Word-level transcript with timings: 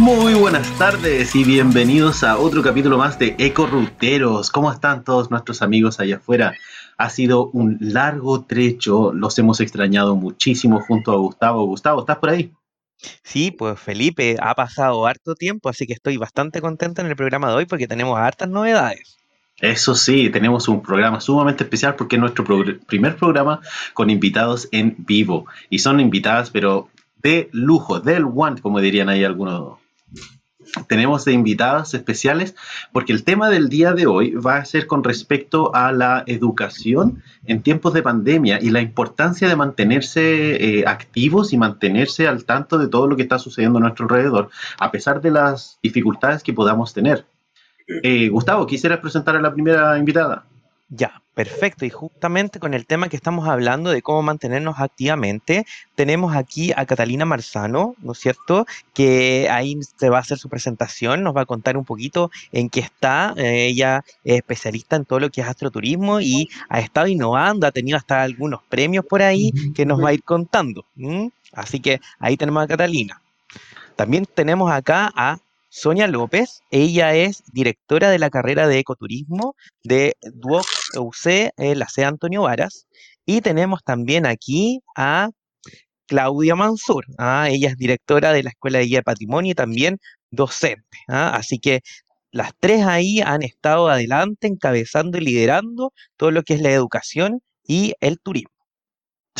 Muy 0.00 0.32
buenas 0.32 0.66
tardes 0.78 1.36
y 1.36 1.44
bienvenidos 1.44 2.24
a 2.24 2.38
otro 2.38 2.62
capítulo 2.62 2.96
más 2.96 3.18
de 3.18 3.36
Eco 3.38 3.66
Ruteros. 3.66 4.50
¿Cómo 4.50 4.72
están 4.72 5.04
todos 5.04 5.30
nuestros 5.30 5.60
amigos 5.60 6.00
allá 6.00 6.16
afuera? 6.16 6.54
Ha 6.96 7.10
sido 7.10 7.50
un 7.50 7.76
largo 7.80 8.46
trecho, 8.46 9.12
los 9.12 9.38
hemos 9.38 9.60
extrañado 9.60 10.16
muchísimo 10.16 10.80
junto 10.80 11.12
a 11.12 11.16
Gustavo. 11.16 11.66
Gustavo, 11.66 12.00
¿estás 12.00 12.16
por 12.16 12.30
ahí? 12.30 12.50
Sí, 13.22 13.50
pues 13.50 13.78
Felipe, 13.78 14.38
ha 14.40 14.54
pasado 14.54 15.04
harto 15.04 15.34
tiempo, 15.34 15.68
así 15.68 15.86
que 15.86 15.92
estoy 15.92 16.16
bastante 16.16 16.62
contento 16.62 17.02
en 17.02 17.08
el 17.08 17.14
programa 17.14 17.50
de 17.50 17.56
hoy 17.56 17.66
porque 17.66 17.86
tenemos 17.86 18.18
hartas 18.18 18.48
novedades. 18.48 19.18
Eso 19.58 19.94
sí, 19.94 20.30
tenemos 20.30 20.66
un 20.68 20.82
programa 20.82 21.20
sumamente 21.20 21.64
especial 21.64 21.94
porque 21.96 22.16
es 22.16 22.20
nuestro 22.20 22.46
primer 22.86 23.16
programa 23.16 23.60
con 23.92 24.08
invitados 24.08 24.66
en 24.72 24.94
vivo. 24.96 25.44
Y 25.68 25.80
son 25.80 26.00
invitadas, 26.00 26.48
pero 26.48 26.88
de 27.22 27.50
lujo, 27.52 28.00
del 28.00 28.24
one, 28.24 28.62
como 28.62 28.80
dirían 28.80 29.10
ahí 29.10 29.24
algunos 29.24 29.78
tenemos 30.88 31.24
de 31.24 31.32
invitadas 31.32 31.94
especiales 31.94 32.54
porque 32.92 33.12
el 33.12 33.24
tema 33.24 33.50
del 33.50 33.68
día 33.68 33.92
de 33.92 34.06
hoy 34.06 34.32
va 34.32 34.56
a 34.56 34.64
ser 34.64 34.86
con 34.86 35.04
respecto 35.04 35.74
a 35.74 35.92
la 35.92 36.24
educación 36.26 37.22
en 37.46 37.62
tiempos 37.62 37.92
de 37.94 38.02
pandemia 38.02 38.58
y 38.60 38.70
la 38.70 38.80
importancia 38.80 39.48
de 39.48 39.56
mantenerse 39.56 40.80
eh, 40.80 40.84
activos 40.86 41.52
y 41.52 41.58
mantenerse 41.58 42.28
al 42.28 42.44
tanto 42.44 42.78
de 42.78 42.88
todo 42.88 43.06
lo 43.06 43.16
que 43.16 43.22
está 43.22 43.38
sucediendo 43.38 43.78
a 43.78 43.82
nuestro 43.82 44.04
alrededor, 44.04 44.50
a 44.78 44.90
pesar 44.90 45.20
de 45.20 45.30
las 45.30 45.78
dificultades 45.82 46.42
que 46.42 46.52
podamos 46.52 46.92
tener. 46.92 47.26
Eh, 48.02 48.28
Gustavo, 48.28 48.66
¿quisieras 48.66 49.00
presentar 49.00 49.36
a 49.36 49.40
la 49.40 49.52
primera 49.52 49.98
invitada? 49.98 50.44
Ya, 50.92 51.22
perfecto. 51.34 51.84
Y 51.84 51.90
justamente 51.90 52.58
con 52.58 52.74
el 52.74 52.84
tema 52.84 53.08
que 53.08 53.14
estamos 53.14 53.48
hablando 53.48 53.90
de 53.90 54.02
cómo 54.02 54.22
mantenernos 54.22 54.80
activamente, 54.80 55.64
tenemos 55.94 56.34
aquí 56.34 56.72
a 56.74 56.84
Catalina 56.84 57.24
Marzano, 57.24 57.94
¿no 58.02 58.10
es 58.10 58.18
cierto? 58.18 58.66
Que 58.92 59.48
ahí 59.48 59.78
se 59.96 60.10
va 60.10 60.16
a 60.16 60.20
hacer 60.22 60.36
su 60.38 60.48
presentación, 60.48 61.22
nos 61.22 61.36
va 61.36 61.42
a 61.42 61.46
contar 61.46 61.76
un 61.76 61.84
poquito 61.84 62.32
en 62.50 62.68
qué 62.68 62.80
está. 62.80 63.34
Eh, 63.36 63.66
ella 63.66 64.04
es 64.24 64.38
especialista 64.38 64.96
en 64.96 65.04
todo 65.04 65.20
lo 65.20 65.30
que 65.30 65.42
es 65.42 65.46
astroturismo 65.46 66.20
y 66.20 66.48
ha 66.68 66.80
estado 66.80 67.06
innovando, 67.06 67.68
ha 67.68 67.70
tenido 67.70 67.96
hasta 67.96 68.22
algunos 68.22 68.60
premios 68.68 69.04
por 69.06 69.22
ahí 69.22 69.52
que 69.76 69.86
nos 69.86 70.02
va 70.02 70.08
a 70.08 70.14
ir 70.14 70.24
contando. 70.24 70.84
Así 71.52 71.78
que 71.78 72.00
ahí 72.18 72.36
tenemos 72.36 72.64
a 72.64 72.66
Catalina. 72.66 73.22
También 73.94 74.26
tenemos 74.26 74.72
acá 74.72 75.12
a 75.14 75.38
Sonia 75.70 76.08
López, 76.08 76.62
ella 76.72 77.14
es 77.14 77.44
directora 77.52 78.10
de 78.10 78.18
la 78.18 78.28
carrera 78.28 78.66
de 78.66 78.80
ecoturismo 78.80 79.54
de 79.84 80.16
Duoc 80.20 80.66
UC, 80.96 81.52
la 81.56 81.88
C. 81.88 82.04
Antonio 82.04 82.42
Varas. 82.42 82.86
Y 83.24 83.40
tenemos 83.40 83.82
también 83.84 84.26
aquí 84.26 84.80
a 84.96 85.30
Claudia 86.06 86.56
Mansur. 86.56 87.04
¿ah? 87.18 87.48
ella 87.48 87.68
es 87.70 87.76
directora 87.76 88.32
de 88.32 88.42
la 88.42 88.50
Escuela 88.50 88.78
de 88.78 88.86
Guía 88.86 88.98
de 88.98 89.04
Patrimonio 89.04 89.52
y 89.52 89.54
también 89.54 89.98
docente. 90.32 90.98
¿ah? 91.06 91.36
Así 91.36 91.60
que 91.60 91.82
las 92.32 92.50
tres 92.58 92.84
ahí 92.84 93.20
han 93.20 93.42
estado 93.42 93.88
adelante 93.88 94.48
encabezando 94.48 95.18
y 95.18 95.20
liderando 95.20 95.92
todo 96.16 96.32
lo 96.32 96.42
que 96.42 96.54
es 96.54 96.62
la 96.62 96.72
educación 96.72 97.42
y 97.64 97.94
el 98.00 98.18
turismo. 98.18 98.59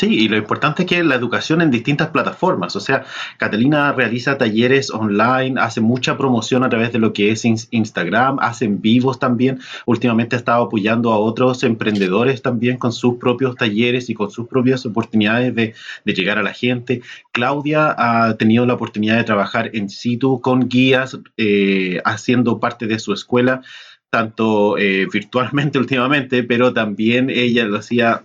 Sí, 0.00 0.06
y 0.06 0.28
lo 0.28 0.38
importante 0.38 0.84
es 0.84 0.88
que 0.88 1.04
la 1.04 1.14
educación 1.14 1.60
en 1.60 1.70
distintas 1.70 2.08
plataformas, 2.08 2.74
o 2.74 2.80
sea, 2.80 3.04
Catalina 3.36 3.92
realiza 3.92 4.38
talleres 4.38 4.88
online, 4.90 5.60
hace 5.60 5.82
mucha 5.82 6.16
promoción 6.16 6.64
a 6.64 6.70
través 6.70 6.90
de 6.90 6.98
lo 6.98 7.12
que 7.12 7.32
es 7.32 7.44
Instagram, 7.44 8.38
hace 8.40 8.64
en 8.64 8.80
vivos 8.80 9.18
también, 9.18 9.60
últimamente 9.84 10.36
ha 10.36 10.38
estado 10.38 10.64
apoyando 10.64 11.12
a 11.12 11.18
otros 11.18 11.64
emprendedores 11.64 12.40
también 12.40 12.78
con 12.78 12.92
sus 12.92 13.18
propios 13.18 13.56
talleres 13.56 14.08
y 14.08 14.14
con 14.14 14.30
sus 14.30 14.48
propias 14.48 14.86
oportunidades 14.86 15.54
de, 15.54 15.74
llegar 16.06 16.38
a 16.38 16.42
la 16.42 16.54
gente. 16.54 17.02
Claudia 17.30 17.94
ha 17.98 18.38
tenido 18.38 18.64
la 18.64 18.72
oportunidad 18.72 19.18
de 19.18 19.24
trabajar 19.24 19.68
en 19.74 19.90
situ 19.90 20.40
con 20.40 20.70
guías, 20.70 21.18
eh, 21.36 22.00
haciendo 22.06 22.58
parte 22.58 22.86
de 22.86 22.98
su 22.98 23.12
escuela 23.12 23.60
tanto 24.08 24.76
eh, 24.78 25.06
virtualmente 25.12 25.78
últimamente, 25.84 26.42
pero 26.42 26.72
también 26.72 27.28
ella 27.28 27.66
lo 27.66 27.76
hacía 27.76 28.24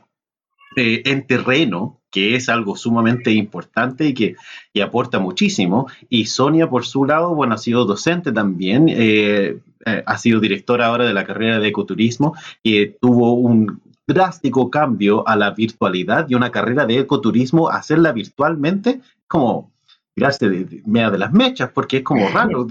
eh, 0.75 1.03
en 1.05 1.25
terreno, 1.27 2.01
que 2.11 2.35
es 2.35 2.49
algo 2.49 2.77
sumamente 2.77 3.31
importante 3.31 4.05
y 4.05 4.13
que 4.13 4.35
aporta 4.81 5.19
muchísimo. 5.19 5.87
Y 6.09 6.25
Sonia, 6.25 6.69
por 6.69 6.85
su 6.85 7.05
lado, 7.05 7.35
bueno, 7.35 7.55
ha 7.55 7.57
sido 7.57 7.85
docente 7.85 8.31
también, 8.31 8.87
eh, 8.89 9.59
eh, 9.85 10.03
ha 10.05 10.17
sido 10.17 10.39
directora 10.39 10.87
ahora 10.87 11.05
de 11.05 11.13
la 11.13 11.25
carrera 11.25 11.59
de 11.59 11.67
ecoturismo 11.67 12.35
y 12.63 12.87
tuvo 12.87 13.33
un 13.33 13.81
drástico 14.07 14.69
cambio 14.69 15.27
a 15.27 15.35
la 15.35 15.51
virtualidad 15.51 16.27
y 16.29 16.35
una 16.35 16.51
carrera 16.51 16.85
de 16.85 16.99
ecoturismo, 16.99 17.69
hacerla 17.69 18.11
virtualmente, 18.11 19.01
como 19.27 19.71
tirarse 20.13 20.47
de, 20.47 20.81
media 20.85 21.11
de 21.11 21.17
las 21.17 21.33
mechas, 21.33 21.69
porque 21.73 21.97
es 21.97 22.03
como 22.03 22.27
raro. 22.33 22.65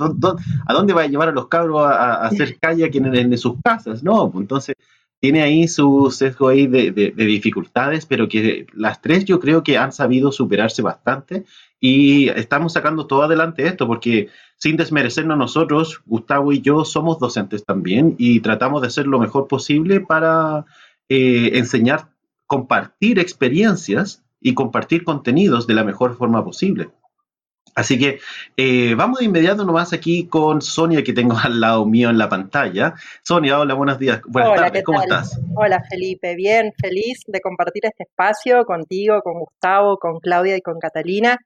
a 0.66 0.72
dónde 0.72 0.94
va 0.94 1.03
a 1.03 1.06
llevar 1.06 1.28
a 1.28 1.32
los 1.32 1.48
cabros 1.48 1.87
a, 1.87 2.25
hacer 2.26 2.59
kayak 2.60 2.94
en, 2.94 3.14
en, 3.14 3.38
sus 3.38 3.54
casas? 3.62 4.03
No, 4.03 4.31
pues 4.31 4.43
entonces 4.43 4.75
tiene 5.25 5.41
ahí 5.41 5.69
su 5.69 6.11
sesgo 6.11 6.49
ahí 6.49 6.67
de, 6.67 6.91
dificultades, 7.17 8.05
pero 8.05 8.29
que 8.29 8.67
las 8.75 9.01
tres 9.01 9.25
yo 9.25 9.41
creo 9.41 9.62
que 9.62 9.79
han 9.79 9.91
sabido 9.91 10.31
superarse 10.31 10.83
bastante 10.83 11.47
y 11.81 12.29
estamos 12.29 12.75
sacando 12.75 13.07
todo 13.07 13.23
adelante 13.23 13.67
esto, 13.67 13.87
porque 13.87 14.29
sin 14.59 14.77
desmerecernos 14.77 15.39
nosotros, 15.39 16.03
Gustavo 16.05 16.53
y 16.53 16.61
yo 16.61 16.85
somos 16.85 17.19
docentes 17.19 17.65
también 17.65 18.17
y 18.19 18.41
tratamos 18.41 18.83
de 18.83 18.89
hacer 18.89 19.07
lo 19.07 19.19
mejor 19.19 19.49
posible 19.49 19.99
para 20.01 20.67
eh, 21.09 21.53
enseñar, 21.55 22.11
compartir 22.47 23.19
experiencias 23.19 24.23
y 24.43 24.53
compartir 24.53 25.05
contenidos 25.05 25.67
de 25.67 25.73
la 25.73 25.85
mejor 25.85 26.19
forma 26.19 26.45
posible. 26.45 26.91
Así 27.75 27.99
que 27.99 28.21
eh, 28.57 28.95
vamos 28.95 29.19
de 29.19 29.25
inmediato 29.25 29.65
nomás 29.65 29.93
aquí 29.93 30.29
con 30.29 30.62
Sonia, 30.62 31.03
que 31.03 31.12
tengo 31.12 31.37
al 31.43 31.61
lado 31.61 31.85
mío 31.87 32.11
en 32.11 32.19
la 32.19 32.29
pantalla. 32.29 32.95
Sonia, 33.23 33.59
hola, 33.59 33.75
buenos 33.75 33.99
días. 33.99 34.21
Buenas 34.27 34.55
tardes, 34.55 34.85
¿cómo 34.85 35.03
estás? 35.03 35.41
Hola, 35.57 35.83
Felipe. 35.91 36.37
Bien, 36.37 36.73
feliz 36.81 37.23
de 37.27 37.41
compartir 37.41 37.87
este 37.87 38.05
espacio 38.05 38.65
contigo, 38.65 39.21
con 39.23 39.41
Gustavo, 39.41 39.99
con 39.99 40.21
Claudia 40.21 40.57
y 40.57 40.61
con 40.61 40.79
Catalina. 40.79 41.37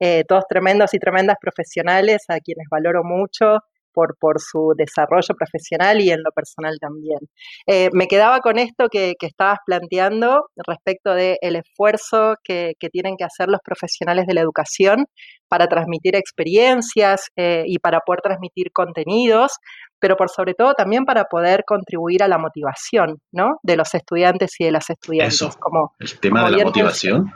Eh, 0.00 0.24
todos 0.26 0.44
tremendos 0.48 0.92
y 0.94 0.98
tremendas 0.98 1.36
profesionales 1.40 2.24
a 2.28 2.40
quienes 2.40 2.66
valoro 2.70 3.04
mucho 3.04 3.60
por, 3.94 4.16
por 4.18 4.40
su 4.40 4.74
desarrollo 4.76 5.34
profesional 5.38 6.00
y 6.00 6.10
en 6.10 6.22
lo 6.22 6.30
personal 6.32 6.76
también. 6.80 7.20
Eh, 7.66 7.88
me 7.92 8.08
quedaba 8.08 8.40
con 8.40 8.58
esto 8.58 8.88
que, 8.88 9.14
estabas 9.20 9.60
planteando 9.64 10.50
respecto 10.66 11.14
del 11.14 11.38
el 11.40 11.56
esfuerzo 11.56 12.34
que, 12.44 12.74
tienen 12.92 13.16
que 13.16 13.24
hacer 13.24 13.48
los 13.48 13.60
profesionales 13.64 14.26
de 14.26 14.34
la 14.34 14.42
educación 14.42 15.06
para 15.48 15.66
transmitir 15.66 16.14
experiencias 16.16 17.30
eh, 17.36 17.64
y 17.66 17.78
para 17.78 18.00
poder 18.00 18.20
transmitir 18.20 18.70
contenidos, 18.72 19.52
pero 19.98 20.16
por 20.16 20.28
sobre 20.28 20.52
todo 20.52 20.74
también 20.74 21.04
para 21.04 21.24
poder 21.24 21.64
contribuir 21.66 22.22
a 22.22 22.28
la 22.28 22.36
motivación 22.36 23.18
¿no? 23.32 23.58
de 23.62 23.76
los 23.76 23.94
estudiantes 23.94 24.50
y 24.58 24.64
de 24.64 24.72
las 24.72 24.90
estudiantes. 24.90 25.34
Eso, 25.34 25.50
como, 25.58 25.94
el 25.98 26.18
tema 26.20 26.44
de 26.44 26.58
la 26.58 26.64
motivación. 26.64 27.32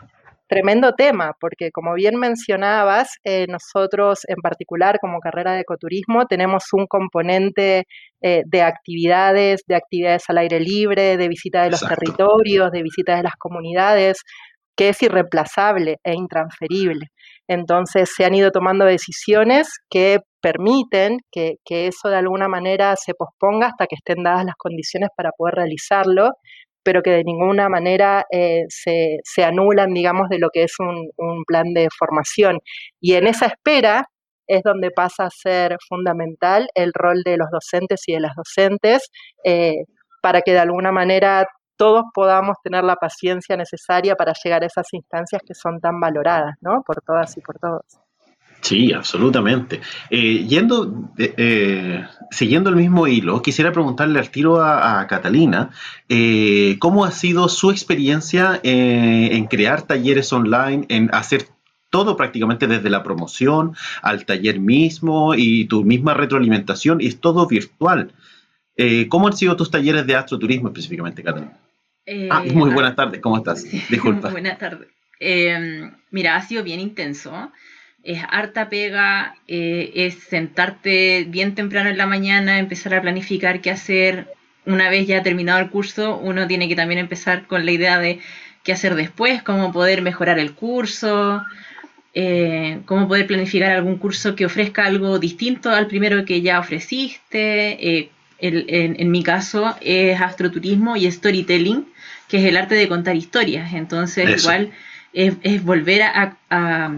Tremendo 0.49 0.95
tema, 0.95 1.33
porque 1.39 1.71
como 1.71 1.93
bien 1.93 2.17
mencionabas, 2.17 3.17
eh, 3.23 3.47
nosotros 3.49 4.21
en 4.29 4.37
particular 4.37 4.99
como 4.99 5.21
carrera 5.21 5.53
de 5.53 5.61
ecoturismo 5.61 6.25
tenemos 6.25 6.73
un 6.73 6.87
componente 6.87 7.85
eh, 8.23 8.43
de 8.47 8.63
actividades, 8.63 9.61
de 9.67 9.75
actividades 9.75 10.25
al 10.29 10.39
aire 10.39 10.59
libre, 10.59 11.19
de 11.19 11.29
visita 11.29 11.65
de 11.65 11.71
los 11.73 11.87
territorios, 11.87 12.73
de 12.73 12.83
visita 12.83 13.17
de 13.17 13.25
las 13.25 13.35
comunidades, 13.39 14.23
que 14.75 14.89
es 14.89 15.03
irreemplazable 15.03 15.99
e 16.03 16.15
intransferible. 16.15 17.09
Entonces 17.47 18.11
se 18.17 18.25
han 18.25 18.35
ido 18.35 18.51
tomando 18.51 18.87
decisiones 18.87 19.69
que 19.91 20.21
permiten 20.41 21.19
que, 21.31 21.57
que, 21.63 21.89
eso 21.89 22.09
de 22.09 22.17
alguna 22.17 22.49
manera 22.49 22.95
se 22.97 23.13
posponga 23.13 23.67
hasta 23.67 23.87
que 23.87 23.97
estén 23.97 24.23
dadas 24.23 24.47
las 24.47 24.55
condiciones 24.57 25.11
para 25.15 25.31
poder 25.37 25.56
realizarlo 25.56 26.31
pero 26.88 27.02
que 27.02 27.11
de 27.11 27.23
ninguna 27.23 27.69
manera 27.69 28.25
eh, 28.31 28.64
se, 28.70 29.19
se, 29.23 29.44
anulan, 29.44 29.93
digamos, 29.93 30.31
de 30.31 30.38
lo 30.38 30.49
que 30.49 30.62
es 30.62 30.73
un, 30.79 31.11
un, 31.19 31.44
plan 31.44 31.75
de 31.75 31.87
formación. 31.99 32.61
Y 32.99 33.12
en 33.12 33.26
esa 33.26 33.44
espera 33.44 34.06
es 34.46 34.62
donde 34.62 34.90
pasa 34.90 35.26
a 35.26 35.31
ser 35.31 35.76
fundamental 35.87 36.67
el 36.75 36.93
rol 36.94 37.20
de 37.26 37.37
los 37.37 37.50
docentes 37.50 38.05
y 38.06 38.14
de 38.14 38.20
las 38.20 38.35
docentes 38.35 39.11
eh, 39.44 39.85
para 40.23 40.40
que 40.40 40.52
de 40.52 40.61
alguna 40.61 40.90
manera 40.90 41.46
todos 41.76 42.05
podamos 42.14 42.56
tener 42.64 42.85
la 42.85 42.96
paciencia 42.96 43.55
necesaria 43.58 44.17
para 44.17 44.32
llegar 44.43 44.62
a 44.62 44.67
esas 44.67 44.87
instancias 44.94 45.43
que 45.46 45.52
son 45.52 45.81
tan 45.81 46.00
valoradas, 46.00 46.55
¿no? 46.62 46.82
Por 46.87 47.02
todas 47.02 47.37
y 47.37 47.43
por 47.43 47.58
todos. 47.58 48.07
Sí, 48.60 48.93
absolutamente. 48.93 49.81
Eh, 50.10 50.46
yendo, 50.49 51.10
eh, 51.16 52.05
siguiendo 52.31 52.70
el 52.70 52.76
mismo 52.76 53.06
hilo, 53.06 53.40
quisiera 53.40 53.72
preguntarle 53.72 54.19
al 54.19 54.31
tiro 54.31 54.60
a, 54.60 55.06
Catalina, 55.06 55.70
eh, 56.08 56.76
¿cómo 56.81 57.05
ha 57.05 57.12
sido 57.12 57.49
su 57.49 57.70
experiencia 57.70 58.60
en 58.62 59.46
crear 59.46 59.82
talleres 59.82 60.32
online, 60.32 60.87
en 60.88 61.08
hacer 61.12 61.46
todo 61.90 62.16
prácticamente 62.16 62.66
desde 62.66 62.90
la 62.90 63.02
promoción 63.02 63.75
al 64.02 64.26
taller 64.26 64.60
mismo 64.60 65.34
y 65.34 65.64
tu 65.66 65.84
misma 65.84 66.14
retroalimentación, 66.14 67.00
y 67.00 67.06
es 67.06 67.20
todo 67.20 67.46
virtual? 67.46 68.12
¿Cómo 69.08 69.26
han 69.26 69.37
sido 69.37 69.56
tus 69.56 69.70
talleres 69.70 70.06
de 70.06 70.16
astroturismo 70.16 70.69
específicamente, 70.69 71.22
Catalina? 71.22 71.58
ah, 72.31 72.43
muy 72.52 72.70
buenas 72.70 72.96
tardes, 72.96 73.20
¿cómo 73.20 73.38
estás? 73.38 73.64
Disculpa. 73.88 74.31
buenas 74.31 74.58
tardes. 74.58 74.88
mira, 76.10 76.37
ha 76.37 76.43
sido 76.43 76.64
bien 76.64 76.81
intenso 76.81 77.50
es 78.03 78.23
harta 78.31 78.69
pega, 78.69 79.35
eh, 79.47 79.93
es 79.95 80.15
sentarte 80.15 81.27
bien 81.29 81.55
temprano 81.55 81.91
en 81.91 81.99
la 81.99 82.06
mañana, 82.06 82.59
empezar 82.59 82.95
a 82.95 83.03
planificar 83.03 83.61
qué 83.61 83.71
hacer. 83.71 84.33
Una 84.67 84.89
vez 84.91 85.06
ya 85.06 85.23
terminado 85.23 85.61
el 85.61 85.71
curso, 85.71 86.17
uno 86.17 86.47
tiene 86.47 86.69
que 86.69 86.77
también 86.77 87.00
empezar 87.00 87.47
con 87.47 87.65
la 87.65 87.73
idea 87.73 87.99
de 87.99 88.21
qué 88.62 88.73
hacer 88.73 88.95
después, 88.95 89.43
cómo 89.43 89.73
poder 89.73 90.03
mejorar 90.03 90.39
el 90.39 90.53
curso, 90.53 91.45
eh, 92.15 92.81
cómo 92.85 93.09
poder 93.09 93.27
planificar 93.27 93.73
algún 93.73 93.97
curso 93.97 94.37
que 94.37 94.47
ofrezca 94.47 94.85
algo 94.85 95.19
distinto 95.19 95.71
al 95.71 95.87
primero 95.87 96.25
que 96.25 96.43
ya 96.43 96.61
ofreciste. 96.61 97.99
Eh, 97.99 98.11
en, 98.41 99.11
mi 99.11 99.25
caso 99.25 99.77
es 99.81 100.21
astroturismo 100.21 100.97
y 100.97 101.11
storytelling, 101.11 101.89
que 102.29 102.37
es 102.37 102.44
el 102.44 102.56
arte 102.56 102.77
de 102.77 102.87
contar 102.87 103.17
historias. 103.17 103.75
Entonces, 103.75 104.43
igual 104.43 104.71
es, 105.12 105.65
volver 105.65 106.03
a, 106.03 106.37
a 106.51 106.93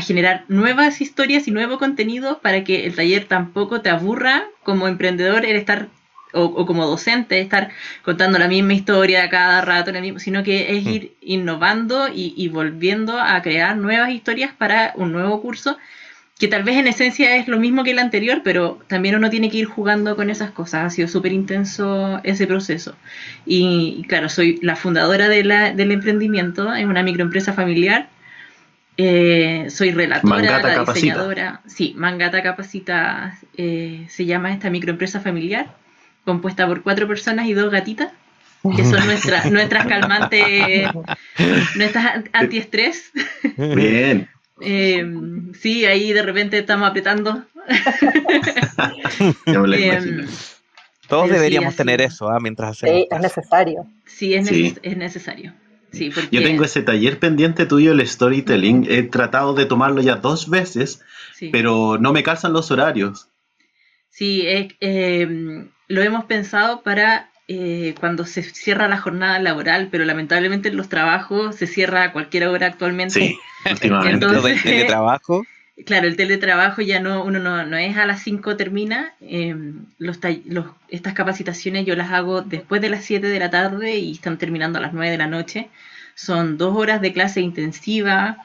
generar 0.00 0.44
nuevas 0.48 1.00
historias 1.00 1.48
y 1.48 1.50
nuevo 1.50 1.78
contenido 1.78 2.40
para 2.40 2.64
que 2.64 2.86
el 2.86 2.94
taller 2.94 3.24
tampoco 3.24 3.80
te 3.80 3.90
aburra 3.90 4.44
como 4.62 4.88
emprendedor 4.88 5.44
el 5.44 5.56
estar 5.56 5.88
o, 6.32 6.66
como 6.66 6.86
docente 6.86 7.40
estar 7.40 7.70
contando 8.02 8.38
la 8.38 8.48
misma 8.48 8.74
historia 8.74 9.28
cada 9.30 9.60
rato, 9.62 9.92
sino 10.18 10.42
que 10.42 10.76
es 10.76 10.84
mm. 10.84 10.88
ir 10.88 11.12
innovando 11.20 12.08
y, 12.12 12.48
volviendo 12.48 13.18
a 13.18 13.40
crear 13.42 13.76
nuevas 13.76 14.10
historias 14.10 14.52
para 14.52 14.92
un 14.96 15.12
nuevo 15.12 15.40
curso, 15.40 15.78
que 16.38 16.48
tal 16.48 16.62
vez 16.62 16.76
en 16.76 16.86
esencia 16.86 17.36
es 17.36 17.48
lo 17.48 17.58
mismo 17.58 17.82
que 17.82 17.90
el 17.90 17.98
anterior, 17.98 18.42
pero 18.44 18.78
también 18.86 19.16
uno 19.16 19.28
tiene 19.28 19.50
que 19.50 19.58
ir 19.58 19.66
jugando 19.66 20.14
con 20.14 20.30
esas 20.30 20.52
cosas. 20.52 20.84
Ha 20.84 20.90
sido 20.90 21.08
súper 21.08 21.32
intenso 21.32 22.20
ese 22.22 22.46
proceso. 22.46 22.94
Y 23.44 24.04
claro, 24.06 24.28
soy 24.28 24.58
la 24.62 24.76
fundadora 24.76 25.28
de 25.28 25.42
la, 25.42 25.72
del 25.72 25.90
emprendimiento, 25.90 26.72
es 26.74 26.84
una 26.84 27.02
microempresa 27.02 27.54
familiar 27.54 28.08
eh, 29.00 29.70
soy 29.70 29.92
relatora, 29.92 30.60
la 30.60 30.84
diseñadora. 30.84 31.60
Sí, 31.66 31.94
Mangata 31.96 32.42
Capacita 32.42 33.38
eh, 33.56 34.04
se 34.08 34.26
llama 34.26 34.52
esta 34.52 34.70
microempresa 34.70 35.20
familiar, 35.20 35.72
compuesta 36.24 36.66
por 36.66 36.82
cuatro 36.82 37.06
personas 37.06 37.46
y 37.46 37.54
dos 37.54 37.70
gatitas, 37.70 38.10
que 38.76 38.84
son 38.84 39.06
nuestras 39.06 39.48
nuestras 39.52 39.86
calmantes, 39.86 40.88
nuestras 41.76 42.24
antiestrés. 42.32 43.12
Bien. 43.56 44.28
Eh, 44.60 45.06
sí, 45.60 45.84
ahí 45.84 46.12
de 46.12 46.20
repente 46.20 46.58
estamos 46.58 46.90
apretando. 46.90 47.44
Todos 51.06 51.30
deberíamos 51.30 51.76
tener 51.76 52.00
eso 52.00 52.28
¿ah? 52.28 52.40
mientras 52.40 52.72
hacemos. 52.72 52.96
Sí, 52.96 53.06
es 53.08 53.20
necesario. 53.20 53.86
Sí, 54.04 54.34
es 54.82 54.96
necesario. 54.96 55.54
Yo 55.92 56.42
tengo 56.42 56.64
ese 56.64 56.82
taller 56.82 57.18
pendiente 57.18 57.66
tuyo, 57.66 57.92
el 57.92 58.06
storytelling. 58.06 58.86
He 58.88 59.02
tratado 59.04 59.54
de 59.54 59.66
tomarlo 59.66 60.02
ya 60.02 60.16
dos 60.16 60.50
veces, 60.50 61.02
pero 61.52 61.98
no 61.98 62.12
me 62.12 62.22
calzan 62.22 62.52
los 62.52 62.70
horarios. 62.70 63.28
Sí, 64.10 64.44
em, 64.80 65.68
lo 65.86 66.02
hemos 66.02 66.24
pensado 66.24 66.82
para 66.82 67.30
eh, 67.46 67.94
cuando 67.98 68.26
se 68.26 68.42
cierra 68.42 68.88
la 68.88 68.98
jornada 68.98 69.38
laboral, 69.38 69.88
pero 69.90 70.04
lamentablemente 70.04 70.68
en 70.68 70.76
los 70.76 70.88
trabajos 70.88 71.56
se 71.56 71.66
cierra 71.66 72.02
a 72.02 72.12
cualquier 72.12 72.48
hora 72.48 72.66
actualmente. 72.66 73.20
Sí, 73.20 73.38
últimamente. 73.70 74.26
el 74.26 74.62
teletrabajo. 74.62 75.44
Claro, 75.86 76.08
el 76.08 76.16
teletrabajo 76.16 76.82
ya 76.82 77.00
no, 77.00 77.22
uno 77.22 77.38
no, 77.38 77.76
es 77.76 77.96
a 77.96 78.06
las 78.06 78.22
5 78.22 78.56
termina. 78.56 79.12
Em, 79.20 79.86
los, 79.98 80.18
estas 80.88 81.12
capacitaciones 81.12 81.86
yo 81.86 81.94
las 81.94 82.10
hago 82.10 82.42
después 82.42 82.80
de 82.80 82.90
las 82.90 83.04
7 83.04 83.26
de 83.26 83.38
la 83.38 83.50
tarde 83.50 83.96
y 83.96 84.12
están 84.12 84.38
terminando 84.38 84.78
a 84.78 84.82
las 84.82 84.92
9 84.92 85.10
de 85.10 85.18
la 85.18 85.28
noche. 85.28 85.68
Son 86.14 86.58
dos 86.58 86.76
horas 86.76 87.00
de 87.00 87.12
clase 87.12 87.40
intensiva, 87.40 88.38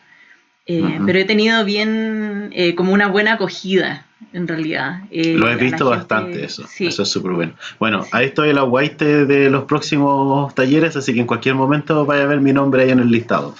eh, 0.68 1.00
pero 1.06 1.18
he 1.18 1.26
tenido 1.26 1.66
bien, 1.66 2.52
eh, 2.54 2.76
como 2.76 2.94
una 2.94 3.08
buena 3.08 3.34
acogida, 3.34 4.06
en 4.32 4.48
realidad. 4.48 5.02
Eh, 5.10 5.34
Lo 5.36 5.50
he 5.50 5.56
visto 5.56 5.90
bastante 5.90 6.46
eso, 6.46 6.66
eso 6.80 7.02
es 7.02 7.10
súper 7.10 7.32
bueno. 7.32 7.54
Bueno, 7.80 8.06
ahí 8.12 8.28
estoy 8.28 8.50
el 8.50 8.60
aguaite 8.60 9.26
de 9.26 9.50
los 9.50 9.64
próximos 9.66 10.54
talleres, 10.54 10.96
así 10.96 11.14
que 11.14 11.22
en 11.22 11.28
cualquier 11.28 11.56
momento 11.56 12.06
vaya 12.06 12.24
a 12.24 12.28
ver 12.28 12.42
mi 12.42 12.54
nombre 12.54 12.84
ahí 12.84 12.92
en 12.92 13.00
el 13.00 13.10
listado. 13.10 13.56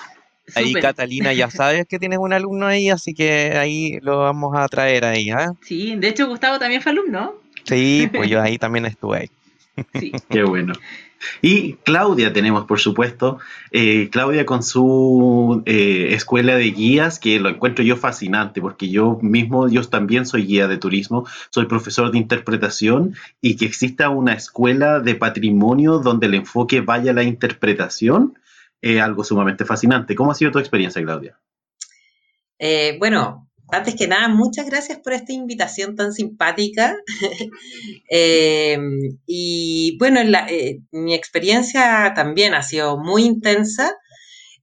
Ahí 0.56 0.74
Catalina 0.74 1.34
ya 1.34 1.50
sabes 1.50 1.86
que 1.88 2.00
tienes 2.00 2.20
un 2.20 2.34
alumno 2.34 2.68
ahí, 2.68 2.90
así 2.90 3.14
que 3.14 3.54
ahí 3.58 4.00
lo 4.02 4.20
vamos 4.20 4.56
a 4.58 4.68
traer 4.68 5.06
ahí, 5.06 5.30
¿ah? 5.30 5.54
Sí, 5.62 5.96
de 5.96 6.10
hecho 6.10 6.28
Gustavo 6.28 6.60
también 6.60 6.82
fue 6.82 6.92
alumno. 6.92 7.36
Sí, 7.64 8.10
pues 8.14 8.30
yo 8.30 8.42
ahí 8.42 8.58
también 8.58 8.86
estuve 8.86 9.18
ahí. 9.20 9.30
Sí. 10.00 10.12
Qué 10.30 10.44
bueno. 10.44 10.74
Y 11.42 11.74
Claudia 11.84 12.34
tenemos, 12.34 12.66
por 12.66 12.80
supuesto, 12.80 13.40
eh, 13.72 14.10
Claudia 14.12 14.46
con 14.46 14.64
su 14.64 15.64
eh, 15.66 16.10
escuela 16.12 16.56
de 16.56 16.72
guías, 16.72 17.20
que 17.20 17.40
lo 17.40 17.50
encuentro 17.50 17.84
yo 17.84 17.96
fascinante, 17.96 18.62
porque 18.62 18.90
yo 18.90 19.20
mismo, 19.22 19.70
yo 19.70 19.84
también 19.84 20.26
soy 20.26 20.46
guía 20.46 20.68
de 20.68 20.78
turismo, 20.78 21.26
soy 21.50 21.66
profesor 21.66 22.12
de 22.12 22.18
interpretación 22.18 23.16
y 23.42 23.56
que 23.56 23.66
exista 23.66 24.10
una 24.10 24.34
escuela 24.34 25.00
de 25.00 25.16
patrimonio 25.16 26.00
donde 26.00 26.28
el 26.28 26.34
enfoque 26.34 26.82
vaya 26.82 27.12
a 27.12 27.16
la 27.16 27.24
interpretación, 27.24 28.38
es 28.84 29.02
algo 29.02 29.24
sumamente 29.24 29.64
fascinante. 29.66 30.14
¿Cómo 30.14 30.32
ha 30.32 30.36
sido 30.36 30.52
tu 30.52 30.60
experiencia, 30.60 31.02
Claudia? 31.02 31.40
Eh, 32.60 32.98
bueno, 33.00 33.50
antes 33.70 33.96
que 33.96 34.08
nada, 34.08 34.28
muchas 34.28 34.66
gracias 34.66 35.00
por 35.00 35.14
esta 35.14 35.32
invitación 35.32 35.96
tan 35.96 36.14
simpática. 36.14 36.96
Eh, 38.16 38.78
y 39.26 39.98
bueno, 39.98 40.20
eh, 40.22 40.82
mi 40.92 41.16
experiencia 41.16 42.14
también 42.16 42.54
ha 42.54 42.62
sido 42.62 42.98
muy 43.00 43.24
intensa, 43.24 43.92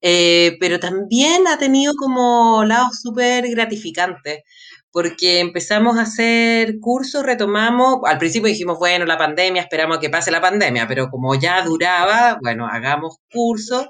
pero 0.00 0.78
también 0.78 1.48
ha 1.48 1.58
tenido 1.58 1.94
como 1.94 2.64
lados 2.64 3.00
súper 3.02 3.48
gratificantes 3.48 4.44
porque 4.92 5.40
empezamos 5.40 5.98
a 5.98 6.02
hacer 6.02 6.80
cursos, 6.80 7.24
retomamos, 7.24 7.98
al 8.04 8.18
principio 8.18 8.48
dijimos, 8.48 8.78
bueno, 8.78 9.06
la 9.06 9.18
pandemia, 9.18 9.62
esperamos 9.62 9.98
que 9.98 10.10
pase 10.10 10.30
la 10.30 10.40
pandemia, 10.40 10.86
pero 10.88 11.08
como 11.10 11.34
ya 11.34 11.62
duraba, 11.62 12.38
bueno, 12.42 12.66
hagamos 12.66 13.18
cursos 13.32 13.86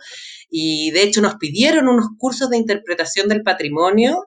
y 0.51 0.91
de 0.91 1.03
hecho 1.03 1.21
nos 1.23 1.37
pidieron 1.37 1.89
unos 1.89 2.09
cursos 2.19 2.51
de 2.51 2.59
interpretación 2.59 3.29
del 3.29 3.43
patrimonio, 3.43 4.27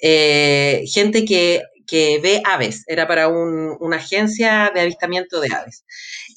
eh, 0.00 0.84
gente 0.92 1.24
que 1.24 1.62
que 1.86 2.18
ve 2.22 2.42
aves, 2.44 2.84
era 2.86 3.06
para 3.06 3.28
una 3.28 3.96
agencia 3.96 4.70
de 4.74 4.80
avistamiento 4.80 5.40
de 5.40 5.54
aves. 5.54 5.84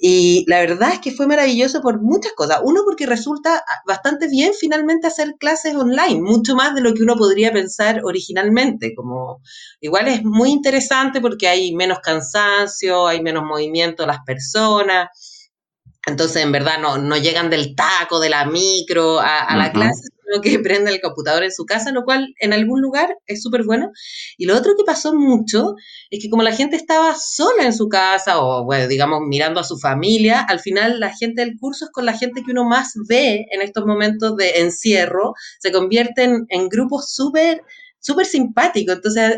Y 0.02 0.46
la 0.48 0.62
verdad 0.62 0.94
es 0.94 1.00
que 1.00 1.12
fue 1.12 1.28
maravilloso 1.28 1.82
por 1.82 2.02
muchas 2.02 2.32
cosas. 2.34 2.62
Uno, 2.64 2.82
porque 2.86 3.06
resulta 3.06 3.64
bastante 3.86 4.30
bien 4.30 4.54
finalmente 4.58 5.08
hacer 5.08 5.36
clases 5.38 5.76
online, 5.76 6.22
mucho 6.22 6.56
más 6.56 6.74
de 6.74 6.82
lo 6.82 6.94
que 6.94 7.04
uno 7.04 7.16
podría 7.16 7.52
pensar 7.52 8.02
originalmente. 8.06 8.96
Como 8.96 9.42
igual 9.82 10.08
es 10.08 10.24
muy 10.24 10.52
interesante 10.52 11.20
porque 11.20 11.50
hay 11.50 11.76
menos 11.76 12.00
cansancio, 12.00 13.08
hay 13.08 13.22
menos 13.22 13.44
movimiento 13.44 14.04
de 14.04 14.08
las 14.08 14.20
personas. 14.26 15.10
Entonces, 16.06 16.44
en 16.44 16.52
verdad, 16.52 16.80
no, 16.80 16.98
no 16.98 17.18
llegan 17.18 17.50
del 17.50 17.76
taco, 17.76 18.20
de 18.20 18.30
la 18.30 18.46
micro 18.46 19.20
a, 19.20 19.56
la 19.56 19.72
clase, 19.72 20.10
que 20.42 20.60
prende 20.64 20.92
el 20.92 21.02
computador 21.02 21.44
en 21.44 21.52
su 21.52 21.66
casa, 21.66 21.92
lo 21.92 22.04
cual 22.04 22.34
en 22.40 22.54
algún 22.54 22.82
lugar 22.82 23.18
es 23.26 23.42
súper 23.42 23.64
bueno. 23.64 23.92
Y 24.38 24.46
lo 24.46 24.56
otro 24.58 24.74
que 24.78 24.84
pasó 24.84 25.14
mucho 25.14 25.76
es 26.10 26.22
que 26.22 26.30
como 26.30 26.44
la 26.44 26.54
gente 26.54 26.76
estaba 26.76 27.16
sola 27.16 27.66
en 27.66 27.74
su 27.74 27.90
casa 27.90 28.40
o, 28.42 28.64
bueno, 28.64 28.88
digamos, 28.88 29.22
mirando 29.28 29.60
a 29.60 29.64
su 29.64 29.78
familia, 29.78 30.42
al 30.42 30.60
final 30.60 31.00
la 31.00 31.14
gente 31.16 31.44
del 31.44 31.58
curso 31.60 31.86
es 31.86 31.92
con 31.92 32.06
la 32.06 32.18
gente 32.18 32.44
que 32.44 32.52
uno 32.52 32.64
más 32.64 32.94
ve 33.08 33.46
en 33.52 33.62
estos 33.62 33.86
momentos 33.86 34.36
de 34.38 34.62
encierro, 34.62 35.34
se 35.60 35.72
convierten 35.72 36.46
en 36.50 36.70
grupos 36.70 37.14
súper 37.14 37.62
súper 38.02 38.26
simpático. 38.26 38.94
Entonces, 38.94 39.38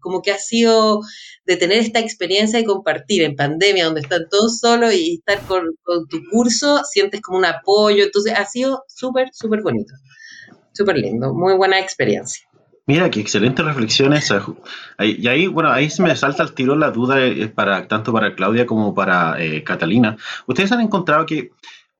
como 0.00 0.22
que 0.22 0.32
ha 0.32 0.38
sido 0.38 1.00
de 1.44 1.56
tener 1.56 1.78
esta 1.78 1.98
experiencia 1.98 2.58
de 2.58 2.64
compartir 2.64 3.22
en 3.22 3.36
pandemia, 3.36 3.86
donde 3.86 4.00
están 4.00 4.28
todos 4.30 4.58
solos 4.58 4.94
y 4.94 5.14
estar 5.14 5.40
con, 5.46 5.64
tu 6.08 6.20
curso, 6.30 6.82
sientes 6.84 7.20
como 7.20 7.38
un 7.38 7.44
apoyo. 7.44 8.04
Entonces, 8.04 8.34
ha 8.36 8.44
sido 8.44 8.84
súper, 8.88 9.28
súper 9.32 9.62
bonito. 9.62 9.94
Súper 10.72 10.96
lindo. 10.96 11.34
Muy 11.34 11.54
buena 11.54 11.78
experiencia. 11.78 12.46
Mira, 12.86 13.10
qué 13.10 13.20
excelentes 13.20 13.64
reflexiones. 13.64 14.32
Y 14.98 15.28
ahí, 15.28 15.46
bueno, 15.46 15.70
ahí 15.70 15.88
se 15.88 16.02
me 16.02 16.14
salta 16.16 16.42
el 16.42 16.52
tiro 16.52 16.74
la 16.74 16.90
duda 16.90 17.24
eh, 17.24 17.48
para 17.48 17.86
tanto 17.86 18.12
para 18.12 18.34
Claudia 18.34 18.66
como 18.66 18.94
para 18.94 19.40
eh, 19.42 19.62
Catalina. 19.62 20.16
Ustedes 20.46 20.72
han 20.72 20.80
encontrado 20.80 21.24
que 21.24 21.52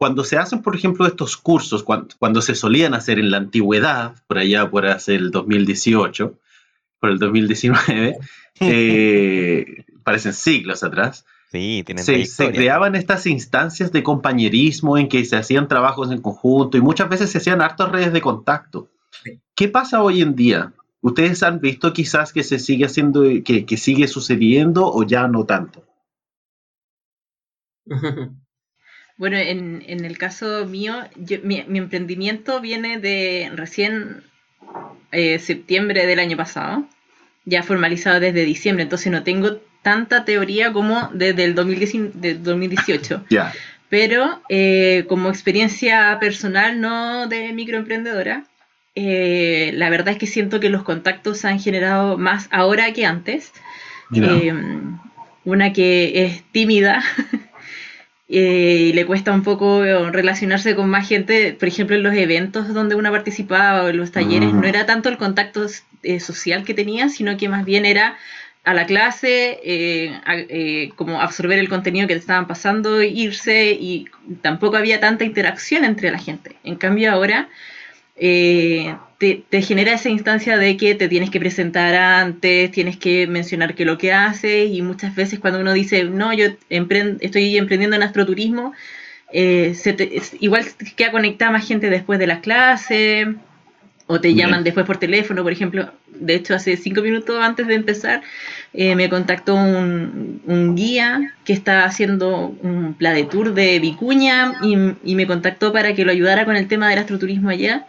cuando 0.02 0.24
se 0.24 0.36
hacen, 0.36 0.62
por 0.62 0.74
ejemplo, 0.74 1.06
estos 1.06 1.36
cursos, 1.36 1.84
cuando, 1.84 2.42
se 2.42 2.56
solían 2.56 2.92
hacer 2.92 3.20
en 3.20 3.30
la 3.30 3.36
antigüedad, 3.36 4.16
por 4.26 4.38
allá 4.38 4.68
por 4.68 4.86
hace 4.86 5.14
el 5.14 5.30
2018, 5.30 6.36
por 7.02 7.10
el 7.10 7.18
2019, 7.18 8.16
eh, 8.60 9.84
parecen 10.04 10.32
siglos 10.32 10.84
atrás, 10.84 11.26
sí, 11.50 11.82
tienen 11.84 12.04
se, 12.04 12.24
se, 12.26 12.52
creaban 12.52 12.94
estas 12.94 13.26
instancias 13.26 13.90
de 13.90 14.04
compañerismo 14.04 14.96
en 14.96 15.08
que 15.08 15.24
se 15.24 15.34
hacían 15.34 15.66
trabajos 15.66 16.12
en 16.12 16.22
conjunto 16.22 16.78
y 16.78 16.80
muchas 16.80 17.08
veces 17.08 17.30
se 17.30 17.38
hacían 17.38 17.60
hartas 17.60 17.90
redes 17.90 18.12
de 18.12 18.20
contacto. 18.20 18.88
¿Qué 19.56 19.66
pasa 19.66 20.00
hoy 20.00 20.22
en 20.22 20.36
día? 20.36 20.72
¿Ustedes 21.00 21.42
han 21.42 21.58
visto 21.58 21.92
quizás 21.92 22.32
que 22.32 22.44
se 22.44 22.60
sigue 22.60 22.84
haciendo, 22.84 23.24
que, 23.44 23.66
que 23.66 23.76
sigue 23.76 24.06
sucediendo 24.06 24.86
o 24.86 25.02
ya 25.02 25.26
no 25.26 25.44
tanto? 25.44 25.84
Bueno, 29.18 29.36
en, 29.36 29.84
en 29.86 30.04
el 30.04 30.18
caso 30.18 30.66
mío, 30.66 30.94
mi, 31.44 31.58
emprendimiento 31.58 32.60
viene 32.60 32.98
de 32.98 33.52
recién 33.54 34.24
eh, 35.12 35.38
septiembre 35.38 36.06
del 36.06 36.18
año 36.18 36.36
pasado, 36.36 36.86
ya 37.44 37.62
formalizado 37.62 38.20
desde 38.20 38.44
diciembre, 38.44 38.82
entonces 38.82 39.12
no 39.12 39.22
tengo 39.22 39.58
tanta 39.82 40.24
teoría 40.24 40.72
como 40.72 41.10
desde 41.12 41.44
el 41.44 41.54
2018. 41.54 43.24
Ya. 43.30 43.52
Pero 43.88 44.40
eh, 44.48 45.04
como 45.08 45.28
experiencia 45.28 46.16
personal, 46.18 46.80
no 46.80 47.26
de 47.26 47.52
microemprendedora, 47.52 48.44
eh, 48.94 49.70
la 49.74 49.90
verdad 49.90 50.14
es 50.14 50.18
que 50.18 50.26
siento 50.26 50.60
que 50.60 50.70
los 50.70 50.82
contactos 50.82 51.38
se 51.38 51.48
han 51.48 51.60
generado 51.60 52.16
más 52.16 52.48
ahora 52.50 52.92
que 52.92 53.04
antes. 53.04 53.52
Una 55.44 55.72
que 55.72 56.24
es 56.24 56.42
tímida 56.52 57.02
y 58.34 58.92
le 58.94 59.04
cuesta 59.04 59.32
un 59.32 59.42
poco 59.42 59.82
relacionarse 60.10 60.74
con 60.74 60.88
más 60.88 61.06
gente, 61.06 61.52
por 61.52 61.68
ejemplo, 61.68 61.96
en 61.96 62.02
los 62.02 62.14
eventos 62.14 62.72
donde 62.72 62.94
uno 62.94 63.10
participaba 63.10 63.84
o 63.84 63.88
en 63.88 63.98
los 63.98 64.10
talleres, 64.10 64.54
no 64.54 64.66
era 64.66 64.86
tanto 64.86 65.10
el 65.10 65.18
contacto 65.18 65.66
social 66.18 66.64
que 66.64 66.72
tenía, 66.72 67.10
sino 67.10 67.36
que 67.36 67.50
más 67.50 67.66
bien 67.66 67.84
era 67.84 68.16
a 68.64 68.74
la 68.74 68.86
clase, 68.86 69.58
eh, 69.64 70.20
eh, 70.26 70.90
como 70.94 71.20
absorber 71.20 71.58
el 71.58 71.68
contenido 71.68 72.06
que 72.06 72.14
te 72.14 72.20
estaban 72.20 72.46
pasando, 72.46 73.02
irse 73.02 73.72
y 73.72 74.06
tampoco 74.40 74.76
había 74.76 75.00
tanta 75.00 75.24
interacción 75.24 75.84
entre 75.84 76.10
la 76.10 76.18
gente. 76.18 76.56
En 76.62 76.76
cambio 76.76 77.10
ahora 77.12 77.48
eh, 78.16 78.96
te, 79.18 79.62
genera 79.62 79.92
esa 79.92 80.08
instancia 80.08 80.58
de 80.58 80.76
que 80.76 80.94
te 80.94 81.08
tienes 81.08 81.30
que 81.30 81.40
presentar 81.40 81.94
antes, 81.94 82.70
tienes 82.70 82.96
que 82.96 83.26
mencionar 83.26 83.74
qué 83.74 83.84
lo 83.84 83.98
que 83.98 84.12
haces 84.12 84.70
y 84.70 84.82
muchas 84.82 85.14
veces 85.14 85.38
cuando 85.38 85.60
uno 85.60 85.72
dice, 85.72 86.04
no, 86.04 86.32
yo 86.32 86.46
estoy 86.68 87.56
emprendiendo 87.56 87.96
en 87.96 88.02
astroturismo, 88.02 88.72
se 89.32 90.20
igual 90.40 90.66
queda 90.96 91.12
conectada 91.12 91.52
más 91.52 91.66
gente 91.66 91.88
después 91.88 92.18
de 92.18 92.26
la 92.26 92.40
clase 92.40 93.36
o 94.12 94.20
te 94.20 94.34
llaman 94.34 94.62
después 94.62 94.84
por 94.84 94.98
teléfono, 94.98 95.42
por 95.42 95.52
ejemplo. 95.52 95.90
De 96.06 96.34
hecho, 96.34 96.54
hace 96.54 96.76
cinco 96.76 97.00
minutos 97.00 97.42
antes 97.42 97.66
de 97.66 97.74
empezar, 97.74 98.20
eh, 98.74 98.94
me 98.94 99.08
contactó 99.08 99.54
un, 99.54 100.74
guía 100.76 101.32
que 101.44 101.54
está 101.54 101.84
haciendo 101.84 102.54
un 102.62 102.92
plan 102.92 103.14
de 103.14 103.24
tour 103.24 103.54
de 103.54 103.78
Vicuña 103.78 104.56
y, 104.62 105.14
me 105.14 105.26
contactó 105.26 105.72
para 105.72 105.94
que 105.94 106.04
lo 106.04 106.12
ayudara 106.12 106.44
con 106.44 106.56
el 106.56 106.68
tema 106.68 106.90
del 106.90 106.98
astroturismo 106.98 107.48
allá. 107.48 107.86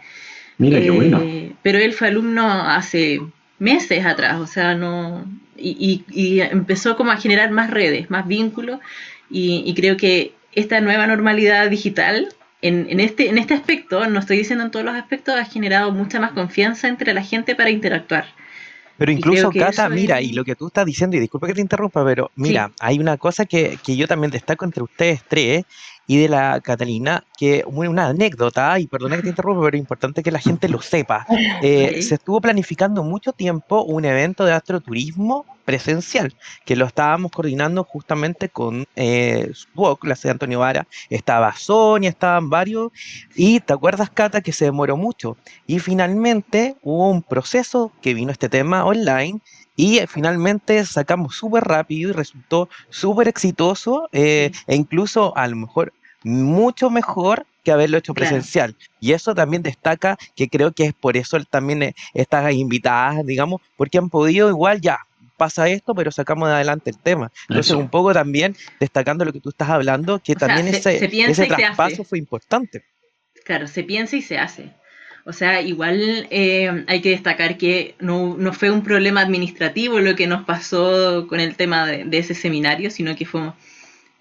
Mira, 0.56 0.80
qué 0.80 0.90
bueno. 0.90 1.20
Eh, 1.22 1.52
pero 1.62 1.78
él 1.78 1.92
fue 1.92 2.08
alumno 2.08 2.48
hace 2.50 3.20
meses 3.58 4.06
atrás, 4.06 4.40
o 4.40 4.46
sea, 4.46 4.74
no. 4.74 5.26
Y, 5.58 6.04
y 6.10 6.40
empezó 6.40 6.96
como 6.96 7.10
a 7.10 7.18
generar 7.18 7.50
más 7.50 7.70
redes, 7.70 8.08
más 8.08 8.26
vínculos, 8.26 8.80
y 9.28 9.74
creo 9.74 9.96
que 9.98 10.32
esta 10.52 10.80
nueva 10.80 11.06
normalidad 11.06 11.68
digital 11.68 12.28
en, 12.68 13.00
este, 13.00 13.28
en 13.28 13.36
este 13.36 13.52
aspecto, 13.52 14.06
no 14.08 14.20
estoy 14.20 14.38
diciendo 14.38 14.64
en 14.64 14.70
todos 14.70 14.84
los 14.86 14.94
aspectos, 14.94 15.34
ha 15.38 15.44
generado 15.44 15.92
mucha 15.92 16.18
más 16.18 16.32
confianza 16.32 16.88
entre 16.88 17.12
la 17.12 17.22
gente 17.22 17.54
para 17.54 17.70
interactuar. 17.70 18.24
Pero 18.96 19.12
incluso, 19.12 19.50
Cata, 19.50 19.88
mira, 19.88 20.20
y 20.22 20.32
lo 20.32 20.44
que 20.44 20.54
tú 20.54 20.68
estás 20.68 20.86
diciendo, 20.86 21.16
y 21.16 21.20
disculpa 21.20 21.48
que 21.48 21.54
te 21.54 21.60
interrumpa, 21.60 22.04
pero 22.04 22.30
mira, 22.36 22.70
hay 22.80 22.98
una 22.98 23.18
cosa 23.18 23.44
que, 23.44 23.76
que, 23.84 23.96
yo 23.96 24.06
también 24.06 24.30
destaco 24.30 24.64
entre 24.64 24.82
ustedes 24.82 25.22
tres, 25.26 25.64
y 26.06 26.18
de 26.18 26.28
la 26.28 26.60
Catalina, 26.60 27.24
que 27.36 27.64
una 27.66 28.08
anécdota, 28.08 28.78
y 28.78 28.86
perdona 28.86 29.16
que 29.16 29.22
te 29.22 29.28
interrumpa, 29.30 29.64
pero 29.64 29.76
es 29.76 29.80
importante 29.80 30.22
que 30.22 30.30
la 30.30 30.38
gente 30.38 30.68
lo 30.68 30.80
sepa. 30.80 31.26
Eh, 31.62 32.02
se 32.02 32.16
estuvo 32.16 32.40
planificando 32.40 33.02
mucho 33.02 33.32
tiempo 33.32 33.84
un 33.84 34.04
evento 34.04 34.44
de 34.44 34.52
astroturismo 34.52 35.46
presencial, 35.64 36.34
que 36.64 36.76
lo 36.76 36.84
estábamos 36.84 37.30
coordinando 37.32 37.84
justamente 37.84 38.48
con 38.48 38.86
eh, 38.96 39.50
la 40.02 40.16
sede 40.16 40.28
de 40.28 40.32
Antonio 40.32 40.58
Vara, 40.58 40.86
estaba 41.10 41.54
Sonia, 41.56 42.10
estaban 42.10 42.50
varios, 42.50 42.92
y 43.34 43.60
te 43.60 43.72
acuerdas, 43.72 44.10
Cata, 44.10 44.40
que 44.40 44.52
se 44.52 44.66
demoró 44.66 44.96
mucho. 44.96 45.36
Y 45.66 45.78
finalmente 45.78 46.76
hubo 46.82 47.08
un 47.08 47.22
proceso 47.22 47.92
que 48.02 48.14
vino 48.14 48.32
este 48.32 48.48
tema 48.48 48.84
online 48.84 49.40
y 49.76 49.98
eh, 49.98 50.06
finalmente 50.06 50.84
sacamos 50.84 51.36
súper 51.36 51.64
rápido 51.64 52.10
y 52.10 52.12
resultó 52.12 52.68
súper 52.90 53.28
exitoso 53.28 54.08
eh, 54.12 54.52
e 54.66 54.76
incluso 54.76 55.36
a 55.36 55.46
lo 55.48 55.56
mejor 55.56 55.92
mucho 56.22 56.90
mejor 56.90 57.46
que 57.62 57.72
haberlo 57.72 57.96
hecho 57.98 58.14
presencial. 58.14 58.76
Y 59.00 59.12
eso 59.12 59.34
también 59.34 59.62
destaca 59.62 60.16
que 60.36 60.48
creo 60.48 60.72
que 60.72 60.84
es 60.86 60.92
por 60.92 61.16
eso 61.16 61.38
también 61.44 61.82
eh, 61.82 61.94
estas 62.12 62.52
invitadas, 62.52 63.24
digamos, 63.26 63.60
porque 63.76 63.98
han 63.98 64.10
podido 64.10 64.48
igual 64.48 64.80
ya, 64.80 65.00
pasa 65.36 65.68
esto, 65.68 65.94
pero 65.94 66.10
sacamos 66.10 66.48
de 66.48 66.54
adelante 66.54 66.90
el 66.90 66.98
tema. 66.98 67.32
Entonces, 67.48 67.74
un 67.74 67.88
poco 67.88 68.12
también 68.12 68.54
destacando 68.78 69.24
lo 69.24 69.32
que 69.32 69.40
tú 69.40 69.48
estás 69.48 69.70
hablando, 69.70 70.20
que 70.20 70.34
también 70.34 70.68
ese, 70.68 71.04
ese 71.04 71.46
traspaso 71.46 72.04
fue 72.04 72.18
importante. 72.18 72.84
Claro, 73.44 73.66
se 73.66 73.82
piensa 73.82 74.16
y 74.16 74.22
se 74.22 74.38
hace. 74.38 74.72
O 75.26 75.32
sea, 75.32 75.62
igual 75.62 76.26
eh, 76.30 76.84
hay 76.86 77.00
que 77.00 77.10
destacar 77.10 77.56
que 77.56 77.94
no, 77.98 78.36
fue 78.52 78.70
un 78.70 78.82
problema 78.82 79.22
administrativo 79.22 79.98
lo 79.98 80.14
que 80.14 80.26
nos 80.26 80.44
pasó 80.44 81.26
con 81.28 81.40
el 81.40 81.56
tema 81.56 81.86
de, 81.86 82.18
ese 82.18 82.34
seminario, 82.34 82.90
sino 82.90 83.16
que 83.16 83.24
fue 83.24 83.52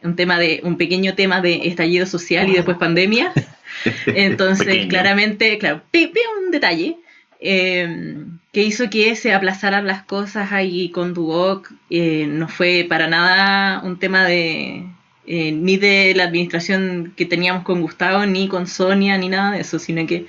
un 0.01 0.15
tema 0.15 0.39
de 0.39 0.62
un 0.63 0.77
pequeño 0.77 1.13
tema 1.13 1.41
de 1.41 1.67
estallido 1.67 2.05
social 2.05 2.50
y 2.50 2.53
después 2.53 2.77
pandemia. 2.77 3.33
Entonces, 4.07 4.88
claramente, 4.88 5.57
claro, 5.57 5.81
un 5.93 6.51
detalle 6.51 6.95
eh, 7.41 8.15
que 8.53 8.63
hizo 8.63 8.89
que 8.89 9.13
se 9.17 9.33
aplazaran 9.33 9.86
las 9.86 10.03
cosas 10.03 10.53
ahí 10.53 10.89
con 10.89 11.13
Duoc. 11.13 11.69
Eh, 11.89 12.27
no 12.29 12.48
fue 12.48 12.86
para 12.88 13.07
nada 13.07 13.81
un 13.83 14.00
tema 14.00 14.24
de 14.24 14.88
ni 15.25 15.77
de 15.77 16.13
la 16.15 16.25
administración 16.25 17.13
que 17.15 17.25
teníamos 17.25 17.63
con 17.63 17.81
Gustavo, 17.81 18.25
ni 18.25 18.50
con 18.50 18.67
Sonia, 18.67 19.17
ni 19.17 19.29
nada 19.29 19.51
de 19.51 19.62
eso, 19.62 19.79
sino 19.79 20.05
que 20.05 20.27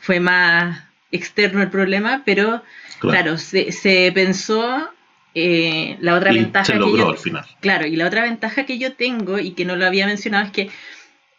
fue 0.00 0.20
más 0.20 0.82
externo 1.12 1.62
el 1.62 1.70
problema, 1.70 2.22
pero 2.24 2.62
claro, 3.00 3.36
se, 3.38 4.10
pensó 4.14 4.90
eh, 5.34 5.96
la 6.00 6.14
otra 6.14 6.32
ventaja 6.32 6.72
que 6.72 6.78
yo, 6.78 7.10
al 7.10 7.18
final. 7.18 7.44
Claro, 7.60 7.86
y 7.86 7.96
la 7.96 8.06
otra 8.06 8.22
ventaja 8.22 8.64
que 8.64 8.78
yo 8.78 8.94
tengo 8.94 9.38
y 9.38 9.52
que 9.52 9.64
no 9.64 9.76
lo 9.76 9.86
había 9.86 10.06
mencionado 10.06 10.46
es 10.46 10.52
que 10.52 10.70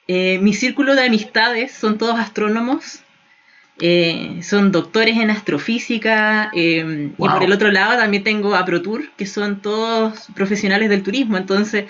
eh, 0.08 0.40
mi 0.40 0.54
círculo 0.54 0.96
de 0.96 1.06
amistades 1.06 1.72
son 1.72 1.98
todos 1.98 2.20
astrónomos, 2.20 3.02
eh, 3.80 4.42
son 4.44 4.72
doctores 4.72 5.18
en 5.18 5.32
astrofísica 5.32 6.52
y 6.54 7.08
por 7.18 7.44
el 7.44 7.52
otro 7.52 7.72
lado 7.72 7.98
también 7.98 8.24
tengo 8.24 8.56
a 8.56 8.66
ProTour, 8.66 9.12
que 9.18 9.26
son 9.26 9.62
todos 9.62 10.28
profesionales 10.36 10.90
del 10.90 11.02
turismo, 11.02 11.38
entonces 11.38 11.86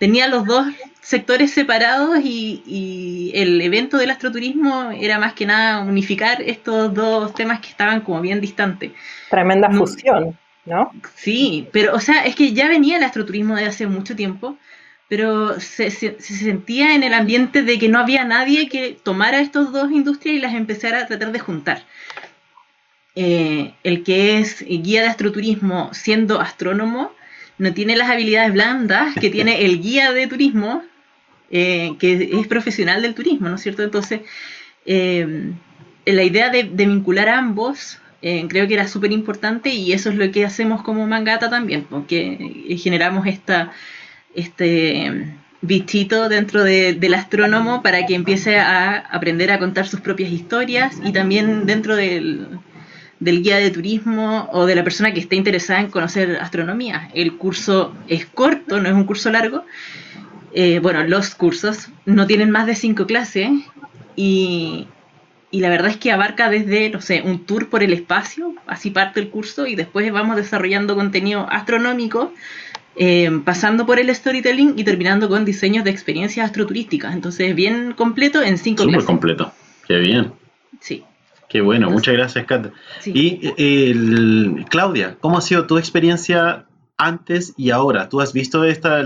tenía 0.00 0.28
los 0.28 0.46
dos 0.46 0.66
sectores 1.02 1.52
separados 1.52 2.18
y, 2.24 3.30
el 3.34 3.60
evento 3.60 3.98
del 3.98 4.10
astroturismo 4.10 4.90
era 4.90 5.18
más 5.18 5.34
que 5.34 5.46
nada 5.46 5.82
unificar 5.82 6.42
estos 6.42 6.92
dos 6.94 7.32
temas 7.34 7.60
que 7.60 7.68
estaban 7.68 8.00
como 8.00 8.20
bien 8.20 8.40
distantes. 8.40 8.92
Tremenda 9.28 9.70
fusión, 9.70 10.36
¿no? 10.64 10.90
Sí, 11.14 11.68
pero 11.72 11.94
o 11.94 12.00
sea, 12.00 12.24
es 12.24 12.34
que 12.34 12.52
ya 12.52 12.66
venía 12.68 12.96
el 12.96 13.04
astroturismo 13.04 13.54
de 13.54 13.66
hace 13.66 13.86
mucho 13.86 14.16
tiempo, 14.16 14.56
pero 15.08 15.60
se, 15.60 15.90
sentía 15.90 16.94
en 16.94 17.02
el 17.02 17.12
ambiente 17.12 17.62
de 17.62 17.78
que 17.78 17.88
no 17.88 17.98
había 17.98 18.24
nadie 18.24 18.68
que 18.68 18.98
tomara 19.00 19.40
estas 19.40 19.70
dos 19.70 19.92
industrias 19.92 20.36
y 20.36 20.40
las 20.40 20.54
empezara 20.54 21.00
a 21.00 21.06
tratar 21.06 21.30
de 21.30 21.38
juntar. 21.38 21.84
Eh, 23.14 23.74
el 23.84 24.02
que 24.02 24.38
es 24.38 24.64
guía 24.66 25.02
de 25.02 25.08
astroturismo 25.08 25.92
siendo 25.92 26.40
astrónomo, 26.40 27.12
no 27.60 27.74
tiene 27.74 27.94
las 27.94 28.08
habilidades 28.08 28.54
blandas 28.54 29.14
que 29.20 29.28
tiene 29.28 29.66
el 29.66 29.82
guía 29.82 30.12
de 30.12 30.26
turismo, 30.26 30.82
eh, 31.50 31.92
que 31.98 32.30
es 32.32 32.46
profesional 32.46 33.02
del 33.02 33.14
turismo, 33.14 33.50
¿no 33.50 33.56
es 33.56 33.60
cierto? 33.60 33.82
Entonces, 33.82 34.22
eh, 34.86 35.52
la 36.06 36.22
idea 36.22 36.48
de, 36.48 36.62
vincular 36.62 37.28
a 37.28 37.36
ambos 37.36 37.98
eh, 38.22 38.46
creo 38.48 38.66
que 38.66 38.74
era 38.74 38.88
súper 38.88 39.12
importante 39.12 39.68
y 39.68 39.92
eso 39.92 40.08
es 40.08 40.16
lo 40.16 40.30
que 40.32 40.46
hacemos 40.46 40.82
como 40.82 41.06
Mangata 41.06 41.50
también, 41.50 41.84
porque 41.84 42.76
generamos 42.82 43.26
esta, 43.26 43.72
este 44.34 45.34
bichito 45.60 46.30
dentro 46.30 46.64
del 46.64 47.14
astrónomo 47.14 47.82
para 47.82 48.06
que 48.06 48.14
empiece 48.14 48.58
a 48.58 48.96
aprender 48.96 49.50
a 49.52 49.58
contar 49.58 49.86
sus 49.86 50.00
propias 50.00 50.32
historias 50.32 50.98
y 51.04 51.12
también 51.12 51.66
dentro 51.66 51.94
del, 51.94 52.58
del 53.20 53.42
guía 53.42 53.58
de 53.58 53.70
turismo 53.70 54.48
o 54.52 54.66
de 54.66 54.74
la 54.74 54.82
persona 54.82 55.12
que 55.12 55.20
esté 55.20 55.36
interesada 55.36 55.80
en 55.80 55.90
conocer 55.90 56.38
astronomía. 56.40 57.10
El 57.14 57.36
curso 57.36 57.94
es 58.08 58.24
corto, 58.26 58.80
no 58.80 58.88
es 58.88 58.94
un 58.94 59.04
curso 59.04 59.30
largo. 59.30 59.64
Eh, 60.52 60.80
bueno, 60.80 61.04
los 61.04 61.34
cursos 61.34 61.88
no 62.06 62.26
tienen 62.26 62.50
más 62.50 62.66
de 62.66 62.74
cinco 62.74 63.06
clases 63.06 63.50
y, 64.16 64.88
la 65.52 65.68
verdad 65.68 65.90
es 65.90 65.98
que 65.98 66.12
abarca 66.12 66.48
desde, 66.48 66.90
no 66.90 67.00
sé, 67.00 67.22
un 67.22 67.44
tour 67.44 67.68
por 67.68 67.82
el 67.82 67.92
espacio, 67.92 68.54
así 68.66 68.90
parte 68.90 69.20
el 69.20 69.28
curso 69.28 69.66
y 69.66 69.76
después 69.76 70.10
vamos 70.10 70.36
desarrollando 70.36 70.96
contenido 70.96 71.46
astronómico, 71.50 72.32
eh, 72.96 73.30
pasando 73.44 73.86
por 73.86 74.00
el 74.00 74.12
storytelling 74.14 74.74
y 74.76 74.84
terminando 74.84 75.28
con 75.28 75.44
diseños 75.44 75.84
de 75.84 75.90
experiencias 75.90 76.46
astroturísticas. 76.46 77.14
Entonces, 77.14 77.54
bien 77.54 77.92
completo 77.92 78.42
en 78.42 78.56
cinco 78.58 78.84
clases. 78.84 79.02
Súper 79.02 79.06
completo, 79.06 79.52
qué 79.86 79.98
bien. 79.98 80.32
Sí. 80.80 81.04
Qué 81.50 81.60
bueno, 81.60 81.90
muchas 81.90 82.14
gracias, 82.14 82.46
Kat. 82.46 82.72
Y 83.06 84.64
Claudia, 84.66 85.16
¿cómo 85.20 85.36
ha 85.36 85.40
sido 85.40 85.66
tu 85.66 85.78
experiencia 85.78 86.66
antes 86.96 87.54
y 87.56 87.70
ahora? 87.70 88.08
¿Tú 88.08 88.20
has 88.20 88.32
visto 88.32 88.62
esta, 88.62 89.02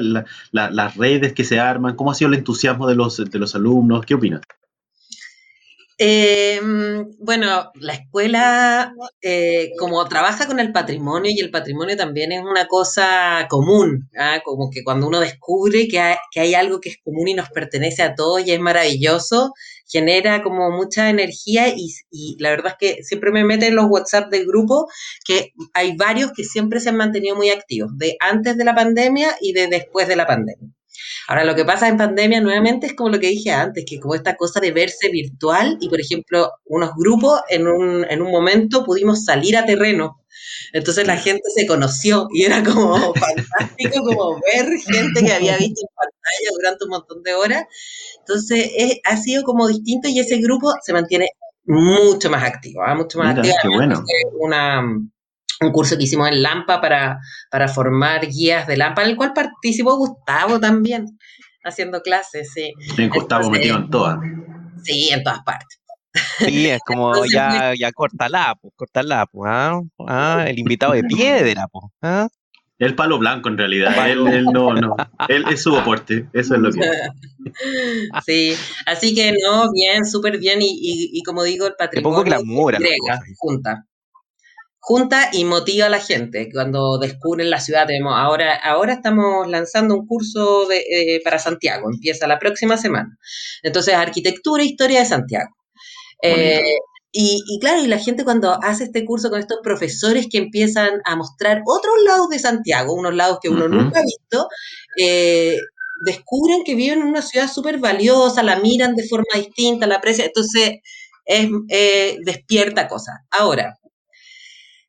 las 0.52 0.96
redes 0.96 1.32
que 1.32 1.42
se 1.42 1.58
arman? 1.58 1.96
¿Cómo 1.96 2.10
ha 2.10 2.14
sido 2.14 2.28
el 2.28 2.38
entusiasmo 2.38 2.86
de 2.86 2.96
los, 2.96 3.16
de 3.16 3.38
los 3.38 3.54
alumnos? 3.54 4.04
¿Qué 4.04 4.12
opinas? 4.12 4.42
Eh, 5.96 6.60
bueno, 7.20 7.70
la 7.76 7.92
escuela, 7.92 8.92
eh, 9.22 9.70
como 9.78 10.04
trabaja 10.08 10.46
con 10.48 10.58
el 10.58 10.72
patrimonio 10.72 11.30
y 11.32 11.38
el 11.38 11.52
patrimonio 11.52 11.96
también 11.96 12.32
es 12.32 12.42
una 12.42 12.66
cosa 12.66 13.46
común, 13.48 14.10
¿ah? 14.18 14.40
como 14.44 14.70
que 14.70 14.82
cuando 14.82 15.06
uno 15.06 15.20
descubre 15.20 15.86
que 15.86 16.00
hay, 16.00 16.16
que 16.32 16.40
hay 16.40 16.54
algo 16.54 16.80
que 16.80 16.88
es 16.90 16.96
común 17.04 17.28
y 17.28 17.34
nos 17.34 17.48
pertenece 17.50 18.02
a 18.02 18.16
todos 18.16 18.44
y 18.44 18.50
es 18.50 18.58
maravilloso, 18.60 19.52
genera 19.86 20.42
como 20.42 20.70
mucha 20.72 21.10
energía 21.10 21.68
y, 21.68 21.94
y 22.10 22.36
la 22.40 22.50
verdad 22.50 22.74
es 22.80 22.96
que 22.96 23.04
siempre 23.04 23.30
me 23.30 23.44
meten 23.44 23.68
en 23.70 23.76
los 23.76 23.86
WhatsApp 23.88 24.30
del 24.32 24.46
grupo 24.46 24.88
que 25.24 25.52
hay 25.74 25.96
varios 25.96 26.32
que 26.32 26.42
siempre 26.42 26.80
se 26.80 26.88
han 26.88 26.96
mantenido 26.96 27.36
muy 27.36 27.50
activos, 27.50 27.92
de 27.96 28.16
antes 28.18 28.56
de 28.56 28.64
la 28.64 28.74
pandemia 28.74 29.36
y 29.40 29.52
de 29.52 29.68
después 29.68 30.08
de 30.08 30.16
la 30.16 30.26
pandemia. 30.26 30.70
Ahora, 31.28 31.44
lo 31.44 31.54
que 31.54 31.64
pasa 31.64 31.88
en 31.88 31.96
pandemia 31.96 32.40
nuevamente 32.40 32.87
es 32.87 32.94
como 32.94 33.11
lo 33.11 33.20
que 33.20 33.28
dije 33.28 33.50
antes, 33.50 33.84
que 33.87 34.00
como 34.00 34.14
esta 34.14 34.37
cosa 34.37 34.61
de 34.61 34.73
verse 34.73 35.08
virtual 35.11 35.76
y, 35.80 35.88
por 35.88 36.00
ejemplo, 36.00 36.50
unos 36.66 36.90
grupos 36.96 37.40
en 37.49 37.66
un, 37.66 38.04
en 38.08 38.23
un 38.23 38.30
momento 38.30 38.84
pudimos 38.84 39.25
salir 39.25 39.56
a 39.56 39.66
terreno. 39.66 40.20
Entonces 40.73 41.06
la 41.06 41.16
gente 41.16 41.42
se 41.54 41.66
conoció 41.66 42.28
y 42.32 42.44
era 42.44 42.62
como 42.62 42.96
fantástico 43.14 44.04
como 44.04 44.40
ver 44.40 44.66
gente 44.80 45.25
que 45.25 45.32
había 45.32 45.56
visto 45.56 45.80
en 45.82 45.94
pantalla 45.94 46.50
durante 46.56 46.84
un 46.84 46.90
montón 46.90 47.23
de 47.23 47.34
horas. 47.34 47.64
Entonces 48.18 48.70
ha 49.04 49.16
sido 49.16 49.44
como 49.44 49.68
distinto 49.68 50.08
y 50.08 50.18
ese 50.18 50.38
grupo 50.38 50.73
se 50.84 50.92
mantiene 50.92 51.28
mucho 51.66 52.28
más 52.30 52.44
activo, 52.44 52.82
¿ah? 52.82 52.94
mucho 52.94 53.18
más 53.18 53.37
activo. 53.37 53.54
Qué 53.62 53.68
bueno. 53.68 54.04
Una, 54.40 54.82
un 55.64 55.73
curso 55.73 55.97
que 55.97 56.04
hicimos 56.04 56.28
en 56.28 56.42
Lampa 56.42 56.80
para, 56.80 57.18
para 57.50 57.68
formar 57.68 58.26
guías 58.26 58.66
de 58.66 58.76
Lampa, 58.76 59.02
en 59.02 59.11
el 59.11 59.16
cual 59.16 59.33
participó 59.33 59.97
Gustavo 59.97 60.61
también, 60.61 61.18
haciendo 61.64 62.00
clases, 62.02 62.50
sí. 62.52 62.73
Sí, 62.97 63.09
Gustavo 63.09 63.50
metido 63.50 63.76
en 63.76 63.90
todas. 63.90 64.18
Sí, 64.83 65.09
en 65.12 65.23
todas 65.23 65.40
partes. 65.44 65.80
Sí, 66.38 66.68
es 66.68 66.80
como 66.87 67.09
Entonces, 67.09 67.33
ya, 67.33 67.73
ya 67.78 67.90
cortala, 67.92 68.54
pues, 68.61 68.73
cortala, 68.76 69.26
pues, 69.26 69.50
¿ah? 69.52 69.80
Ah, 70.06 70.44
el 70.47 70.59
invitado 70.59 70.92
de 70.92 71.02
piedra, 71.02 71.66
pues, 71.73 71.85
¿ah? 72.02 72.28
El 72.78 72.94
palo 72.97 73.18
blanco 73.18 73.49
en 73.49 73.56
realidad. 73.56 74.11
Él, 74.11 74.26
él 74.28 74.44
no, 74.47 74.75
no. 74.75 74.97
Él 75.28 75.44
es 75.50 75.62
su 75.62 75.76
aporte. 75.76 76.26
Eso 76.33 76.54
es 76.56 76.61
lo 76.61 76.71
que. 76.73 76.80
Sí, 78.26 78.54
así 78.87 79.14
que 79.14 79.33
no, 79.33 79.71
bien, 79.73 80.04
súper 80.04 80.38
bien. 80.38 80.61
Y, 80.61 80.66
y, 80.66 81.11
y 81.18 81.23
como 81.23 81.44
digo, 81.44 81.66
el 81.66 81.73
Le 81.73 81.76
patrimonio 81.76 82.16
pongo 82.16 82.25
glamour 82.25 82.75
a 82.75 82.78
las 82.80 82.90
entrega, 82.90 83.18
cosas. 83.18 83.35
junta. 83.38 83.87
Junta 84.86 85.30
y 85.32 85.46
motiva 85.46 85.86
a 85.86 85.88
la 85.88 85.98
gente 85.98 86.50
cuando 86.52 86.98
descubren 86.98 87.48
la 87.48 87.58
ciudad. 87.58 87.86
Tenemos 87.86 88.12
ahora, 88.14 88.54
ahora 88.54 88.92
estamos 88.92 89.48
lanzando 89.48 89.94
un 89.94 90.06
curso 90.06 90.66
de, 90.66 90.76
eh, 90.76 91.20
para 91.24 91.38
Santiago, 91.38 91.88
empieza 91.90 92.26
la 92.26 92.38
próxima 92.38 92.76
semana. 92.76 93.16
Entonces, 93.62 93.94
arquitectura 93.94 94.62
e 94.62 94.66
historia 94.66 95.00
de 95.00 95.06
Santiago. 95.06 95.48
Eh, 96.22 96.62
y, 97.12 97.42
y 97.48 97.58
claro, 97.60 97.82
y 97.82 97.86
la 97.86 97.98
gente 97.98 98.24
cuando 98.24 98.58
hace 98.62 98.84
este 98.84 99.06
curso 99.06 99.30
con 99.30 99.40
estos 99.40 99.60
profesores 99.62 100.26
que 100.30 100.36
empiezan 100.36 101.00
a 101.06 101.16
mostrar 101.16 101.62
otros 101.64 101.94
lados 102.04 102.28
de 102.28 102.38
Santiago, 102.38 102.92
unos 102.92 103.14
lados 103.14 103.38
que 103.40 103.48
uno 103.48 103.68
nunca 103.68 104.00
ha 104.00 104.02
visto, 104.02 104.48
eh, 105.00 105.56
descubren 106.04 106.62
que 106.62 106.74
viven 106.74 107.00
en 107.00 107.06
una 107.06 107.22
ciudad 107.22 107.50
súper 107.50 107.78
valiosa, 107.78 108.42
la 108.42 108.58
miran 108.58 108.96
de 108.96 109.08
forma 109.08 109.34
distinta, 109.34 109.86
la 109.86 109.96
aprecian, 109.96 110.26
entonces 110.26 110.80
es, 111.24 111.48
despierta 112.22 112.86
cosas. 112.86 113.14
Ahora, 113.30 113.78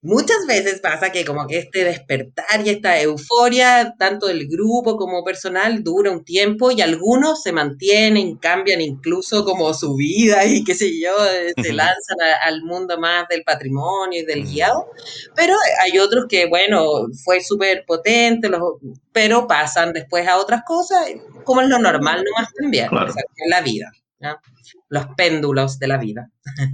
muchas 0.06 0.38
veces 0.48 0.80
pasa 0.80 1.12
que 1.12 1.26
como 1.26 1.48
que 1.48 1.58
este 1.58 1.84
despertar 1.84 2.66
y 2.66 2.70
esta 2.70 3.02
euforia, 3.02 3.96
tanto 3.98 4.28
del 4.28 4.48
grupo 4.48 4.96
como 4.98 5.24
personal, 5.24 5.84
dura 5.84 6.12
un 6.12 6.24
tiempo 6.24 6.72
y 6.72 6.82
algunos 6.82 7.42
se 7.42 7.52
mantienen, 7.52 8.38
cambian 8.38 8.82
incluso 8.82 9.44
como 9.44 9.74
su 9.74 9.96
vida 9.96 10.46
y 10.46 10.64
qué 10.64 10.76
sé 10.76 10.92
yo, 11.00 11.12
eh, 11.26 11.54
se 11.62 11.74
lanzan 11.74 12.22
a- 12.22 12.48
al 12.48 12.62
mundo 12.64 12.98
más 13.00 13.28
del 13.28 13.44
patrimonio 13.44 14.22
y 14.22 14.26
del 14.26 14.44
guiado, 14.46 14.86
pero 15.36 15.56
hay 15.84 15.98
otros 16.00 16.26
que, 16.30 16.46
bueno, 16.48 17.08
fue 17.24 17.42
súper 17.42 17.84
potente, 17.86 18.48
los- 18.48 18.62
pero 19.12 19.48
pasan 19.48 19.92
después 19.94 20.28
a 20.28 20.38
otras 20.38 20.62
cosas, 20.66 21.06
como 21.44 21.62
es 21.62 21.68
lo 21.70 21.80
normal 21.80 22.24
nomás 22.24 22.54
también, 22.54 22.88
Claro. 22.90 23.10
o 23.10 23.14
sea, 23.14 23.24
la 23.50 23.62
vida, 23.62 23.92
los 24.90 25.08
péndulos 25.16 25.78
de 25.80 25.88
la 25.88 25.98
vida. 25.98 26.30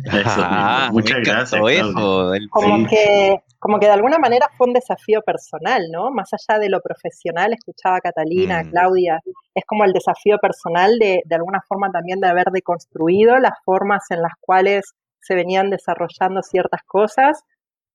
Eso 0.06 0.42
Ah. 0.44 0.90
Muchas 0.92 1.18
me 1.20 1.24
gracias. 1.24 1.62
eso. 1.70 2.34
el- 2.34 2.50
Como 2.50 2.88
que, 2.88 3.38
como 3.60 3.80
que 3.80 3.86
de 3.88 3.92
alguna 3.94 4.18
manera 4.18 4.48
fue 4.58 4.68
un 4.68 4.74
desafío 4.74 5.22
personal, 5.22 5.84
¿no? 5.92 6.12
Más 6.12 6.30
allá 6.34 6.60
de 6.60 6.70
lo 6.70 6.82
profesional, 6.82 7.54
escuchaba 7.54 7.98
a 7.98 8.02
Catalina, 8.02 8.60
a 8.60 8.64
Mm. 8.64 8.70
Claudia, 8.72 9.20
es 9.56 9.64
como 9.66 9.84
el 9.86 9.94
desafío 9.94 10.38
personal 10.40 10.98
de, 11.00 11.22
de 11.26 11.36
alguna 11.36 11.62
forma 11.68 11.92
también 11.92 12.20
de 12.20 12.28
haber 12.30 12.48
deconstruido 12.52 13.38
las 13.40 13.54
formas 13.66 14.04
en 14.10 14.22
las 14.22 14.34
cuales 14.40 14.94
se 15.20 15.36
venían 15.36 15.70
desarrollando 15.70 16.42
ciertas 16.42 16.82
cosas, 16.88 17.44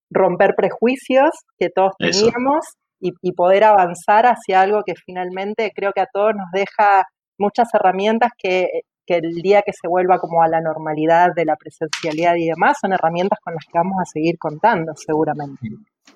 romper 0.09 0.55
prejuicios 0.55 1.31
que 1.59 1.69
todos 1.69 1.91
teníamos 1.99 2.65
y, 2.99 3.11
y 3.21 3.33
poder 3.33 3.65
avanzar 3.65 4.25
hacia 4.25 4.61
algo 4.61 4.81
que 4.85 4.93
finalmente 4.95 5.71
creo 5.75 5.91
que 5.93 6.01
a 6.01 6.07
todos 6.11 6.33
nos 6.33 6.49
deja 6.53 7.03
muchas 7.37 7.67
herramientas 7.73 8.31
que, 8.37 8.67
que 9.07 9.15
el 9.17 9.33
día 9.41 9.63
que 9.65 9.71
se 9.73 9.87
vuelva 9.87 10.19
como 10.19 10.43
a 10.43 10.47
la 10.47 10.61
normalidad 10.61 11.33
de 11.33 11.45
la 11.45 11.55
presencialidad 11.55 12.35
y 12.35 12.45
demás, 12.47 12.77
son 12.81 12.93
herramientas 12.93 13.39
con 13.43 13.53
las 13.55 13.63
que 13.65 13.77
vamos 13.77 13.95
a 14.01 14.05
seguir 14.05 14.37
contando 14.37 14.91
seguramente. 14.95 15.69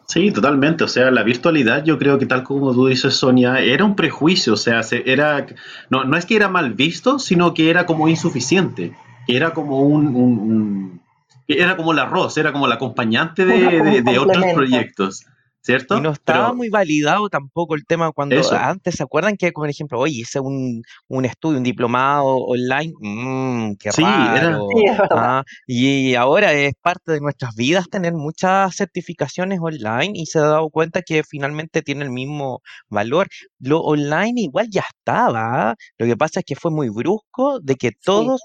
Sí, 0.08 0.30
totalmente. 0.32 0.84
O 0.84 0.88
sea, 0.90 1.10
la 1.10 1.24
virtualidad, 1.24 1.84
yo 1.86 1.98
creo 1.98 2.20
que 2.20 2.26
tal 2.26 2.44
como 2.44 2.74
tú 2.74 2.88
dices, 2.88 3.14
Sonia, 3.16 3.60
era 3.60 3.86
un 3.86 3.96
prejuicio. 3.96 4.54
O 4.54 4.58
sea, 4.58 4.84
se- 4.84 5.10
era, 5.10 5.46
no, 5.90 6.04
no 6.04 6.18
es 6.18 6.26
que 6.26 6.36
era 6.36 6.50
mal 6.50 6.74
visto, 6.74 7.18
sino 7.18 7.54
que 7.54 7.70
era 7.70 7.86
como 7.86 8.10
insuficiente. 8.10 8.94
Era 9.28 9.52
como 9.54 9.80
un, 9.82 10.08
un- 10.08 10.40
un- 10.40 11.02
era 11.48 11.78
como 11.78 11.94
el 11.94 12.00
arroz, 12.00 12.38
era 12.38 12.52
como 12.52 12.66
el 12.66 12.72
acompañante 12.74 13.46
de, 13.46 13.82
de- 13.82 14.02
de 14.02 14.20
otros 14.20 14.44
proyectos, 14.54 15.26
¿cierto? 15.62 15.98
Y 15.98 16.02
no 16.02 16.12
estaba 16.12 16.46
Pero- 16.48 16.56
muy 16.56 16.70
validado 16.70 17.30
tampoco 17.30 17.76
el 17.76 17.86
tema 17.86 18.12
cuando 18.12 18.36
Eso. 18.36 18.56
antes, 18.56 18.96
¿se 18.96 19.04
acuerdan 19.04 19.38
que, 19.38 19.52
por 19.52 19.70
ejemplo, 19.70 20.00
oye, 20.00 20.22
hice 20.22 20.40
un, 20.40 20.82
un 21.08 21.26
estudio, 21.26 21.58
un 21.58 21.64
diplomado 21.64 22.26
online? 22.38 22.94
Mmm, 23.00 23.74
qué 23.80 23.92
Sí, 23.92 24.02
era- 24.04 24.42
raro. 24.42 24.68
Sí, 24.76 24.84
es 24.86 24.98
verdad. 24.98 25.08
Ah, 25.12 25.44
y 25.68 26.16
ahora 26.16 26.54
es 26.54 26.74
parte 26.82 27.12
de 27.14 27.20
nuestras 27.22 27.56
vidas 27.56 27.88
tener 27.90 28.14
muchas 28.14 28.76
certificaciones 28.76 29.60
online 29.62 30.12
y 30.14 30.26
se 30.26 30.40
ha 30.40 30.44
dado 30.44 30.70
cuenta 30.70 31.02
que 31.02 31.24
finalmente 31.24 31.82
tiene 31.82 32.04
el 32.06 32.12
mismo 32.12 32.62
valor. 32.90 33.28
Lo 33.60 33.82
online 33.82 34.42
igual 34.42 34.68
ya 34.70 34.84
estaba, 34.90 35.72
¿ah? 35.72 35.76
Lo 35.98 36.06
que 36.06 36.18
pasa 36.18 36.40
es 36.40 36.46
que 36.46 36.56
fue 36.56 36.72
muy 36.72 36.90
brusco 36.90 37.60
de 37.62 37.76
que 37.76 37.92
todos 37.92 38.42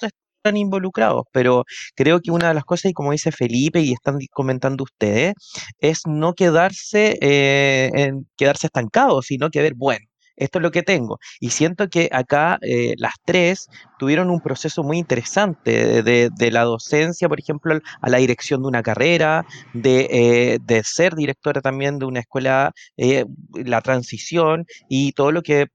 están 0.46 0.56
involucrados, 0.56 1.24
pero 1.32 1.64
creo 1.94 2.20
que 2.20 2.30
una 2.30 2.48
de 2.48 2.54
las 2.54 2.64
cosas, 2.64 2.90
y 2.90 2.94
como 2.94 3.12
dice 3.12 3.32
Felipe 3.32 3.80
y 3.80 3.92
están 3.92 4.18
comentando 4.32 4.84
ustedes, 4.84 5.34
es 5.80 6.02
no 6.06 6.34
quedarse, 6.34 7.18
eh, 7.20 7.90
en 7.94 8.26
quedarse 8.36 8.68
estancados, 8.68 9.26
sino 9.26 9.50
que 9.50 9.62
ver, 9.62 9.74
bueno, 9.76 10.06
esto 10.36 10.58
es 10.58 10.62
lo 10.62 10.70
que 10.70 10.82
tengo. 10.82 11.18
Y 11.40 11.50
siento 11.50 11.88
que 11.88 12.08
acá 12.12 12.58
eh, 12.62 12.94
las 12.98 13.14
tres 13.24 13.68
tuvieron 13.98 14.30
un 14.30 14.40
proceso 14.40 14.82
muy 14.82 14.98
interesante 14.98 16.02
de, 16.02 16.30
de- 16.30 16.50
la 16.50 16.64
docencia, 16.64 17.28
por 17.28 17.40
ejemplo, 17.40 17.78
a 18.00 18.08
la 18.08 18.18
dirección 18.18 18.62
de 18.62 18.68
una 18.68 18.82
carrera, 18.82 19.44
de, 19.72 20.08
eh, 20.10 20.58
de 20.62 20.82
ser 20.84 21.14
directora 21.14 21.60
también 21.60 21.98
de 21.98 22.06
una 22.06 22.20
escuela, 22.20 22.72
eh, 22.96 23.24
la 23.52 23.80
transición 23.82 24.66
y 24.88 25.12
todo 25.12 25.32
lo 25.32 25.42
que 25.42 25.66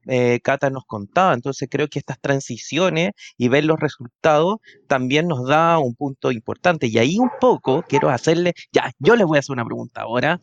Cata 0.44 0.70
nos 0.70 0.86
contaba. 0.86 1.34
Entonces 1.34 1.68
creo 1.70 1.88
que 1.88 2.00
estas 2.00 2.20
transiciones 2.20 3.12
y 3.38 3.48
ver 3.50 3.66
los 3.66 3.80
resultados 3.80 4.58
también 4.88 5.28
nos 5.28 5.48
da 5.48 5.78
un 5.80 5.96
punto 5.96 6.32
importante. 6.32 6.88
Y 6.88 6.98
ahí 6.98 7.18
un 7.20 7.32
poco 7.40 7.84
quiero 7.88 8.10
hacerle, 8.10 8.54
ya, 8.72 8.92
yo 9.00 9.16
les 9.16 9.26
voy 9.28 9.38
a 9.38 9.40
hacer 9.40 9.54
una 9.54 9.66
pregunta 9.66 10.02
ahora. 10.02 10.40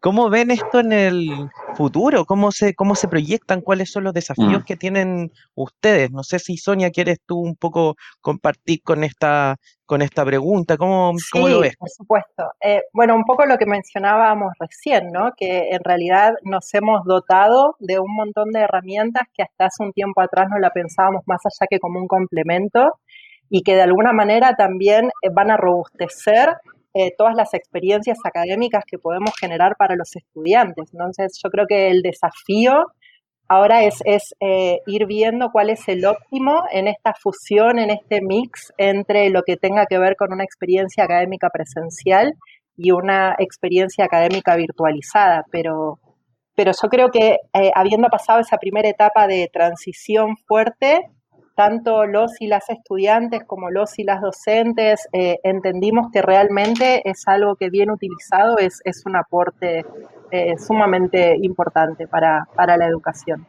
¿Cómo 0.00 0.30
ven 0.30 0.50
esto 0.50 0.80
en 0.80 0.92
el 0.92 1.50
futuro? 1.72 2.24
¿Cómo 2.24 2.52
se, 2.52 2.74
cómo 2.74 2.94
se 2.94 3.08
proyectan? 3.24 3.60
¿Cuáles 3.62 3.90
son 3.90 4.04
los 4.04 4.12
desafíos 4.12 4.62
Mm. 4.62 4.64
que 4.64 4.76
tienen 4.76 5.32
ustedes? 5.54 6.10
No 6.10 6.22
sé 6.22 6.38
si 6.38 6.56
Sonia 6.56 6.90
quieres 6.90 7.18
tú 7.26 7.38
un 7.38 7.56
poco 7.56 7.96
compartir 8.20 8.80
con 8.82 9.02
esta, 9.04 9.56
con 9.86 10.02
esta 10.02 10.24
pregunta. 10.24 10.76
¿Cómo, 10.76 11.12
cómo 11.32 11.48
lo 11.48 11.56
Sí, 11.56 11.60
ves? 11.62 11.76
por 11.78 11.88
supuesto. 11.90 12.44
Eh, 12.60 12.80
bueno, 12.92 13.14
un 13.16 13.24
poco 13.24 13.46
lo 13.46 13.56
que 13.56 13.66
mencionábamos 13.66 14.52
recién, 14.58 15.10
¿no? 15.12 15.30
Que 15.36 15.70
en 15.70 15.80
realidad 15.82 16.32
nos 16.42 16.72
hemos 16.74 17.04
dotado 17.04 17.76
de 17.78 17.98
un 17.98 18.14
montón 18.14 18.50
de 18.50 18.60
herramientas 18.60 19.22
que 19.34 19.42
hasta 19.42 19.66
hace 19.66 19.82
un 19.82 19.92
tiempo 19.92 20.20
atrás 20.20 20.46
no 20.50 20.58
la 20.58 20.70
pensábamos 20.70 21.22
más 21.26 21.40
allá 21.44 21.66
que 21.68 21.78
como 21.78 21.98
un 22.00 22.08
complemento 22.08 22.98
y 23.50 23.62
que 23.62 23.74
de 23.74 23.82
alguna 23.82 24.12
manera 24.12 24.54
también 24.56 25.06
eh, 25.22 25.28
van 25.32 25.50
a 25.50 25.56
robustecer 25.56 26.54
eh, 26.96 27.10
todas 27.18 27.34
las 27.34 27.52
experiencias 27.54 28.18
académicas 28.24 28.84
que 28.86 28.98
podemos 28.98 29.32
generar 29.38 29.74
para 29.76 29.96
los 29.96 30.14
estudiantes. 30.14 30.88
Entonces, 30.92 31.38
yo 31.42 31.50
creo 31.50 31.66
que 31.66 31.88
el 31.90 32.02
desafío 32.02 32.84
ahora 33.48 33.84
es, 33.84 34.00
es 34.04 34.34
eh, 34.40 34.80
ir 34.86 35.06
viendo 35.06 35.50
cuál 35.50 35.70
es 35.70 35.86
el 35.88 36.04
óptimo 36.04 36.64
en 36.70 36.88
esta 36.88 37.14
fusión, 37.14 37.78
en 37.78 37.90
este 37.90 38.20
mix 38.20 38.72
entre 38.78 39.30
lo 39.30 39.42
que 39.42 39.56
tenga 39.56 39.86
que 39.86 39.98
ver 39.98 40.16
con 40.16 40.32
una 40.32 40.44
experiencia 40.44 41.04
académica 41.04 41.50
presencial 41.50 42.34
y 42.76 42.90
una 42.90 43.34
experiencia 43.38 44.04
académica 44.04 44.56
virtualizada. 44.56 45.44
Pero, 45.50 45.98
pero 46.54 46.72
yo 46.72 46.88
creo 46.88 47.10
que 47.10 47.38
eh, 47.52 47.70
habiendo 47.74 48.08
pasado 48.08 48.40
esa 48.40 48.58
primera 48.58 48.88
etapa 48.88 49.26
de 49.26 49.48
transición 49.52 50.36
fuerte, 50.46 51.10
tanto 51.54 52.06
los 52.06 52.40
y 52.40 52.46
las 52.46 52.68
estudiantes 52.68 53.42
como 53.46 53.70
los 53.70 53.98
y 53.98 54.04
las 54.04 54.20
docentes 54.20 55.08
eh, 55.12 55.38
entendimos 55.44 56.10
que 56.12 56.22
realmente 56.22 57.08
es 57.08 57.26
algo 57.26 57.56
que 57.56 57.70
bien 57.70 57.90
utilizado 57.90 58.58
es, 58.58 58.80
es 58.84 59.02
un 59.06 59.16
aporte 59.16 59.84
eh, 60.30 60.54
sumamente 60.58 61.36
importante 61.40 62.06
para, 62.08 62.48
para 62.56 62.76
la 62.76 62.86
educación. 62.86 63.46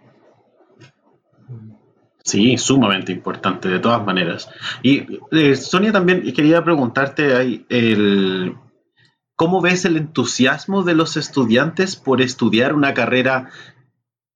Sí, 2.23 2.57
sumamente 2.57 3.11
importante, 3.11 3.69
de 3.69 3.79
todas 3.79 4.03
maneras. 4.03 4.49
Y 4.81 5.19
eh, 5.31 5.55
Sonia, 5.55 5.91
también 5.91 6.21
quería 6.33 6.63
preguntarte 6.63 7.35
ahí, 7.35 7.65
el, 7.69 8.55
¿cómo 9.35 9.61
ves 9.61 9.85
el 9.85 9.95
entusiasmo 9.95 10.81
de 10.81 10.95
los 10.95 11.17
estudiantes 11.17 11.95
por 11.95 12.21
estudiar 12.21 12.73
una 12.73 12.95
carrera 12.95 13.49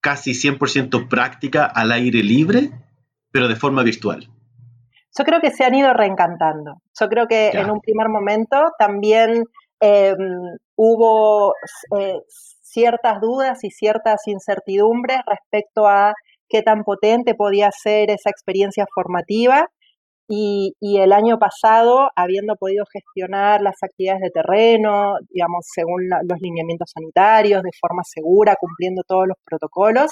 casi 0.02 0.32
100% 0.32 1.08
práctica 1.08 1.66
al 1.66 1.92
aire 1.92 2.24
libre, 2.24 2.72
pero 3.32 3.48
de 3.48 3.56
forma 3.56 3.84
virtual? 3.84 4.28
Yo 5.18 5.24
creo 5.26 5.40
que 5.42 5.52
se 5.52 5.64
han 5.64 5.76
ido 5.76 5.94
reencantando. 5.94 6.82
Yo 7.00 7.10
creo 7.10 7.28
que 7.28 7.50
en 7.50 7.70
un 7.70 7.82
primer 7.82 8.10
momento 8.10 8.58
también 8.78 9.44
em, 9.80 10.58
hubo 10.76 11.54
eh, 11.98 12.20
ciertas 12.62 13.20
dudas 13.20 13.64
y 13.64 13.72
ciertas 13.72 14.28
incertidumbres 14.28 15.20
respecto 15.26 15.88
a 15.88 16.14
qué 16.48 16.62
tan 16.62 16.84
potente 16.84 17.36
podía 17.36 17.70
ser 17.72 18.12
esa 18.12 18.30
experiencia 18.30 18.86
formativa. 18.94 19.68
Y, 20.32 20.76
el 20.82 21.12
año 21.12 21.40
pasado, 21.40 22.10
habiendo 22.16 22.56
podido 22.56 22.86
gestionar 22.94 23.62
las 23.62 23.82
actividades 23.82 24.22
de 24.22 24.30
terreno, 24.30 25.16
digamos, 25.32 25.66
según 25.74 26.08
los 26.08 26.40
lineamientos 26.40 26.92
sanitarios, 26.94 27.64
de 27.64 27.72
forma 27.82 28.04
segura, 28.04 28.56
cumpliendo 28.60 29.02
todos 29.08 29.28
los 29.28 29.38
protocolos, 29.44 30.12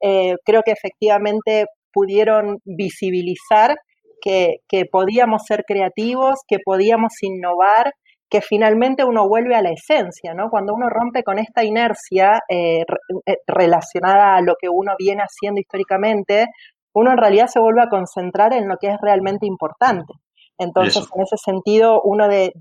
eh, 0.00 0.36
creo 0.44 0.62
que 0.62 0.70
efectivamente 0.70 1.66
pudieron 1.96 2.58
visibilizar 2.66 3.76
que, 4.20 4.56
que 4.68 4.84
podíamos 4.84 5.44
ser 5.46 5.64
creativos, 5.66 6.40
que 6.46 6.58
podíamos 6.62 7.14
innovar 7.22 7.92
que 8.28 8.40
finalmente 8.40 9.04
uno 9.04 9.28
vuelve 9.28 9.54
a 9.54 9.62
la 9.62 9.70
esencia, 9.70 10.34
¿no? 10.34 10.50
Cuando 10.50 10.74
uno 10.74 10.88
rompe 10.90 11.22
con 11.22 11.38
esta 11.38 11.64
inercia 11.64 12.40
eh, 12.48 12.82
eh, 13.24 13.36
relacionada 13.46 14.36
a 14.36 14.42
lo 14.42 14.54
que 14.60 14.68
uno 14.68 14.92
viene 14.98 15.22
haciendo 15.22 15.60
históricamente, 15.60 16.46
uno 16.92 17.12
en 17.12 17.18
realidad 17.18 17.46
se 17.46 17.60
vuelve 17.60 17.82
a 17.82 17.88
concentrar 17.88 18.52
en 18.52 18.68
lo 18.68 18.76
que 18.78 18.88
es 18.88 18.96
realmente 19.00 19.46
importante. 19.46 20.12
Entonces, 20.58 21.06
en 21.14 21.22
ese 21.22 21.36
sentido, 21.36 22.00
uno 22.02 22.28
de, 22.28 22.52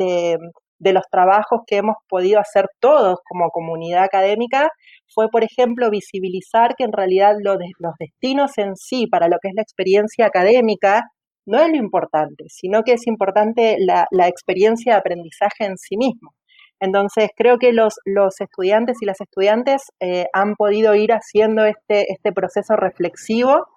los 0.80 1.04
trabajos 1.10 1.62
que 1.66 1.78
hemos 1.78 1.96
podido 2.08 2.40
hacer 2.40 2.68
todos 2.80 3.20
como 3.28 3.50
comunidad 3.50 4.04
académica 4.04 4.70
fue, 5.14 5.30
por 5.30 5.44
ejemplo, 5.44 5.90
visibilizar 5.90 6.76
que 6.76 6.84
en 6.84 6.92
realidad 6.92 7.36
los 7.42 7.58
destinos 8.00 8.58
en 8.58 8.76
sí, 8.76 9.08
para 9.08 9.28
lo 9.28 9.38
que 9.42 9.50
es 9.50 9.56
la 9.56 9.62
experiencia 9.62 10.26
académica, 10.26 11.04
no 11.46 11.60
es 11.60 11.70
lo 11.70 11.78
importante, 11.78 12.46
sino 12.50 12.84
que 12.84 12.94
es 12.94 13.08
importante 13.08 13.78
la, 13.80 14.28
experiencia 14.28 14.94
de 14.94 15.00
aprendizaje 15.00 15.66
en 15.66 15.78
sí 15.78 15.98
mismo. 15.98 16.34
Entonces, 16.80 17.30
creo 17.38 17.58
que 17.58 17.72
los, 17.72 17.96
los 18.06 18.42
estudiantes 18.42 18.98
y 19.02 19.06
las 19.06 19.22
estudiantes 19.22 19.84
eh, 20.00 20.26
han 20.34 20.56
podido 20.56 20.96
ir 20.96 21.12
haciendo 21.14 21.66
este, 21.66 22.12
este 22.12 22.34
proceso 22.34 22.76
reflexivo 22.76 23.68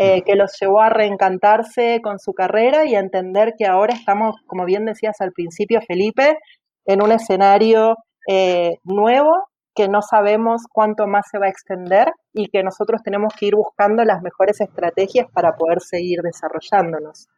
eh, 0.00 0.22
que 0.22 0.36
los 0.36 0.52
llevó 0.60 0.80
a 0.80 0.90
reencantarse 0.90 2.00
con 2.02 2.20
su 2.20 2.32
carrera 2.32 2.84
y 2.84 2.94
a 2.94 3.00
entender 3.00 3.54
que 3.58 3.66
ahora 3.66 3.94
estamos, 3.94 4.36
como 4.46 4.64
bien 4.64 4.84
decías 4.84 5.20
al 5.20 5.32
principio, 5.32 5.80
Felipe, 5.82 6.38
en 6.86 7.02
un 7.02 7.10
escenario 7.10 7.96
eh, 8.28 8.76
nuevo 8.84 9.47
que 9.78 9.86
no 9.86 10.02
sabemos 10.02 10.62
cuánto 10.72 11.06
más 11.06 11.26
se 11.30 11.38
va 11.38 11.46
a 11.46 11.50
extender 11.50 12.08
y 12.34 12.48
que 12.48 12.64
nosotros 12.64 13.00
tenemos 13.04 13.32
que 13.38 13.46
ir 13.46 13.54
buscando 13.54 14.02
las 14.02 14.22
mejores 14.22 14.60
estrategias 14.60 15.28
para 15.32 15.54
poder 15.54 15.80
seguir 15.80 16.18
desarrollándonos. 16.20 17.28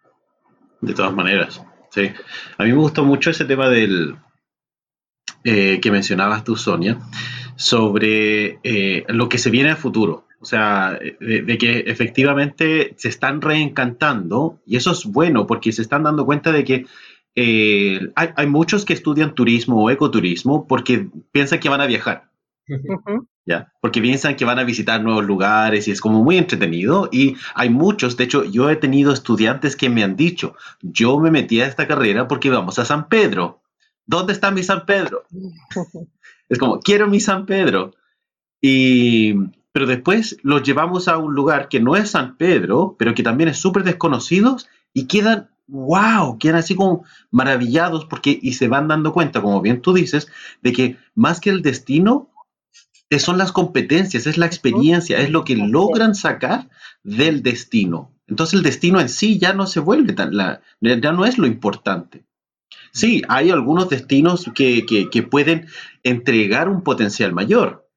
De 0.81 0.95
todas 0.95 1.13
maneras, 1.13 1.63
sí. 1.91 2.11
A 2.57 2.65
mí 2.65 2.73
me 2.73 2.79
gustó 2.79 3.05
mucho 3.05 3.29
ese 3.29 3.45
tema 3.45 3.69
del 3.69 4.17
eh, 5.45 5.81
que 5.83 5.91
mencionabas 5.91 6.43
tú, 6.43 6.57
Sonia, 6.57 6.99
sobre 7.57 8.59
eh, 8.63 9.05
lo 9.09 9.29
que 9.29 9.37
se 9.37 9.51
viene 9.51 9.73
a 9.73 9.77
futuro. 9.77 10.25
O 10.41 10.47
sea, 10.47 10.99
de, 10.99 11.59
que 11.59 11.81
efectivamente 11.81 12.95
se 12.97 13.09
están 13.09 13.43
reencantando 13.43 14.61
y 14.65 14.77
eso 14.77 14.93
es 14.93 15.05
bueno 15.05 15.47
porque 15.47 15.73
se 15.73 15.83
están 15.83 16.05
dando 16.05 16.25
cuenta 16.25 16.53
de 16.53 16.65
que 16.65 16.87
eh, 17.35 18.01
hay, 18.17 18.29
hay, 18.35 18.47
muchos 18.47 18.87
que 18.87 18.95
estudian 18.95 19.35
turismo 19.35 19.85
o 19.85 19.91
ecoturismo 19.91 20.67
porque 20.67 21.07
piensan 21.33 21.61
que 21.61 21.69
van 21.69 21.83
a 21.83 21.87
viajar. 21.87 22.30
¿Ya? 23.47 23.73
Porque 23.81 24.01
piensan 24.01 24.37
que 24.37 24.45
van 24.45 24.59
a 24.59 24.65
visitar 24.65 25.03
nuevos 25.03 25.25
lugares 25.25 25.89
y 25.89 25.91
es 25.91 26.01
como 26.01 26.23
muy 26.23 26.37
entretenido 26.39 27.09
y 27.11 27.37
hay 27.55 27.71
muchos, 27.71 28.17
de 28.17 28.25
hecho 28.25 28.45
yo 28.45 28.71
he 28.71 28.77
tenido 28.77 29.13
estudiantes 29.13 29.77
que 29.77 29.89
me 29.89 30.05
han 30.05 30.17
dicho, 30.17 30.55
yo 30.83 31.19
me 31.19 31.31
metí 31.31 31.61
a 31.61 31.67
esta 31.67 31.89
carrera 31.89 32.29
porque 32.29 32.51
vamos 32.51 32.79
a 32.79 32.85
San 32.85 33.09
Pedro. 33.09 33.63
¿Dónde 34.07 34.33
está 34.33 34.51
mi 34.51 34.63
San 34.63 34.87
Pedro? 34.87 35.25
es 36.49 36.59
como, 36.59 36.81
quiero 36.81 37.09
mi 37.09 37.21
San 37.21 37.47
Pedro. 37.47 37.93
Y, 38.61 39.35
pero 39.73 39.87
después 39.87 40.37
los 40.43 40.63
llevamos 40.63 41.09
a 41.09 41.17
un 41.17 41.35
lugar 41.35 41.69
que 41.69 41.81
no 41.81 41.97
es 41.97 42.11
San 42.11 42.37
Pedro, 42.37 42.97
pero 42.99 43.15
que 43.15 43.23
también 43.23 43.49
es 43.49 43.59
súper 43.59 43.85
desconocido 43.85 44.57
y 44.93 45.07
quedan 45.07 45.49
wow, 45.71 46.37
quedan 46.39 46.57
así 46.57 46.75
como 46.75 47.05
maravillados 47.31 48.05
porque 48.05 48.39
y 48.41 48.55
se 48.55 48.69
van 48.69 48.89
dando 48.89 49.13
cuenta, 49.13 49.41
como 49.41 49.61
bien 49.61 49.81
tú 49.81 49.93
dices, 49.93 50.29
de 50.63 50.73
que 50.73 50.97
más 51.15 51.41
que 51.41 51.51
el 51.51 51.63
destino, 51.63 52.30
son 53.19 53.39
las 53.39 53.53
competencias, 53.53 54.27
es 54.27 54.39
la 54.39 54.47
experiencia, 54.47 55.19
es 55.19 55.31
lo 55.31 55.45
que 55.45 55.57
logran 55.57 56.15
sacar 56.15 56.69
del 57.03 57.43
destino. 57.43 58.13
Entonces 58.29 58.55
el 58.55 58.63
destino 58.63 59.01
en 59.01 59.09
sí 59.09 59.39
ya 59.39 59.53
no 59.53 59.67
se 59.67 59.81
vuelve 59.81 60.13
tan, 60.13 60.37
la, 60.37 60.61
ya 60.81 61.13
no 61.13 61.25
es 61.25 61.37
lo 61.37 61.47
importante. 61.47 62.25
Sí, 62.93 63.23
hay 63.29 63.51
algunos 63.51 63.89
destinos 63.89 64.51
que, 64.55 65.27
pueden 65.31 65.67
entregar 66.03 66.69
un 66.69 66.83
potencial 66.83 67.33
mayor, 67.33 67.89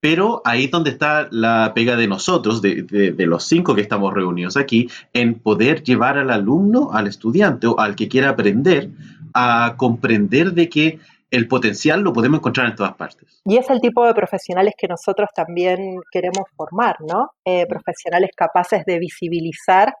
pero 0.00 0.42
ahí 0.44 0.64
es 0.64 0.70
donde 0.70 0.90
está 0.90 1.28
la 1.30 1.72
pega 1.74 1.96
de 1.96 2.08
nosotros, 2.08 2.60
de, 2.60 2.82
de, 2.82 3.26
los 3.26 3.44
cinco 3.44 3.74
que 3.74 3.80
estamos 3.82 4.12
reunidos 4.12 4.56
aquí, 4.56 4.88
en 5.12 5.34
poder 5.34 5.82
llevar 5.82 6.18
al 6.18 6.30
alumno, 6.30 6.90
al 6.92 7.06
estudiante 7.06 7.66
o 7.66 7.78
al 7.78 7.94
que 7.94 8.08
quiera 8.08 8.30
aprender 8.30 8.90
a 9.34 9.74
comprender 9.76 10.52
de 10.52 10.68
que 10.68 10.98
el 11.32 11.48
potencial 11.48 12.02
lo 12.02 12.12
podemos 12.12 12.38
encontrar 12.38 12.68
en 12.68 12.76
todas 12.76 12.94
partes. 12.94 13.40
Y 13.46 13.56
es 13.56 13.68
el 13.70 13.80
tipo 13.80 14.06
de 14.06 14.12
profesionales 14.12 14.74
que 14.76 14.86
nosotros 14.86 15.30
también 15.34 15.96
queremos 16.12 16.44
formar, 16.54 16.96
¿no? 17.00 17.30
Eh, 17.44 17.66
profesionales 17.66 18.30
capaces 18.36 18.84
de 18.84 18.98
visibilizar 18.98 19.94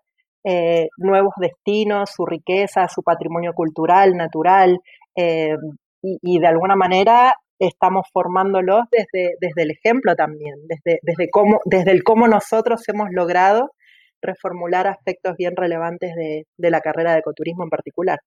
eh, 0.44 0.88
nuevos 0.98 1.32
destinos, 1.38 2.10
su 2.14 2.26
riqueza, 2.26 2.86
su 2.88 3.02
patrimonio 3.02 3.54
cultural, 3.54 4.14
natural, 4.14 4.78
eh, 5.16 5.56
y, 6.02 6.38
de 6.38 6.46
alguna 6.46 6.76
manera 6.76 7.34
estamos 7.58 8.06
formándolos 8.12 8.80
desde, 8.90 9.36
desde 9.40 9.62
el 9.62 9.70
ejemplo 9.70 10.16
también, 10.16 10.56
desde, 10.66 10.98
desde, 11.02 11.30
cómo, 11.30 11.60
desde 11.64 11.92
el 11.92 12.02
cómo 12.02 12.26
nosotros 12.26 12.82
hemos 12.88 13.08
logrado 13.12 13.70
reformular 14.20 14.88
aspectos 14.88 15.36
bien 15.38 15.54
relevantes 15.56 16.14
de, 16.16 16.44
de 16.58 16.70
la 16.70 16.80
carrera 16.80 17.12
de 17.12 17.20
ecoturismo 17.20 17.62
en 17.62 17.70
particular. 17.70 18.18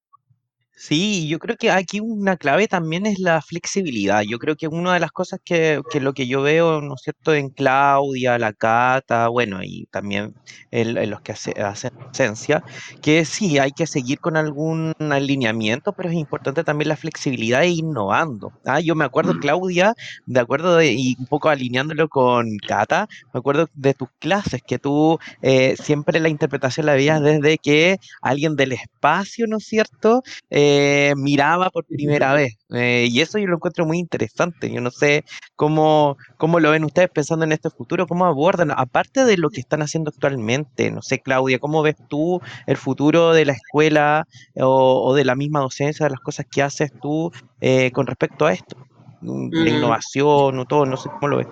Sí, 0.77 1.29
yo 1.29 1.39
creo 1.39 1.55
que 1.55 1.71
aquí 1.71 2.01
una 2.01 2.35
clave 2.35 2.67
también 2.67 3.05
es 3.05 3.17
la 3.17 3.41
flexibilidad. 3.41 4.23
Yo 4.23 4.39
creo 4.39 4.57
que 4.57 4.67
una 4.67 4.93
de 4.93 4.99
las 4.99 5.11
cosas 5.13 5.39
que, 5.43 5.81
que 5.89 6.01
lo 6.01 6.13
que 6.13 6.27
yo 6.27 6.41
veo, 6.41 6.81
¿no 6.81 6.95
es 6.95 7.01
cierto?, 7.01 7.33
en 7.33 7.49
Claudia, 7.49 8.37
la 8.37 8.51
Cata, 8.51 9.29
bueno, 9.29 9.63
y 9.63 9.85
también 9.89 10.35
en, 10.71 11.09
los 11.09 11.21
que 11.21 11.31
hace, 11.31 11.51
hacen 11.61 11.91
esencia, 12.13 12.61
que 13.01 13.23
sí, 13.23 13.57
hay 13.57 13.71
que 13.71 13.87
seguir 13.87 14.19
con 14.19 14.35
algún 14.35 14.91
alineamiento, 14.99 15.93
pero 15.93 16.09
es 16.09 16.15
importante 16.15 16.63
también 16.65 16.89
la 16.89 16.97
flexibilidad 16.97 17.63
e 17.63 17.69
innovando. 17.69 18.53
Ah, 18.65 18.81
yo 18.81 18.95
me 18.95 19.05
acuerdo, 19.05 19.33
mm. 19.33 19.39
Claudia, 19.39 19.93
de 20.25 20.39
acuerdo, 20.41 20.75
de, 20.75 20.91
y 20.93 21.15
un 21.17 21.27
poco 21.27 21.47
alineándolo 21.49 22.09
con 22.09 22.57
Cata, 22.67 23.07
me 23.33 23.39
acuerdo 23.39 23.67
de 23.73 23.93
tus 23.93 24.09
clases, 24.19 24.61
que 24.65 24.77
tú 24.77 25.17
eh, 25.41 25.75
siempre 25.77 26.19
la 26.19 26.27
interpretación 26.29 26.85
la 26.85 26.93
veías 26.95 27.21
desde 27.21 27.57
que 27.59 27.97
alguien 28.21 28.57
del 28.57 28.73
espacio, 28.73 29.47
¿no 29.47 29.57
es 29.57 29.65
cierto?, 29.65 30.21
eh, 30.49 30.64
eh, 30.67 31.13
miraba 31.15 31.69
por 31.69 31.85
primera 31.85 32.33
vez. 32.33 32.57
Eh, 32.71 33.07
y 33.09 33.21
eso 33.21 33.37
yo 33.37 33.47
lo 33.47 33.55
encuentro 33.55 33.85
muy 33.85 33.99
interesante. 33.99 34.71
Yo 34.71 34.81
no 34.81 34.89
sé 34.89 35.23
cómo, 35.55 36.17
cómo 36.37 36.59
lo 36.59 36.71
ven 36.71 36.83
ustedes 36.83 37.09
pensando 37.09 37.45
en 37.45 37.51
este 37.51 37.69
futuro, 37.69 38.07
cómo 38.07 38.25
abordan, 38.25 38.71
aparte 38.71 39.25
de 39.25 39.37
lo 39.37 39.49
que 39.49 39.59
están 39.59 39.81
haciendo 39.81 40.09
actualmente. 40.09 40.89
No 40.91 41.01
sé, 41.01 41.19
Claudia, 41.19 41.59
¿cómo 41.59 41.83
ves 41.83 41.95
tú 42.07 42.41
el 42.65 42.77
futuro 42.77 43.33
de 43.33 43.45
la 43.45 43.53
escuela 43.53 44.27
o, 44.55 45.13
de 45.13 45.25
la 45.25 45.35
misma 45.35 45.59
docencia, 45.59 46.05
de 46.05 46.11
las 46.11 46.19
cosas 46.19 46.45
que 46.49 46.63
haces 46.63 46.91
tú 47.01 47.31
eh, 47.61 47.91
con 47.91 48.07
respecto 48.07 48.45
a 48.45 48.53
esto? 48.53 48.77
La 49.21 49.31
mm. 49.31 49.67
innovación 49.67 50.59
o 50.59 50.65
todo, 50.65 50.85
no 50.85 50.97
sé 50.97 51.09
cómo 51.09 51.27
lo 51.27 51.37
ves. 51.37 51.47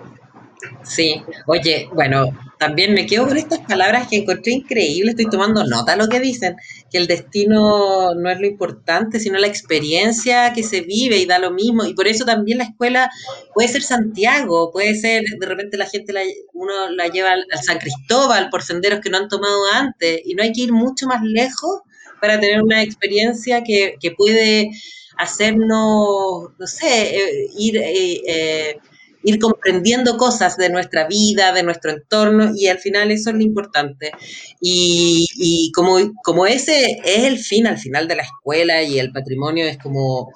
Sí, 0.82 1.22
oye, 1.46 1.88
bueno, 1.92 2.26
también 2.58 2.92
me 2.92 3.06
quedo 3.06 3.26
con 3.26 3.36
estas 3.36 3.60
palabras 3.60 4.08
que 4.08 4.16
encontré 4.16 4.52
increíbles, 4.52 5.14
estoy 5.14 5.30
tomando 5.30 5.64
nota 5.64 5.92
de 5.92 5.98
lo 5.98 6.08
que 6.08 6.20
dicen, 6.20 6.56
que 6.90 6.98
el 6.98 7.06
destino 7.06 8.14
no 8.14 8.30
es 8.30 8.38
lo 8.38 8.46
importante, 8.46 9.18
sino 9.18 9.38
la 9.38 9.46
experiencia 9.46 10.52
que 10.52 10.62
se 10.62 10.82
vive 10.82 11.16
y 11.18 11.26
da 11.26 11.38
lo 11.38 11.50
mismo, 11.50 11.84
y 11.84 11.94
por 11.94 12.06
eso 12.06 12.24
también 12.24 12.58
la 12.58 12.64
escuela 12.64 13.10
puede 13.54 13.68
ser 13.68 13.82
Santiago, 13.82 14.70
puede 14.72 14.94
ser, 14.94 15.24
de 15.38 15.46
repente 15.46 15.76
la 15.76 15.86
gente, 15.86 16.12
la, 16.12 16.20
uno 16.52 16.90
la 16.90 17.08
lleva 17.08 17.32
al, 17.32 17.44
San 17.62 17.78
Cristóbal 17.78 18.50
por 18.50 18.62
senderos 18.62 19.00
que 19.00 19.10
no 19.10 19.18
han 19.18 19.28
tomado 19.28 19.66
antes, 19.72 20.20
y 20.24 20.34
no 20.34 20.42
hay 20.42 20.52
que 20.52 20.62
ir 20.62 20.72
mucho 20.72 21.06
más 21.06 21.22
lejos 21.22 21.80
para 22.20 22.38
tener 22.40 22.62
una 22.62 22.82
experiencia 22.82 23.62
que, 23.64 23.96
que 24.00 24.12
puede 24.12 24.70
hacernos, 25.16 26.50
no 26.58 26.66
sé, 26.66 27.16
eh, 27.16 27.48
ir... 27.58 27.76
Eh, 27.78 28.20
eh, 28.26 28.78
ir 29.24 29.38
comprendiendo 29.38 30.16
cosas 30.16 30.56
de 30.56 30.68
nuestra 30.68 31.06
vida, 31.08 31.52
de 31.52 31.62
nuestro 31.62 31.90
entorno, 31.90 32.52
y 32.54 32.68
al 32.68 32.78
final 32.78 33.10
eso 33.10 33.30
es 33.30 33.36
lo 33.36 33.42
importante. 33.42 34.12
Y, 34.60 35.72
como, 35.74 35.98
como 36.22 36.46
ese 36.46 36.98
es 37.04 37.24
el 37.24 37.38
fin, 37.38 37.66
al 37.66 37.78
final 37.78 38.06
de 38.06 38.16
la 38.16 38.22
escuela 38.22 38.82
y 38.82 38.98
el 38.98 39.12
patrimonio 39.12 39.64
es 39.66 39.78
como, 39.78 40.30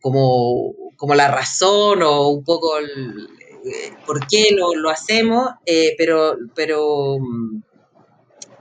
como, 0.00 0.74
como 0.96 1.14
la 1.14 1.28
razón 1.28 2.02
o 2.02 2.28
un 2.28 2.44
poco 2.44 2.78
el, 2.78 3.28
eh, 3.64 3.92
por 4.06 4.26
qué 4.26 4.50
lo, 4.52 4.74
lo 4.74 4.90
hacemos, 4.90 5.48
eh, 5.64 5.94
pero, 5.96 6.36
pero 6.54 7.18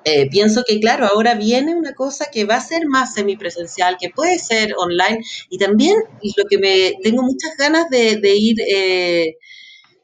eh, 0.06 0.30
pienso 0.30 0.64
que, 0.66 0.80
claro, 0.80 1.08
ahora 1.08 1.36
viene 1.36 1.76
una 1.76 1.94
cosa 1.94 2.28
que 2.32 2.46
va 2.46 2.56
a 2.56 2.62
ser 2.62 2.88
más 2.88 3.14
semipresencial, 3.14 3.98
que 4.00 4.10
puede 4.10 4.40
ser 4.40 4.74
online, 4.78 5.20
y 5.50 5.58
también 5.58 5.98
lo 6.38 6.46
que 6.50 6.58
me 6.58 6.94
tengo 7.04 7.22
muchas 7.22 7.52
ganas 7.58 7.90
de, 7.90 8.16
de 8.18 8.36
ir 8.36 8.56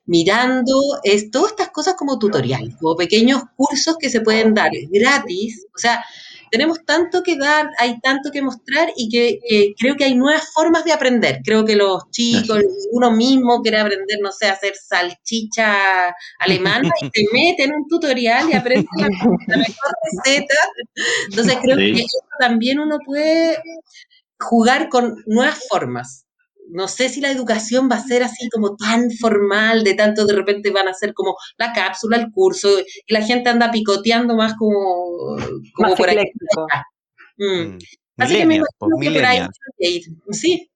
mirando 0.10 0.74
es 1.04 1.30
todas 1.30 1.52
estas 1.52 1.70
cosas 1.70 1.94
como 1.94 2.18
tutoriales, 2.18 2.76
como 2.80 2.96
pequeños 2.96 3.44
cursos 3.56 3.96
que 3.98 4.10
se 4.10 4.22
pueden 4.22 4.56
dar 4.56 4.72
gratis. 4.92 5.68
O 5.76 5.78
sea, 5.78 6.04
tenemos 6.50 6.84
tanto 6.84 7.22
que 7.22 7.38
dar, 7.38 7.70
hay 7.78 8.00
tanto 8.00 8.32
que 8.32 8.42
mostrar 8.42 8.92
y 8.96 9.08
que, 9.08 9.76
creo 9.78 9.96
que 9.96 10.06
hay 10.06 10.16
nuevas 10.16 10.52
formas 10.52 10.84
de 10.84 10.94
aprender. 10.94 11.42
Creo 11.46 11.64
que 11.64 11.76
los 11.76 12.10
chicos, 12.10 12.60
uno 12.92 13.12
mismo 13.12 13.62
quiere 13.62 13.78
aprender, 13.78 14.18
no 14.20 14.32
sé, 14.32 14.48
hacer 14.48 14.74
salchicha 14.76 16.16
alemana 16.40 16.90
y 17.02 17.10
se 17.14 17.26
mete 17.32 17.64
en 17.66 17.76
un 17.76 17.88
tutorial 17.88 18.50
y 18.50 18.54
aprende 18.54 18.88
la, 18.98 19.58
mejor 19.58 19.94
receta. 20.26 20.56
Entonces 21.30 21.56
creo 21.62 21.78
que 21.78 22.04
también 22.40 22.80
uno 22.80 22.98
puede 23.06 23.60
jugar 24.40 24.90
con 24.90 25.24
nuevas 25.28 25.60
formas 25.70 26.26
no 26.72 26.88
sé 26.88 27.10
si 27.10 27.22
la 27.22 27.32
educación 27.32 27.90
va 27.92 27.96
a 27.96 28.04
ser 28.04 28.24
así 28.24 28.50
como 28.50 28.76
tan 28.76 29.12
formal, 29.12 29.84
de 29.84 29.94
tanto 29.94 30.26
de 30.26 30.34
repente 30.34 30.72
van 30.72 30.88
a 30.88 30.94
ser 30.94 31.14
como 31.14 31.36
la 31.58 31.74
cápsula, 31.74 32.18
el 32.18 32.32
curso, 32.32 32.70
y 32.80 33.14
la 33.14 33.22
gente 33.22 33.50
anda 33.50 33.72
picoteando 33.72 34.36
más 34.36 34.54
como, 34.56 35.38
como 35.74 35.96
por 35.96 36.10
aquí. 36.10 36.32
Mm. 37.38 37.46
mm. 37.46 37.78
Así 38.18 38.36
que 38.36 38.46
me 38.46 38.56
imagino 38.56 39.00
que 39.02 39.12
por 39.12 39.26
ahí 39.26 39.48
Sí, 40.32 40.70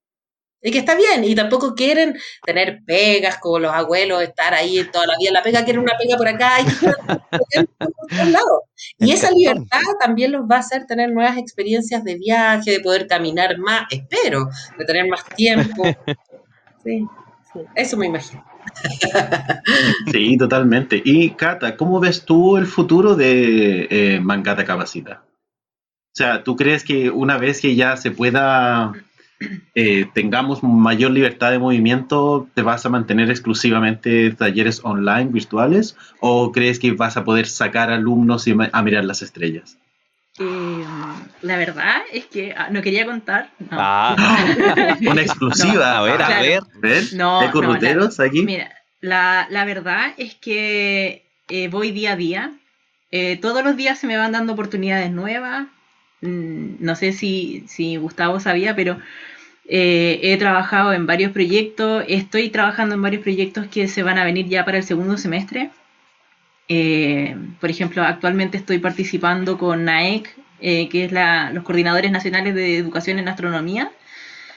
y 0.65 0.71
que 0.71 0.77
está 0.77 0.95
bien, 0.95 1.25
y 1.25 1.35
tampoco 1.35 1.75
quieren 1.75 2.17
tener 2.45 2.79
pegas 2.85 3.37
como 3.39 3.59
los 3.59 3.73
abuelos, 3.73 4.23
estar 4.23 4.53
ahí 4.53 4.81
toda 4.93 5.07
la 5.07 5.15
vida. 5.19 5.31
La 5.33 5.43
pega 5.43 5.65
quiere 5.65 5.77
una 5.77 5.97
pega 5.97 6.15
por 6.15 6.27
acá 6.27 6.61
y 6.61 6.63
por 8.17 8.27
lado. 8.27 8.63
Y 8.99 9.11
esa 9.11 9.31
libertad 9.31 9.81
también 9.99 10.31
los 10.31 10.43
va 10.43 10.57
a 10.57 10.59
hacer 10.59 10.85
tener 10.85 11.11
nuevas 11.11 11.37
experiencias 11.37 12.03
de 12.03 12.15
viaje, 12.15 12.71
de 12.71 12.79
poder 12.79 13.07
caminar 13.07 13.57
más, 13.57 13.83
espero, 13.89 14.49
de 14.77 14.85
tener 14.85 15.07
más 15.07 15.25
tiempo. 15.35 15.83
Sí, 16.83 17.07
eso 17.75 17.95
me 17.95 18.07
imagino. 18.07 18.43
Sí, 20.11 20.37
totalmente. 20.37 21.01
Y 21.03 21.29
Cata, 21.31 21.77
¿cómo 21.77 21.99
ves 22.01 22.25
tú 22.25 22.57
el 22.57 22.65
futuro 22.65 23.15
de 23.15 23.87
eh, 23.89 24.19
Mangata 24.19 24.65
Capacita? 24.65 25.23
O 25.25 26.15
sea, 26.15 26.43
¿tú 26.43 26.57
crees 26.57 26.83
que 26.83 27.09
una 27.09 27.37
vez 27.37 27.61
que 27.61 27.75
ya 27.75 27.95
se 27.95 28.11
pueda 28.11 28.93
eh, 29.75 30.07
tengamos 30.13 30.63
mayor 30.63 31.11
libertad 31.11 31.51
de 31.51 31.59
movimiento, 31.59 32.47
¿te 32.53 32.61
vas 32.61 32.85
a 32.85 32.89
mantener 32.89 33.29
exclusivamente 33.29 34.31
talleres 34.31 34.81
online, 34.83 35.25
virtuales? 35.25 35.95
¿O 36.19 36.51
crees 36.51 36.79
que 36.79 36.91
vas 36.91 37.17
a 37.17 37.23
poder 37.23 37.47
sacar 37.47 37.91
alumnos 37.91 38.47
y 38.47 38.55
a 38.71 38.81
mirar 38.81 39.05
las 39.05 39.21
estrellas? 39.21 39.77
Eh, 40.39 40.83
la 41.41 41.57
verdad 41.57 42.01
es 42.11 42.25
que 42.25 42.53
ah, 42.57 42.69
no 42.71 42.81
quería 42.81 43.05
contar. 43.05 43.51
Ah, 43.71 44.15
una 45.01 45.21
exclusiva, 45.21 45.97
a 45.97 46.01
ver, 46.01 46.21
a 46.21 46.41
ver. 46.41 46.63
¿Ven? 46.75 47.05
No, 47.13 47.39
aquí? 47.39 48.43
Mira, 48.43 48.71
la, 48.99 49.47
la, 49.49 49.65
verdad 49.65 50.13
es 50.17 50.35
que 50.35 51.25
eh, 51.49 51.67
voy 51.67 51.91
día 51.91 52.13
a 52.13 52.15
día. 52.15 52.51
todos 53.41 53.63
los 53.63 53.75
días 53.75 53.99
se 53.99 54.07
me 54.07 54.17
van 54.17 54.31
dando 54.31 54.53
oportunidades 54.53 55.11
nuevas. 55.11 55.67
Mm, 56.23 56.75
no 56.79 56.95
sé 56.95 57.11
si, 57.11 57.65
si 57.67 57.97
Gustavo 57.97 58.39
sabía, 58.39 58.75
pero 58.75 58.97
eh, 59.65 60.19
he 60.23 60.37
trabajado 60.37 60.93
en 60.93 61.05
varios 61.05 61.31
proyectos, 61.31 62.03
estoy 62.07 62.49
trabajando 62.49 62.95
en 62.95 63.01
varios 63.01 63.23
proyectos 63.23 63.67
que 63.67 63.87
se 63.87 64.03
van 64.03 64.17
a 64.17 64.25
venir 64.25 64.47
ya 64.47 64.65
para 64.65 64.77
el 64.77 64.83
segundo 64.83 65.17
semestre. 65.17 65.71
Eh, 66.67 67.35
por 67.59 67.69
ejemplo, 67.69 68.03
actualmente 68.03 68.57
estoy 68.57 68.79
participando 68.79 69.57
con 69.57 69.85
NAEC, 69.85 70.35
eh, 70.61 70.89
que 70.89 71.05
es 71.05 71.11
los 71.11 71.63
coordinadores 71.63 72.11
nacionales 72.11 72.55
de 72.55 72.77
educación 72.77 73.19
en 73.19 73.27
astronomía, 73.27 73.91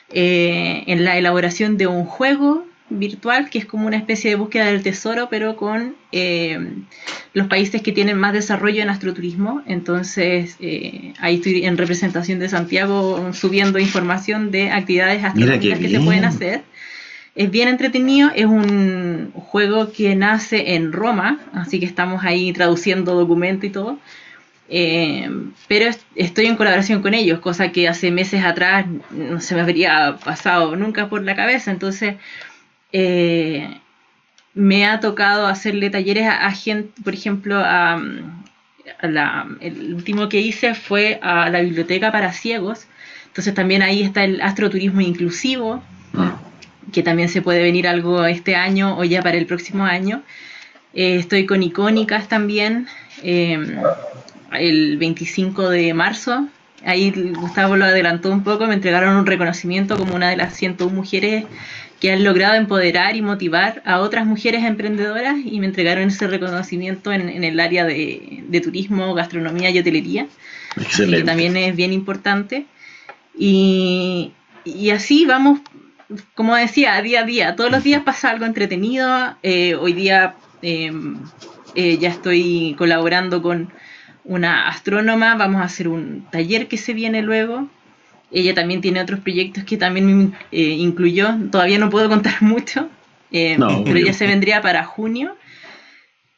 en 0.09 1.05
la 1.05 1.17
elaboración 1.17 1.77
de 1.77 1.89
un 1.89 2.05
juego 2.05 2.65
virtual, 2.89 3.51
que 3.51 3.59
es 3.59 3.67
como 3.67 3.87
una 3.87 3.97
especie 3.97 4.31
de 4.31 4.37
búsqueda 4.37 4.67
del 4.67 4.83
tesoro, 4.83 5.29
pero 5.29 5.57
con 5.57 5.97
eh, 6.13 6.59
los 7.33 7.49
países 7.49 7.83
que 7.83 7.93
tienen 7.93 8.19
más 8.19 8.33
desarrollo 8.33 8.83
en 8.83 8.91
astroturismo. 8.91 9.63
Entonces, 9.67 10.57
eh, 10.61 11.13
ahí 11.21 11.37
estoy 11.37 11.65
en 11.65 11.77
representación 11.77 12.39
de 12.39 12.49
Santiago 12.49 13.33
subiendo 13.33 13.79
información 13.79 14.51
de 14.51 14.71
actividades 14.71 15.25
astronómicas 15.25 15.79
que 15.79 15.89
se 15.89 16.01
pueden 16.01 16.25
hacer. 16.25 16.63
Es 17.35 17.51
bien 17.51 17.69
entretenido, 17.69 18.31
es 18.35 18.47
un 18.47 19.31
juego 19.35 19.93
que 19.93 20.15
nace 20.15 20.75
en 20.75 20.93
Roma, 20.93 21.39
así 21.53 21.79
que 21.79 21.85
estamos 21.85 22.25
ahí 22.25 22.53
traduciendo 22.53 23.15
documento 23.15 23.67
y 23.67 23.71
todo. 23.71 23.99
Eh, 24.69 25.29
pero 25.69 25.91
estoy 26.15 26.47
en 26.47 26.57
colaboración 26.57 27.03
con 27.03 27.15
ellos, 27.15 27.41
cosa 27.41 27.71
que 27.73 27.89
hace 27.89 28.11
meses 28.11 28.43
atrás 28.45 28.87
no 29.11 29.41
se 29.41 29.55
me 29.55 29.61
habría 29.61 30.17
pasado 30.25 30.77
nunca 30.77 31.09
por 31.09 31.23
la 31.23 31.37
cabeza. 31.37 31.71
Entonces, 31.71 32.17
eh, 32.93 33.81
me 34.55 34.87
ha 34.87 35.01
tocado 35.01 35.47
hacerle 35.47 35.91
talleres 35.91 36.27
a, 36.29 36.51
gente, 36.53 36.91
por 37.03 37.15
ejemplo, 37.15 37.59
a, 37.59 38.01
el 39.61 39.95
último 39.95 40.29
que 40.29 40.41
hice 40.41 40.75
fue 40.75 41.19
a 41.23 41.51
la 41.51 41.61
biblioteca 41.61 42.11
para 42.11 42.33
ciegos. 42.33 42.87
Entonces 43.27 43.53
también 43.53 43.83
ahí 43.83 44.03
está 44.03 44.25
el 44.25 44.41
astroturismo 44.41 45.03
inclusivo, 45.03 45.83
que 46.93 47.03
también 47.03 47.29
se 47.29 47.43
puede 47.43 47.63
venir 47.63 47.87
algo 47.87 48.25
este 48.25 48.57
año 48.57 48.97
o 48.99 49.05
ya 49.05 49.21
para 49.23 49.37
el 49.37 49.45
próximo 49.45 49.85
año. 49.85 50.23
Eh, 50.95 51.17
estoy 51.17 51.45
con 51.45 51.63
icónicas 51.63 52.29
también, 52.29 52.87
em, 53.23 53.77
el 54.53 54.97
25 54.97 55.69
de 55.69 55.93
marzo. 55.93 56.49
Ahí 56.85 57.11
Gustavo 57.35 57.77
lo 57.77 57.85
adelantó 57.85 58.31
un 58.31 58.43
poco, 58.43 58.67
me 58.67 58.75
entregaron 58.75 59.17
un 59.17 59.27
reconocimiento 59.27 59.99
como 59.99 60.15
una 60.15 60.31
de 60.31 60.37
las 60.37 60.55
101 60.55 60.95
mujeres 60.95 61.45
que 62.01 62.13
han 62.13 62.25
logrado 62.25 62.55
empoderar 62.55 63.17
y 63.17 63.23
motivar 63.23 63.83
a 63.87 64.01
otras 64.01 64.27
mujeres 64.27 64.65
emprendedoras 64.65 65.37
y 65.45 65.59
me 65.61 65.67
entregaron 65.67 66.09
ese 66.09 66.27
reconocimiento 66.27 67.13
en, 67.13 67.43
el 67.43 67.59
área 67.59 67.85
de, 67.85 68.61
turismo, 68.63 69.15
gastronomía 69.15 69.71
y 69.71 69.79
hotelería, 69.79 70.27
que 70.97 71.23
también 71.23 71.57
es 71.57 71.75
bien 71.75 71.93
importante. 71.93 72.67
Y, 73.39 74.33
así 74.93 75.25
vamos, 75.25 75.61
como 76.35 76.55
decía, 76.55 77.01
día 77.01 77.21
a 77.21 77.25
día. 77.25 77.57
Todos 77.57 77.71
los 77.71 77.83
días 77.83 78.03
pasa 78.03 78.31
algo 78.31 78.45
entretenido. 78.45 79.37
Eh, 79.43 79.75
hoy 79.75 79.93
día 79.95 80.35
em, 80.61 81.19
eh, 81.75 81.97
ya 81.99 82.11
estoy 82.11 82.75
colaborando 82.77 83.41
con 83.41 83.71
una 84.25 84.69
astrónoma, 84.69 85.37
vamos 85.37 85.63
a 85.63 85.65
hacer 85.65 85.89
un 85.89 86.27
taller 86.31 86.67
que 86.69 86.77
se 86.77 86.95
viene 86.95 87.23
luego 87.23 87.69
ella 88.31 88.55
también 88.55 88.81
tiene 88.81 89.01
otros 89.01 89.21
proyectos 89.21 89.65
que 89.65 89.77
también 89.77 90.35
eh, 90.51 90.61
incluyó. 90.61 91.35
Todavía 91.51 91.79
no 91.79 91.91
puedo 91.91 92.09
contar 92.09 92.35
mucho, 92.43 92.89
eh, 93.31 93.57
pero 93.85 93.99
ya 93.99 94.13
se 94.13 94.27
vendría 94.27 94.61
para 94.61 94.85
junio. 94.85 95.37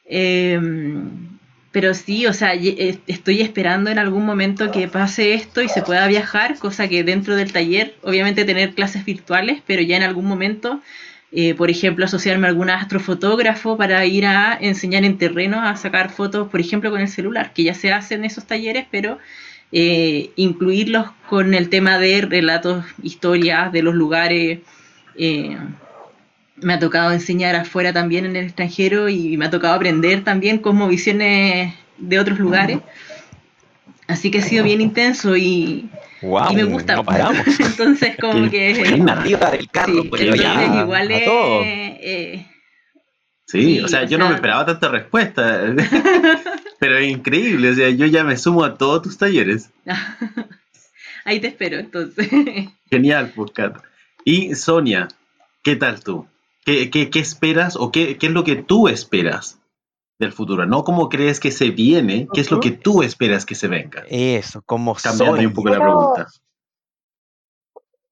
Em, 0.05 1.39
pero 1.73 1.95
sí, 1.95 2.27
o 2.27 2.33
sea, 2.33 2.55
eh, 2.55 2.99
estoy 3.07 3.41
esperando 3.41 3.91
en 3.91 3.99
algún 3.99 4.25
momento 4.25 4.71
que 4.71 4.89
pase 4.89 5.35
esto 5.35 5.63
y 5.63 5.69
se 5.69 5.83
pueda 5.83 6.07
viajar, 6.09 6.59
cosa 6.59 6.89
que 6.89 7.05
dentro 7.05 7.37
del 7.37 7.53
taller, 7.53 7.95
obviamente 8.03 8.45
tener 8.45 8.75
clases 8.75 9.05
virtuales, 9.05 9.63
pero 9.67 9.83
ya 9.83 9.97
en 9.97 10.03
algún 10.03 10.25
momento, 10.25 10.81
por 11.59 11.71
ejemplo, 11.71 12.07
asociarme 12.07 12.47
a 12.47 12.51
algún 12.51 12.71
astrofotógrafo 12.71 13.77
para 13.77 14.05
ir 14.07 14.25
a 14.25 14.57
enseñar 14.59 15.05
en 15.05 15.19
terreno 15.19 15.61
a 15.63 15.77
sacar 15.77 16.11
fotos, 16.11 16.49
por 16.49 16.59
ejemplo, 16.59 16.91
con 16.91 17.03
el 17.03 17.09
celular, 17.09 17.53
que 17.53 17.65
ya 17.65 17.75
se 17.75 17.93
hacen 17.93 18.25
esos 18.25 18.47
talleres, 18.47 18.87
pero 18.91 19.19
eh, 19.73 20.31
incluirlos 20.37 21.07
con 21.29 21.55
el 21.55 21.69
tema 21.69 21.99
de 21.99 22.23
relatos, 22.23 22.85
historias 23.03 23.71
de 23.73 23.83
los 23.83 23.95
lugares, 23.95 24.61
eh, 25.17 25.59
me 26.57 26.75
ha 26.75 26.79
tocado 26.79 27.13
enseñar 27.13 27.55
afuera 27.55 27.93
también 27.93 28.25
en 28.25 28.37
el 28.37 28.47
extranjero 28.47 29.09
y 29.09 29.37
me 29.37 29.47
ha 29.47 29.51
tocado 29.51 29.75
aprender 29.75 30.25
también 30.25 30.59
como 30.59 30.89
visiones 30.89 31.75
de 31.99 32.19
otros 32.19 32.39
lugares. 32.39 32.79
Así 34.07 34.31
que 34.31 34.39
ha 34.39 34.43
sido 34.43 34.65
bien 34.65 34.81
intenso 34.81 35.37
y, 35.37 35.89
y 36.23 36.57
me 36.57 36.65
gusta. 36.65 36.97
No 36.97 37.05
paramos. 37.05 37.47
entonces, 37.61 38.17
como 38.19 38.51
que. 38.51 38.71
arriba 39.09 39.51
del 39.51 39.69
carro, 39.71 40.03
sí, 40.03 40.09
pues, 40.09 40.23
entonces 40.23 40.45
ya, 40.47 40.81
igual 40.81 41.11
es. 41.11 41.25
todo. 41.27 41.63
eh, 41.63 42.47
Sí, 43.49 43.63
Sí, 43.63 43.81
o 43.81 43.89
sea, 43.89 44.05
yo 44.05 44.19
no 44.19 44.29
me 44.29 44.35
esperaba 44.35 44.67
tanta 44.67 44.89
respuesta. 44.89 45.75
Pero 46.79 46.99
es 46.99 47.11
increíble, 47.11 47.71
o 47.71 47.75
sea, 47.75 47.89
yo 47.89 48.05
ya 48.05 48.23
me 48.23 48.37
sumo 48.37 48.63
a 48.63 48.77
todos 48.77 49.03
tus 49.03 49.17
talleres. 49.17 49.73
ahí 51.25 51.41
te 51.41 51.49
espero, 51.49 51.79
entonces. 51.79 52.29
Genial, 52.91 53.33
pues, 53.35 53.51
Kat. 53.53 53.83
Y 54.23 54.55
Sonia, 54.55 55.09
¿qué 55.63 55.77
tal 55.77 56.05
tú? 56.05 56.27
¿Qué, 56.67 56.91
qué, 56.91 57.09
qué 57.09 57.21
esperas 57.21 57.77
o 57.77 57.91
qué, 57.91 58.19
qué 58.19 58.27
es 58.27 58.33
lo 58.33 58.45
que 58.45 58.57
tú 58.57 58.89
esperas 58.89 59.59
del 60.19 60.33
futuro? 60.33 60.67
No 60.67 60.85
cómo 60.85 61.09
crees 61.09 61.41
que 61.41 61.51
se 61.51 61.71
viene, 61.71 62.29
qué 62.35 62.43
es 62.43 62.51
lo 62.51 62.61
que 62.61 62.73
tú 62.73 63.03
esperas 63.03 63.47
que 63.47 63.55
se 63.55 63.69
venga. 63.69 64.05
Eso, 64.11 64.61
como 64.67 64.95
Cambiando 64.95 65.41
un 65.41 65.55
poco 65.55 65.71
la 65.71 65.81
pregunta. 65.81 66.27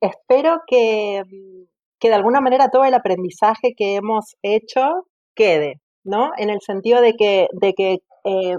espero 0.01 0.63
que, 0.67 1.23
que 2.01 2.09
de 2.09 2.15
alguna 2.15 2.41
manera 2.41 2.71
todo 2.71 2.87
el 2.87 2.95
aprendizaje 2.95 3.75
que 3.77 3.97
hemos 3.97 4.37
hecho 4.41 5.07
quede, 5.37 5.81
¿no? 6.05 6.33
En 6.39 6.51
el 6.51 6.61
sentido 6.61 7.01
de 7.01 7.15
que, 7.15 7.49
de 7.53 7.75
que 7.75 7.99
eh, 8.25 8.57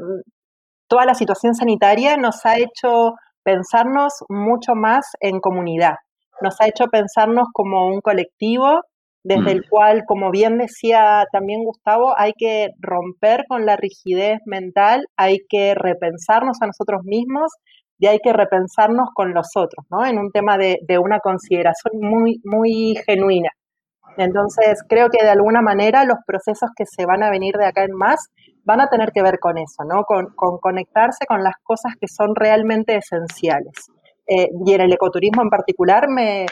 toda 0.88 1.06
la 1.06 1.16
situación 1.16 1.56
sanitaria 1.56 2.18
nos 2.18 2.46
ha 2.46 2.58
hecho 2.58 3.14
pensarnos 3.44 4.14
mucho 4.30 4.76
más 4.76 5.06
en 5.20 5.40
comunidad, 5.40 5.96
nos 6.42 6.60
ha 6.62 6.68
hecho 6.68 6.88
pensarnos 6.88 7.48
como 7.54 7.88
un 7.88 8.02
colectivo 8.02 8.82
desde 9.24 9.42
Mm. 9.42 9.58
el 9.58 9.70
cual, 9.70 10.04
como 10.08 10.32
bien 10.32 10.58
decía 10.58 11.26
también 11.32 11.64
Gustavo, 11.64 12.14
hay 12.18 12.34
que 12.38 12.70
romper 12.80 13.46
con 13.48 13.66
la 13.66 13.76
rigidez 13.76 14.40
mental, 14.46 15.06
hay 15.18 15.40
que 15.50 15.76
repensarnos 15.76 16.58
a 16.62 16.68
nosotros 16.68 17.02
mismos 17.04 17.52
y 18.00 18.08
hay 18.08 18.20
que 18.20 18.32
repensarnos 18.34 19.10
con 19.14 19.34
los 19.34 19.48
otros, 19.56 19.86
¿no? 19.90 20.06
En 20.06 20.18
un 20.20 20.32
tema 20.32 20.58
de, 20.58 20.78
de 20.88 20.98
una 21.00 21.20
consideración 21.20 21.94
muy, 22.00 22.40
muy 22.46 22.96
genuina. 23.06 23.50
Entonces, 24.18 24.84
creo 24.88 25.10
que 25.10 25.24
de 25.24 25.30
alguna 25.30 25.62
manera 25.62 26.04
los 26.06 26.18
procesos 26.26 26.70
que 26.76 26.86
se 26.86 27.06
van 27.06 27.24
a 27.24 27.30
venir 27.30 27.56
de 27.56 27.66
acá 27.66 27.84
en 27.84 27.94
más 27.94 28.30
van 28.64 28.82
a 28.82 28.90
tener 28.90 29.12
que 29.12 29.22
ver 29.22 29.40
con 29.40 29.58
eso, 29.58 29.84
¿no? 29.86 30.04
Con, 30.04 30.28
con 30.36 30.58
conectarse 30.58 31.26
con 31.26 31.44
las 31.44 31.56
cosas 31.64 31.94
que 32.00 32.08
son 32.08 32.36
realmente 32.36 32.96
esenciales. 32.98 33.74
Eh, 34.28 34.50
y 34.66 34.74
en 34.74 34.82
el 34.82 34.92
ecoturismo 34.92 35.42
en 35.42 35.50
particular 35.50 36.10
me 36.10 36.46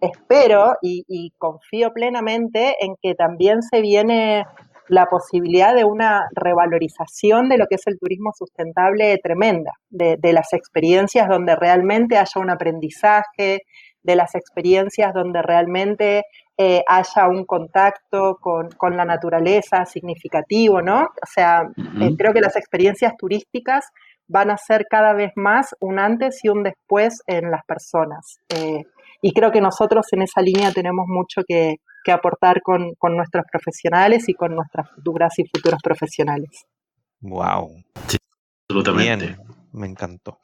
espero 0.00 0.76
y, 0.80 1.04
y 1.06 1.32
confío 1.36 1.92
plenamente 1.92 2.74
en 2.80 2.94
que 3.00 3.14
también 3.14 3.62
se 3.62 3.82
viene 3.82 4.44
la 4.88 5.06
posibilidad 5.06 5.74
de 5.74 5.84
una 5.84 6.26
revalorización 6.34 7.48
de 7.48 7.58
lo 7.58 7.66
que 7.66 7.76
es 7.76 7.86
el 7.86 7.98
turismo 7.98 8.30
sustentable 8.36 9.16
tremenda, 9.22 9.72
de, 9.90 10.16
de 10.18 10.32
las 10.32 10.52
experiencias 10.52 11.28
donde 11.28 11.54
realmente 11.56 12.16
haya 12.16 12.40
un 12.40 12.50
aprendizaje, 12.50 13.60
de 14.02 14.16
las 14.16 14.34
experiencias 14.34 15.14
donde 15.14 15.42
realmente 15.42 16.24
eh, 16.58 16.82
haya 16.86 17.28
un 17.28 17.44
contacto 17.44 18.36
con, 18.40 18.70
con 18.72 18.96
la 18.96 19.04
naturaleza 19.04 19.84
significativo, 19.86 20.82
¿no? 20.82 21.00
O 21.02 21.26
sea, 21.26 21.62
eh, 22.00 22.14
creo 22.16 22.32
que 22.32 22.40
las 22.40 22.56
experiencias 22.56 23.16
turísticas 23.16 23.86
van 24.28 24.50
a 24.50 24.56
ser 24.56 24.86
cada 24.88 25.14
vez 25.14 25.32
más 25.34 25.74
un 25.80 25.98
antes 25.98 26.44
y 26.44 26.48
un 26.48 26.62
después 26.62 27.22
en 27.26 27.50
las 27.50 27.64
personas. 27.64 28.38
Eh, 28.48 28.84
y 29.20 29.32
creo 29.32 29.50
que 29.50 29.60
nosotros 29.60 30.06
en 30.12 30.22
esa 30.22 30.42
línea 30.42 30.72
tenemos 30.72 31.06
mucho 31.06 31.42
que, 31.46 31.76
que 32.04 32.12
aportar 32.12 32.60
con, 32.62 32.94
con 32.98 33.16
nuestros 33.16 33.44
profesionales 33.50 34.28
y 34.28 34.34
con 34.34 34.54
nuestras 34.54 34.90
futuras 34.90 35.38
y 35.38 35.44
futuros 35.46 35.80
profesionales. 35.82 36.66
Wow, 37.20 37.82
Absolutamente. 38.68 39.26
bien, 39.26 39.38
me 39.72 39.86
encantó. 39.86 40.38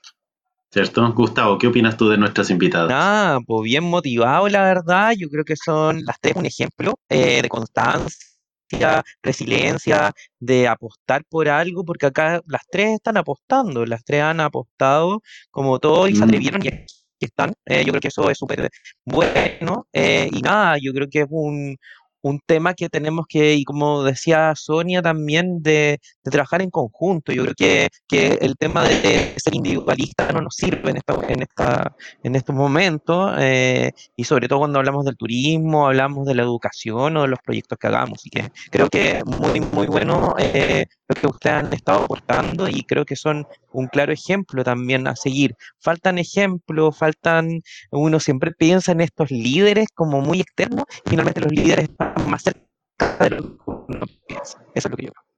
¿Cierto? 0.70 1.12
Gustavo, 1.14 1.56
¿qué 1.58 1.66
opinas 1.66 1.96
tú 1.96 2.08
de 2.10 2.18
nuestras 2.18 2.50
invitadas? 2.50 2.90
Ah, 2.94 3.38
pues 3.46 3.62
bien 3.64 3.84
motivado, 3.84 4.48
la 4.48 4.62
verdad. 4.64 5.12
Yo 5.16 5.28
creo 5.30 5.44
que 5.44 5.56
son 5.56 6.02
las 6.04 6.20
tres 6.20 6.34
un 6.36 6.44
ejemplo 6.46 6.94
eh, 7.08 7.40
de 7.42 7.48
constancia, 7.48 9.02
resiliencia, 9.22 10.12
de 10.38 10.68
apostar 10.68 11.24
por 11.24 11.48
algo, 11.48 11.84
porque 11.84 12.06
acá 12.06 12.42
las 12.46 12.62
tres 12.70 12.90
están 12.96 13.16
apostando, 13.16 13.86
las 13.86 14.04
tres 14.04 14.22
han 14.22 14.40
apostado 14.40 15.22
como 15.50 15.78
todo 15.78 16.06
y 16.06 16.14
se 16.14 16.20
Mm. 16.20 16.24
atrevieron 16.24 16.62
y 16.64 16.68
aquí 16.68 16.78
están. 17.20 17.54
Eh, 17.64 17.84
yo 17.84 17.92
creo 17.92 18.00
que 18.00 18.08
eso 18.08 18.28
es 18.30 18.36
súper 18.38 18.68
bueno. 19.06 19.88
eh, 19.92 20.28
y 20.32 20.40
nada, 20.42 20.76
yo 20.80 20.92
creo 20.92 21.08
que 21.10 21.20
es 21.20 21.26
un, 21.30 21.76
un 22.22 22.40
tema 22.44 22.74
que 22.74 22.88
tenemos 22.88 23.26
que, 23.28 23.54
y 23.54 23.64
como 23.64 24.02
decía 24.02 24.54
Sonia 24.56 25.02
también, 25.02 25.62
de, 25.62 26.00
trabajar 26.24 26.62
en 26.62 26.70
conjunto. 26.70 27.32
Yo 27.32 27.42
creo 27.44 27.54
que, 27.56 27.88
que 28.06 28.38
el 28.40 28.56
tema 28.56 28.84
de 28.84 29.34
ser 29.36 29.54
individualista 29.54 30.30
no 30.32 30.42
nos 30.42 30.54
sirve 30.54 30.90
en, 30.90 30.98
esta, 30.98 31.14
en, 31.28 31.42
esta, 31.42 31.96
en 32.22 32.36
estos 32.36 32.54
momentos, 32.54 33.34
eh, 33.38 33.92
y 34.16 34.24
sobre 34.24 34.48
todo 34.48 34.60
cuando 34.60 34.78
hablamos 34.78 35.04
del 35.04 35.16
turismo, 35.16 35.86
hablamos 35.86 36.26
de 36.26 36.34
la 36.34 36.42
educación 36.42 37.16
o 37.16 37.22
de 37.22 37.28
los 37.28 37.38
proyectos 37.40 37.78
que 37.78 37.86
hagamos. 37.86 38.18
Así 38.18 38.30
que 38.30 38.50
creo 38.70 38.88
que 38.88 39.22
muy, 39.24 39.60
muy 39.60 39.86
bueno 39.86 40.34
eh, 40.38 40.86
lo 41.08 41.14
que 41.14 41.26
ustedes 41.26 41.56
han 41.56 41.72
estado 41.72 42.04
aportando 42.04 42.68
y 42.68 42.82
creo 42.82 43.04
que 43.04 43.16
son 43.16 43.46
un 43.72 43.86
claro 43.86 44.12
ejemplo 44.12 44.64
también 44.64 45.06
a 45.06 45.16
seguir. 45.16 45.56
Faltan 45.78 46.18
ejemplos, 46.18 46.96
faltan, 46.96 47.62
uno 47.90 48.20
siempre 48.20 48.52
piensa 48.52 48.92
en 48.92 49.00
estos 49.00 49.30
líderes 49.30 49.88
como 49.94 50.20
muy 50.20 50.40
externos, 50.40 50.84
finalmente 51.06 51.40
los 51.40 51.52
líderes 51.52 51.88
están 51.88 52.07
más 52.28 52.42
cerca 52.42 53.24
de 53.24 53.30
lo 53.30 53.42
que. 53.42 54.34
Eso 54.34 54.58
es 54.74 54.90
lo 54.90 54.96
que 54.96 55.06
yo 55.06 55.12
creo. 55.12 55.28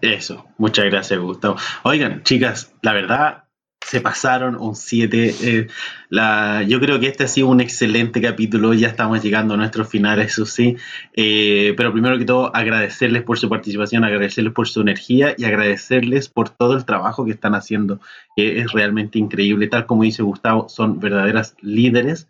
Eso, 0.00 0.46
muchas 0.56 0.86
gracias, 0.86 1.20
Gustavo. 1.20 1.56
Oigan, 1.82 2.22
chicas, 2.22 2.72
la 2.80 2.94
verdad, 2.94 3.44
se 3.84 4.00
pasaron 4.00 4.56
un 4.56 4.76
7. 4.76 5.68
la, 6.08 6.62
yo 6.62 6.80
creo 6.80 7.00
que 7.00 7.08
este 7.08 7.24
ha 7.24 7.28
sido 7.28 7.48
un 7.48 7.60
excelente 7.60 8.20
capítulo. 8.22 8.72
Ya 8.72 8.88
estamos 8.88 9.22
llegando 9.22 9.54
a 9.54 9.56
nuestro 9.56 9.84
final, 9.84 10.20
eso 10.20 10.46
sí. 10.46 10.76
Eh, 11.14 11.74
pero 11.76 11.92
primero 11.92 12.16
que 12.18 12.24
todo, 12.24 12.54
agradecerles 12.54 13.22
por 13.22 13.38
su 13.38 13.48
participación, 13.48 14.04
agradecerles 14.04 14.54
por 14.54 14.68
su 14.68 14.80
energía 14.80 15.34
y 15.36 15.44
agradecerles 15.44 16.28
por 16.28 16.48
todo 16.50 16.76
el 16.76 16.84
trabajo 16.84 17.24
que 17.24 17.32
están 17.32 17.54
haciendo, 17.54 18.00
que 18.36 18.60
es 18.60 18.72
realmente 18.72 19.18
increíble. 19.18 19.66
Tal 19.68 19.86
como 19.86 20.04
dice 20.04 20.22
Gustavo, 20.22 20.68
son 20.68 21.00
verdaderas 21.00 21.56
líderes 21.60 22.28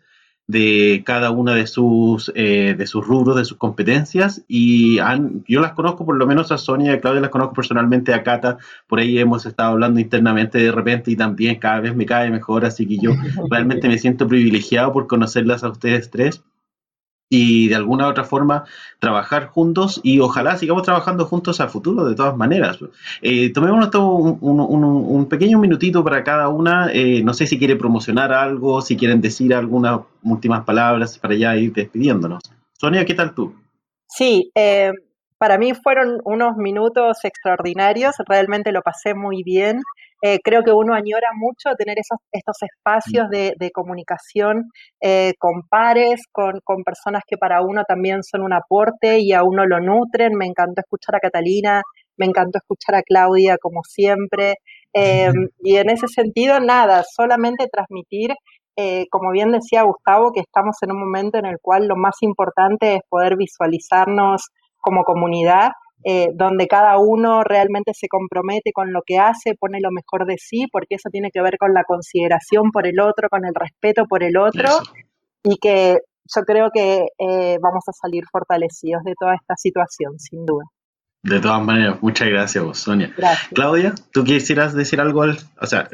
de 0.51 1.03
cada 1.05 1.31
una 1.31 1.55
de 1.55 1.65
sus, 1.65 2.31
eh, 2.35 2.75
de 2.77 2.85
sus 2.85 3.07
rubros, 3.07 3.37
de 3.37 3.45
sus 3.45 3.57
competencias. 3.57 4.43
Y 4.47 4.99
han, 4.99 5.43
yo 5.47 5.61
las 5.61 5.71
conozco, 5.71 6.05
por 6.05 6.17
lo 6.17 6.27
menos 6.27 6.51
a 6.51 6.57
Sonia 6.57 6.91
y 6.91 6.95
a 6.95 6.99
Claudia 6.99 7.21
las 7.21 7.29
conozco 7.29 7.53
personalmente, 7.53 8.13
a 8.13 8.21
Cata, 8.23 8.57
por 8.87 8.99
ahí 8.99 9.17
hemos 9.17 9.45
estado 9.45 9.71
hablando 9.71 9.99
internamente 9.99 10.57
de 10.57 10.71
repente 10.71 11.09
y 11.09 11.15
también 11.15 11.55
cada 11.55 11.79
vez 11.79 11.95
me 11.95 12.05
cae 12.05 12.29
mejor, 12.29 12.65
así 12.65 12.85
que 12.85 12.97
yo 12.97 13.11
realmente 13.49 13.87
me 13.87 13.97
siento 13.97 14.27
privilegiado 14.27 14.91
por 14.91 15.07
conocerlas 15.07 15.63
a 15.63 15.69
ustedes 15.69 16.11
tres 16.11 16.43
y 17.33 17.69
de 17.69 17.75
alguna 17.75 18.07
u 18.07 18.09
otra 18.09 18.25
forma 18.25 18.65
trabajar 18.99 19.47
juntos 19.47 20.01
y 20.03 20.19
ojalá 20.19 20.57
sigamos 20.57 20.83
trabajando 20.83 21.25
juntos 21.25 21.61
a 21.61 21.69
futuro 21.69 22.03
de 22.03 22.13
todas 22.13 22.35
maneras. 22.35 22.77
Eh, 23.21 23.53
tomémonos 23.53 23.89
un, 23.95 25.27
pequeño 25.29 25.57
minutito 25.57 26.03
para 26.03 26.25
cada 26.25 26.49
una, 26.49 26.91
eh, 26.91 27.23
no 27.23 27.33
sé 27.33 27.47
si 27.47 27.57
quiere 27.57 27.77
promocionar 27.77 28.33
algo, 28.33 28.81
si 28.81 28.97
quieren 28.97 29.21
decir 29.21 29.55
algunas 29.55 30.01
últimas 30.23 30.65
palabras 30.65 31.17
para 31.17 31.35
ya 31.35 31.55
ir 31.55 31.71
despidiéndonos. 31.71 32.43
Sonia, 32.73 33.05
¿qué 33.05 33.13
tal 33.13 33.33
tú? 33.33 33.55
Sí, 34.09 34.51
eh, 34.53 34.91
para 35.37 35.57
mí 35.57 35.73
fueron 35.73 36.17
unos 36.25 36.57
minutos 36.57 37.23
extraordinarios, 37.23 38.15
realmente 38.27 38.73
lo 38.73 38.81
pasé 38.81 39.13
muy 39.13 39.41
bien. 39.43 39.79
Eh, 40.21 40.39
creo 40.43 40.63
que 40.63 40.71
uno 40.71 40.93
añora 40.93 41.29
mucho 41.35 41.75
tener 41.75 41.97
esos, 41.97 42.19
estos 42.31 42.57
espacios 42.61 43.29
de, 43.29 43.53
de 43.57 43.71
comunicación 43.71 44.69
eh, 45.01 45.33
con 45.39 45.63
pares, 45.67 46.21
con, 46.31 46.59
con, 46.63 46.83
personas 46.83 47.23
que 47.27 47.37
para 47.37 47.61
uno 47.61 47.83
también 47.87 48.21
son 48.23 48.43
un 48.43 48.53
aporte 48.53 49.19
y 49.19 49.33
a 49.33 49.43
uno 49.43 49.65
lo 49.65 49.79
nutren. 49.79 50.35
Me 50.35 50.45
encantó 50.45 50.81
escuchar 50.81 51.15
a 51.15 51.19
Catalina, 51.19 51.81
me 52.17 52.27
encantó 52.27 52.59
escuchar 52.59 52.95
a 52.95 53.03
Claudia, 53.03 53.57
como 53.59 53.81
siempre. 53.83 54.55
Eh, 54.93 55.31
y 55.63 55.77
en 55.77 55.89
ese 55.89 56.07
sentido, 56.07 56.59
nada, 56.59 57.03
solamente 57.03 57.67
transmitir, 57.67 58.31
eh, 58.77 59.05
como 59.09 59.31
bien 59.31 59.51
decía 59.51 59.83
Gustavo, 59.83 60.31
que 60.31 60.41
estamos 60.41 60.77
en 60.81 60.91
un 60.91 60.99
momento 60.99 61.37
en 61.37 61.45
el 61.45 61.57
cual 61.61 61.87
lo 61.87 61.95
más 61.95 62.15
importante 62.21 62.95
es 62.95 63.01
poder 63.09 63.35
visualizarnos 63.37 64.49
como 64.79 65.03
comunidad 65.03 65.71
eh, 66.03 66.29
donde 66.33 66.67
cada 66.67 66.97
uno 66.97 67.43
realmente 67.43 67.93
se 67.93 68.07
compromete 68.07 68.71
con 68.73 68.91
lo 68.93 69.01
que 69.05 69.19
hace, 69.19 69.55
pone 69.55 69.79
lo 69.81 69.91
mejor 69.91 70.25
de 70.25 70.35
sí, 70.37 70.65
porque 70.71 70.95
eso 70.95 71.09
tiene 71.09 71.29
que 71.31 71.41
ver 71.41 71.57
con 71.57 71.73
la 71.73 71.83
consideración 71.83 72.71
por 72.71 72.87
el 72.87 72.99
otro, 72.99 73.29
con 73.29 73.45
el 73.45 73.53
respeto 73.53 74.05
por 74.07 74.23
el 74.23 74.37
otro, 74.37 74.67
eso. 74.67 74.83
y 75.43 75.57
que 75.57 75.99
yo 76.35 76.41
creo 76.43 76.69
que 76.73 77.07
eh, 77.17 77.57
vamos 77.61 77.83
a 77.87 77.93
salir 77.93 78.23
fortalecidos 78.31 79.03
de 79.03 79.13
toda 79.19 79.35
esta 79.35 79.55
situación, 79.55 80.19
sin 80.19 80.45
duda. 80.45 80.65
De 81.23 81.39
todas 81.39 81.63
maneras, 81.63 82.01
muchas 82.01 82.29
gracias 82.29 82.63
vos, 82.63 82.79
Sonia. 82.79 83.13
Gracias. 83.15 83.49
Claudia, 83.53 83.93
¿tú 84.11 84.23
quisieras 84.23 84.73
decir 84.73 84.99
algo? 84.99 85.21
Al, 85.21 85.37
o 85.59 85.67
sea, 85.67 85.87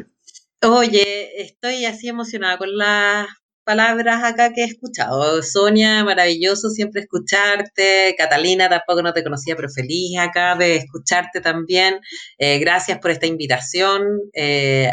Oye, 0.63 1.39
estoy 1.41 1.85
así 1.85 2.07
emocionada 2.07 2.57
con 2.57 2.75
las 2.75 3.27
palabras 3.67 4.23
acá 4.23 4.53
que 4.53 4.61
he 4.61 4.65
escuchado. 4.65 5.43
Sonia, 5.43 6.05
maravilloso 6.05 6.69
siempre 6.69 7.01
escucharte. 7.01 8.15
Catalina, 8.17 8.69
tampoco 8.69 9.01
no 9.01 9.11
te 9.11 9.25
conocía, 9.25 9.57
pero 9.57 9.69
feliz 9.69 10.17
acá 10.17 10.55
de 10.55 10.77
escucharte 10.77 11.41
también. 11.41 11.99
Eh, 12.37 12.59
gracias 12.59 12.97
por 12.99 13.11
esta 13.11 13.27
invitación. 13.27 14.21
Eh, 14.33 14.89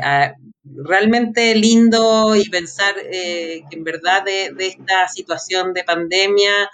realmente 0.64 1.55
lindo 1.55 2.35
y 2.35 2.49
pensar 2.49 2.95
que 2.97 3.62
en 3.70 3.85
verdad 3.85 4.25
de, 4.25 4.53
de, 4.55 4.66
esta 4.66 5.07
situación 5.07 5.72
de 5.72 5.85
pandemia 5.85 6.68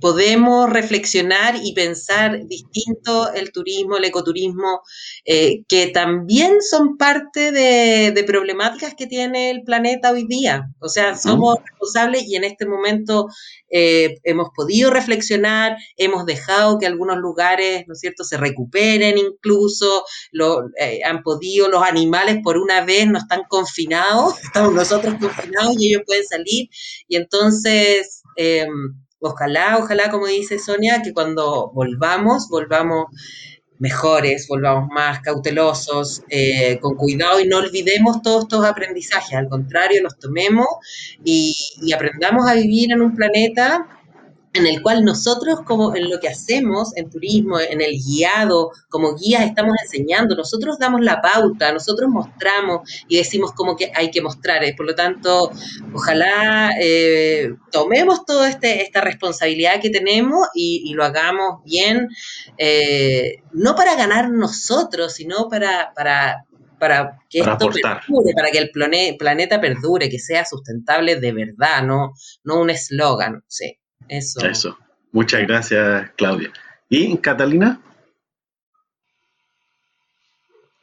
podemos 0.00 0.70
reflexionar 0.70 1.56
y 1.62 1.72
pensar 1.72 2.46
distinto 2.46 3.32
el 3.32 3.52
turismo, 3.52 3.96
el 3.96 4.04
ecoturismo, 4.04 4.82
eh, 5.24 5.62
que 5.68 5.88
también 5.88 6.60
son 6.62 6.96
parte 6.96 7.52
de, 7.52 8.24
problemáticas 8.26 8.94
que 8.94 9.06
tiene 9.06 9.50
el 9.50 9.62
planeta 9.62 10.12
hoy 10.12 10.26
día. 10.26 10.68
O 10.78 10.88
sea, 10.88 11.16
somos 11.16 11.56
responsables 11.64 12.24
y 12.28 12.36
en 12.36 12.44
este 12.44 12.66
momento 12.66 13.28
eh, 13.70 14.18
hemos 14.24 14.50
podido 14.54 14.90
reflexionar, 14.90 15.76
hemos 15.96 16.26
dejado 16.26 16.78
que 16.78 16.86
algunos 16.86 17.16
lugares, 17.16 17.84
¿no 17.86 17.94
es 17.94 18.00
cierto?, 18.00 18.24
se 18.24 18.36
recuperen 18.36 19.16
incluso, 19.18 20.04
lo, 20.32 20.68
eh, 20.78 21.00
han 21.04 21.22
podido, 21.22 21.68
los 21.68 21.82
animales 21.82 22.38
por 22.44 22.58
una 22.58 22.84
vez 22.84 23.08
no 23.08 23.18
están 23.18 23.42
confinados, 23.48 24.38
estamos 24.44 24.74
nosotros 24.74 25.14
confinados 25.18 25.76
y 25.78 25.88
ellos 25.88 26.02
pueden 26.06 26.24
salir. 26.24 26.68
Y 27.08 27.16
entonces... 27.16 28.22
Ojalá, 29.20 29.78
ojalá, 29.78 30.10
como 30.10 30.26
dice 30.26 30.58
Sonia, 30.58 31.02
que 31.02 31.12
cuando 31.12 31.70
volvamos, 31.74 32.48
volvamos 32.48 33.06
mejores, 33.78 34.46
volvamos 34.48 34.88
más 34.90 35.20
cautelosos, 35.20 36.22
eh, 36.28 36.78
con 36.80 36.96
cuidado 36.96 37.40
y 37.40 37.46
no 37.46 37.58
olvidemos 37.58 38.22
todos 38.22 38.44
estos 38.44 38.64
aprendizajes, 38.64 39.34
al 39.34 39.48
contrario, 39.48 40.02
los 40.02 40.18
tomemos 40.18 40.66
y, 41.24 41.56
y 41.82 41.92
aprendamos 41.92 42.48
a 42.48 42.54
vivir 42.54 42.92
en 42.92 43.00
un 43.00 43.14
planeta 43.14 43.99
en 44.52 44.66
el 44.66 44.82
cual 44.82 45.04
nosotros, 45.04 45.60
como 45.64 45.94
en 45.94 46.10
lo 46.10 46.18
que 46.18 46.28
hacemos 46.28 46.96
en 46.96 47.08
turismo, 47.08 47.60
en 47.60 47.80
el 47.80 47.92
guiado, 47.92 48.72
como 48.88 49.14
guías, 49.14 49.44
estamos 49.44 49.76
enseñando, 49.82 50.34
nosotros 50.34 50.78
damos 50.78 51.02
la 51.02 51.20
pauta, 51.20 51.72
nosotros 51.72 52.10
mostramos 52.10 52.88
y 53.06 53.16
decimos 53.16 53.52
como 53.52 53.76
que 53.76 53.92
hay 53.94 54.10
que 54.10 54.20
mostrar. 54.20 54.60
Por 54.76 54.86
lo 54.86 54.94
tanto, 54.94 55.52
ojalá 55.94 56.72
eh, 56.80 57.54
tomemos 57.70 58.24
toda 58.24 58.48
este, 58.48 58.82
esta 58.82 59.00
responsabilidad 59.00 59.80
que 59.80 59.90
tenemos 59.90 60.48
y, 60.54 60.92
lo 60.94 61.04
hagamos 61.04 61.62
bien, 61.64 62.08
eh, 62.58 63.42
no 63.52 63.76
para 63.76 63.94
ganar 63.94 64.28
nosotros, 64.30 65.14
sino 65.14 65.48
para, 65.48 65.92
para, 65.94 66.44
para 66.80 67.18
que 67.28 67.38
esto 67.38 67.70
perdure, 67.70 68.34
para 68.34 68.50
que 68.50 68.58
el 68.58 68.70
planeta 69.16 69.60
perdure, 69.60 70.10
que 70.10 70.18
sea 70.18 70.44
sustentable 70.44 71.20
de 71.20 71.32
verdad, 71.32 71.84
no, 71.84 72.12
no 72.42 72.60
un 72.60 72.70
eslogan. 72.70 73.44
Sí. 73.46 73.79
Eso. 74.10 74.44
Eso. 74.44 74.78
Muchas 75.12 75.42
gracias, 75.42 76.10
Claudia. 76.16 76.52
¿Y 76.88 77.16
Catalina? 77.18 77.80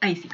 Ahí 0.00 0.16
sí. 0.16 0.28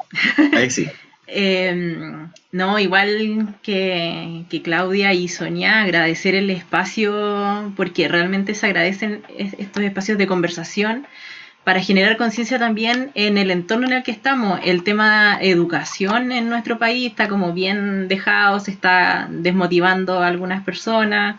Ahí 0.53 0.71
sí. 0.71 0.89
Em, 1.27 2.31
no, 2.53 2.79
igual 2.79 3.59
que, 3.63 4.45
que, 4.51 4.61
Claudia 4.61 5.15
y 5.15 5.27
Sonia, 5.27 5.81
agradecer 5.81 6.35
el 6.35 6.51
espacio 6.51 7.73
porque 7.77 8.09
realmente 8.09 8.55
se 8.55 8.67
agradecen 8.67 9.23
estos 9.39 9.83
espacios 9.83 10.19
de 10.19 10.27
conversación 10.27 11.07
para 11.65 11.81
generar 11.81 12.17
conciencia 12.19 12.59
también 12.59 13.11
en 13.15 13.39
el 13.39 13.51
entorno 13.51 13.87
en 13.87 13.95
el 13.95 14.03
que 14.03 14.11
estamos. 14.11 14.61
El 14.65 14.85
tema 14.85 15.39
educación 15.41 16.31
en 16.31 16.51
nuestro 16.51 16.79
país 16.79 17.11
está 17.11 17.29
como 17.29 17.53
bien 17.55 18.07
dejado, 18.07 18.61
se 18.61 18.71
está 18.71 19.27
desmotivando 19.31 20.21
a 20.21 20.27
algunas 20.27 20.63
personas 20.63 21.37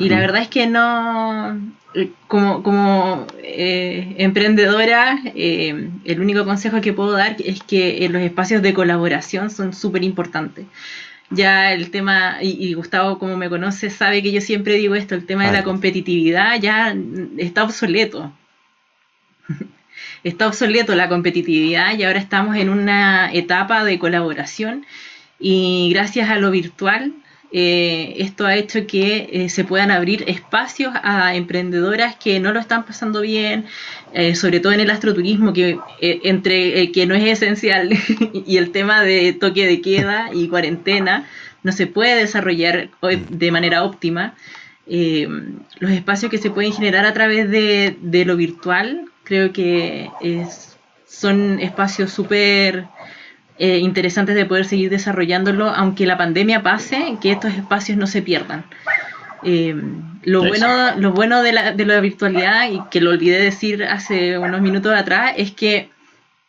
y 0.00 0.08
la 0.08 0.18
verdad 0.18 0.42
es 0.42 0.48
que 0.48 0.66
no, 0.66 1.60
eh, 1.94 2.10
como, 2.26 2.62
como 2.62 3.26
eh, 3.42 4.14
emprendedora, 4.18 5.18
eh, 5.26 5.90
el 6.04 6.20
único 6.20 6.44
consejo 6.46 6.80
que 6.80 6.94
puedo 6.94 7.12
dar 7.12 7.36
es 7.38 7.62
que 7.62 8.08
los 8.10 8.22
espacios 8.22 8.62
de 8.62 8.72
colaboración 8.72 9.50
son 9.50 9.74
súper 9.74 10.02
importantes 10.02 10.66
ya 11.30 11.72
el 11.72 11.90
tema, 11.90 12.38
y, 12.40 12.72
Gustavo 12.74 13.18
como 13.18 13.36
me 13.36 13.48
conoce 13.48 13.90
sabe 13.90 14.22
que 14.22 14.30
yo 14.30 14.40
siempre 14.40 14.74
digo 14.74 14.94
esto, 14.94 15.16
el 15.16 15.26
tema 15.26 15.46
de 15.46 15.52
la 15.52 15.64
competitividad 15.64 16.60
ya 16.60 16.96
está 17.36 17.64
obsoleto. 17.64 18.32
Está 20.26 20.48
obsoleto 20.48 20.96
la 20.96 21.08
competitividad 21.08 21.96
y 21.96 22.02
ahora 22.02 22.18
estamos 22.18 22.56
en 22.56 22.68
una 22.68 23.32
etapa 23.32 23.84
de 23.84 23.96
colaboración 24.00 24.84
y 25.38 25.88
gracias 25.92 26.28
a 26.28 26.34
lo 26.40 26.50
virtual 26.50 27.12
eh, 27.52 28.16
esto 28.18 28.44
ha 28.44 28.56
hecho 28.56 28.88
que 28.88 29.28
eh, 29.30 29.48
se 29.48 29.62
puedan 29.62 29.92
abrir 29.92 30.24
espacios 30.26 30.92
a 31.00 31.36
emprendedoras 31.36 32.16
que 32.16 32.40
no 32.40 32.52
lo 32.52 32.58
están 32.58 32.84
pasando 32.84 33.20
bien, 33.20 33.66
eh, 34.14 34.34
sobre 34.34 34.58
todo 34.58 34.72
en 34.72 34.80
el 34.80 34.90
astroturismo, 34.90 35.52
que 35.52 35.78
entre 36.00 36.90
que 36.90 37.06
no 37.06 37.14
es 37.14 37.22
esencial 37.24 37.90
y 38.32 38.56
el 38.56 38.72
tema 38.72 39.04
de 39.04 39.32
toque 39.32 39.64
de 39.64 39.80
queda 39.80 40.30
y 40.34 40.48
cuarentena 40.48 41.24
no 41.62 41.70
se 41.70 41.86
puede 41.86 42.16
desarrollar 42.16 42.90
de 43.30 43.52
manera 43.52 43.84
óptima. 43.84 44.34
los 44.86 45.90
espacios 45.92 46.32
que 46.32 46.38
se 46.38 46.50
pueden 46.50 46.72
generar 46.72 47.06
a 47.06 47.12
través 47.12 47.48
de, 47.48 47.96
de 48.00 48.24
lo 48.24 48.36
virtual 48.36 49.08
Creo 49.26 49.52
que 49.52 50.08
es, 50.20 50.76
son 51.06 51.58
espacios 51.58 52.12
súper 52.12 52.86
eh, 53.58 53.78
interesantes 53.78 54.34
de 54.34 54.44
poder 54.44 54.66
seguir 54.66 54.90
desarrollándolo, 54.90 55.68
aunque 55.68 56.06
la 56.06 56.16
pandemia 56.16 56.62
pase, 56.62 57.16
que 57.20 57.32
estos 57.32 57.54
espacios 57.54 57.98
no 57.98 58.06
se 58.06 58.22
pierdan. 58.22 58.64
Eh, 59.42 59.74
lo, 60.22 60.46
bueno, 60.46 60.96
lo 60.96 61.12
bueno 61.12 61.42
de 61.42 61.52
la, 61.52 61.72
de 61.72 61.86
la 61.86 62.00
virtualidad, 62.00 62.70
y 62.70 62.80
que 62.90 63.00
lo 63.00 63.10
olvidé 63.10 63.40
decir 63.40 63.84
hace 63.84 64.38
unos 64.38 64.60
minutos 64.60 64.94
atrás, 64.94 65.32
es 65.36 65.52
que 65.52 65.88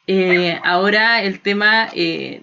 eh, 0.05 0.59
ahora 0.63 1.23
el 1.23 1.39
tema 1.39 1.89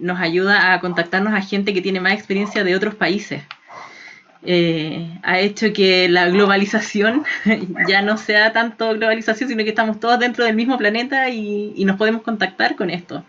nos 0.01 0.19
ayuda 0.21 0.73
a 0.73 0.81
contactarnos 0.81 1.35
a 1.35 1.43
gente 1.43 1.75
que 1.75 1.83
tiene 1.83 2.01
más 2.01 2.15
experiencia 2.15 2.65
de 2.65 2.75
otros 2.75 2.95
países. 2.95 3.43
Eh, 4.47 5.19
ha 5.23 5.41
hecho 5.41 5.73
que 5.73 6.09
la 6.09 6.29
globalización 6.29 7.25
ya 7.89 8.03
no 8.03 8.19
sea 8.19 8.53
tanto 8.53 8.93
globalización, 8.93 9.49
sino 9.49 9.65
que 9.65 9.71
estamos 9.71 10.01
todos 10.01 10.19
dentro 10.19 10.45
del 10.45 10.55
mismo 10.55 10.77
planeta 10.77 11.31
y, 11.31 11.83
nos 11.85 11.97
podemos 11.97 12.23
contactar 12.23 12.77
con 12.77 12.91
esto. 12.91 13.25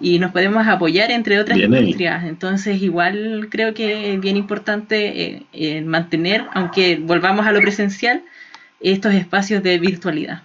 Y 0.00 0.18
nos 0.18 0.32
podemos 0.32 0.66
apoyar 0.66 1.10
entre 1.10 1.38
otras 1.38 1.58
industrias. 1.58 2.24
Entonces, 2.24 2.80
igual 2.80 3.48
creo 3.50 3.74
que 3.74 4.14
es 4.14 4.20
bien 4.20 4.36
importante 4.36 5.44
eh, 5.52 5.82
mantener, 5.82 6.46
aunque 6.54 6.96
volvamos 6.96 7.46
a 7.46 7.52
lo 7.52 7.60
presencial, 7.60 8.22
estos 8.80 9.14
espacios 9.14 9.62
de 9.62 9.78
virtualidad. 9.78 10.42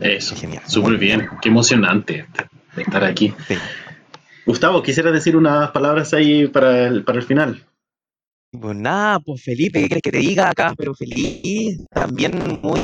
Eso, 0.00 0.34
genial. 0.34 0.62
Súper 0.66 0.98
bien. 0.98 1.28
Qué 1.40 1.48
emocionante 1.48 2.26
estar 2.76 3.04
aquí. 3.04 3.32
Gustavo, 4.44 4.82
quisiera 4.82 5.10
decir 5.10 5.36
unas 5.36 5.70
palabras 5.70 6.12
ahí 6.12 6.46
para 6.48 6.86
el, 6.86 7.04
para 7.04 7.18
el 7.18 7.24
final. 7.24 7.64
Pues 8.52 8.76
nada, 8.76 9.20
pues 9.20 9.42
Felipe, 9.42 9.82
¿qué 9.82 9.88
crees 9.88 10.02
que 10.02 10.10
te 10.12 10.18
diga 10.18 10.48
acá? 10.50 10.72
Pero 10.78 10.94
feliz, 10.94 11.84
también 11.92 12.58
muy, 12.62 12.80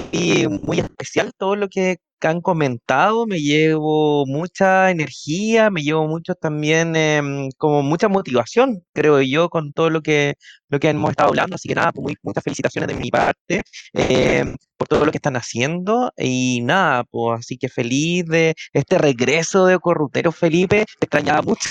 muy 0.63 0.81
especial 0.81 1.33
todo 1.39 1.57
lo 1.57 1.69
que 1.69 1.97
han 2.21 2.41
comentado, 2.41 3.27
me 3.27 3.41
llevo 3.41 4.27
mucha 4.27 4.91
energía, 4.91 5.71
me 5.71 5.83
llevo 5.83 6.07
mucho 6.07 6.35
también 6.35 6.95
em, 6.95 7.51
como 7.57 7.83
mucha 7.83 8.09
motivación, 8.09 8.85
creo 8.93 9.23
yo, 9.23 9.49
con 9.49 9.73
todo 9.73 9.91
lo 9.91 10.03
que, 10.03 10.35
lo 10.69 10.79
que 10.79 10.91
hemos 10.91 11.11
estado 11.11 11.31
hablando, 11.31 11.57
así 11.57 11.69
que 11.69 11.75
nada, 11.75 11.91
pues 11.93 12.17
muchas 12.23 12.45
felicitaciones 12.45 12.89
de 12.89 12.95
mi 12.95 13.11
parte 13.11 13.63
em, 13.95 14.55
por 14.77 14.89
todo 14.89 15.05
lo 15.07 15.11
que 15.11 15.19
están 15.19 15.37
haciendo. 15.37 16.13
Y 16.17 16.61
nada, 16.63 17.05
pues 17.05 17.41
así 17.41 17.57
que 17.57 17.69
feliz 17.69 18.27
de 18.27 18.55
este 18.73 18.99
regreso 18.99 19.67
de 19.67 19.79
Corrutero 19.79 20.33
Felipe, 20.33 20.85
te 20.99 21.07
extrañaba 21.07 21.43
mucho 21.43 21.69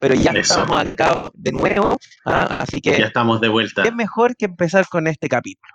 pero 0.00 0.14
ya 0.14 0.32
estamos 0.32 0.78
acá 0.78 1.30
de 1.34 1.52
nuevo, 1.52 1.98
¿ah? 2.24 2.58
así 2.60 2.80
que 2.80 2.98
ya 2.98 3.06
estamos 3.06 3.40
de 3.40 3.48
vuelta. 3.48 3.84
Es 3.84 3.94
mejor 3.94 4.34
que 4.34 4.46
empezar 4.46 4.86
con 4.88 5.06
este 5.06 5.28
capítulo. 5.28 5.74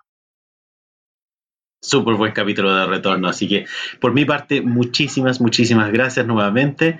Súper 1.80 2.16
buen 2.16 2.34
capítulo 2.34 2.76
de 2.76 2.88
retorno, 2.88 3.30
así 3.30 3.48
que 3.48 3.68
por 4.02 4.14
mi 4.14 4.26
parte, 4.26 4.62
muchísimas, 4.62 5.40
muchísimas 5.40 5.92
gracias 5.92 6.26
nuevamente. 6.26 7.00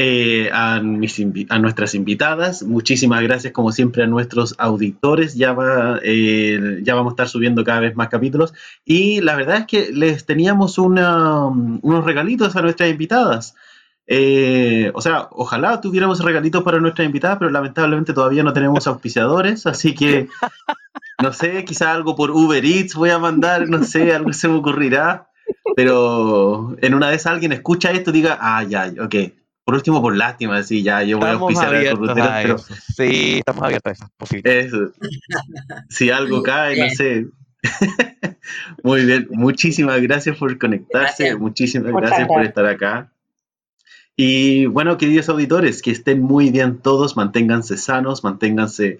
Eh, 0.00 0.48
a, 0.52 0.76
a, 0.76 1.58
nuestras 1.58 1.94
invitadas. 1.96 2.62
Muchísimas 2.62 3.20
gracias, 3.20 3.52
como 3.52 3.72
siempre, 3.72 4.04
a 4.04 4.06
nuestros 4.06 4.54
auditores. 4.56 5.34
Ya, 5.34 5.52
va, 5.52 5.98
eh, 6.04 6.78
ya 6.84 6.94
vamos 6.94 7.10
a 7.10 7.14
estar 7.14 7.28
subiendo 7.28 7.64
cada 7.64 7.80
vez 7.80 7.96
más 7.96 8.08
capítulos. 8.08 8.54
Y 8.84 9.20
la 9.22 9.34
verdad 9.34 9.56
es 9.56 9.66
que 9.66 9.90
les 9.92 10.24
teníamos 10.24 10.78
unos 10.78 12.04
regalitos 12.04 12.54
a 12.54 12.62
nuestras 12.62 12.90
invitadas. 12.90 13.56
Eh, 14.10 14.90
o 14.94 15.02
sea, 15.02 15.28
ojalá 15.32 15.82
tuviéramos 15.82 16.24
regalitos 16.24 16.62
para 16.62 16.80
nuestras 16.80 17.04
invitadas, 17.04 17.36
pero 17.38 17.50
lamentablemente 17.50 18.14
todavía 18.14 18.42
no 18.42 18.54
tenemos 18.54 18.86
auspiciadores, 18.86 19.66
así 19.66 19.94
que 19.94 20.28
no 21.22 21.32
sé, 21.34 21.62
quizá 21.66 21.92
algo 21.92 22.16
por 22.16 22.30
Uber 22.30 22.64
Eats 22.64 22.94
voy 22.94 23.10
a 23.10 23.18
mandar, 23.18 23.68
no 23.68 23.84
sé, 23.84 24.14
algo 24.14 24.32
se 24.32 24.48
me 24.48 24.54
ocurrirá, 24.54 25.28
pero 25.76 26.74
en 26.80 26.94
una 26.94 27.10
vez 27.10 27.26
alguien 27.26 27.52
escucha 27.52 27.90
esto 27.90 28.08
y 28.08 28.14
diga, 28.14 28.38
ah, 28.40 28.64
ya, 28.64 28.90
ok, 28.98 29.14
por 29.62 29.74
último, 29.74 30.00
por 30.00 30.16
lástima, 30.16 30.62
sí, 30.62 30.82
ya 30.82 31.02
yo 31.02 31.18
voy 31.18 31.28
a 31.28 31.32
auspiciar 31.32 31.74
a 31.74 31.92
Ruteros, 31.92 32.28
pero. 32.42 32.58
Sí, 32.96 33.40
estamos 33.40 33.62
abiertos 33.62 33.90
a 33.90 33.92
esas 33.92 34.10
posibilidades. 34.16 34.72
Si 35.90 36.10
algo 36.10 36.42
cae, 36.42 36.78
no 36.78 36.88
sé. 36.94 37.26
Muy 38.82 39.04
bien, 39.04 39.28
muchísimas 39.30 40.00
gracias 40.00 40.38
por 40.38 40.56
conectarse, 40.56 41.36
muchísimas 41.36 41.92
gracias 41.92 42.26
por 42.26 42.42
estar 42.42 42.64
acá. 42.64 43.12
Y 44.20 44.66
bueno, 44.66 44.98
queridos 44.98 45.28
auditores, 45.28 45.80
que 45.80 45.92
estén 45.92 46.20
muy 46.20 46.50
bien 46.50 46.78
todos, 46.78 47.16
manténganse 47.16 47.76
sanos, 47.76 48.24
manténganse 48.24 48.98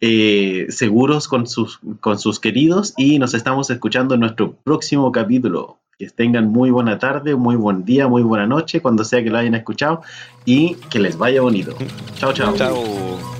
eh, 0.00 0.66
seguros 0.68 1.26
con 1.26 1.48
sus, 1.48 1.80
con 1.98 2.20
sus 2.20 2.38
queridos 2.38 2.94
y 2.96 3.18
nos 3.18 3.34
estamos 3.34 3.68
escuchando 3.70 4.14
en 4.14 4.20
nuestro 4.20 4.52
próximo 4.52 5.10
capítulo. 5.10 5.78
Que 5.98 6.08
tengan 6.08 6.52
muy 6.52 6.70
buena 6.70 7.00
tarde, 7.00 7.34
muy 7.34 7.56
buen 7.56 7.84
día, 7.84 8.06
muy 8.06 8.22
buena 8.22 8.46
noche, 8.46 8.80
cuando 8.80 9.02
sea 9.02 9.24
que 9.24 9.30
lo 9.30 9.38
hayan 9.38 9.56
escuchado 9.56 10.02
y 10.44 10.76
que 10.88 11.00
les 11.00 11.18
vaya 11.18 11.40
bonito. 11.40 11.74
Chao, 12.14 12.32
chao. 12.32 12.54
Chao. 12.54 13.39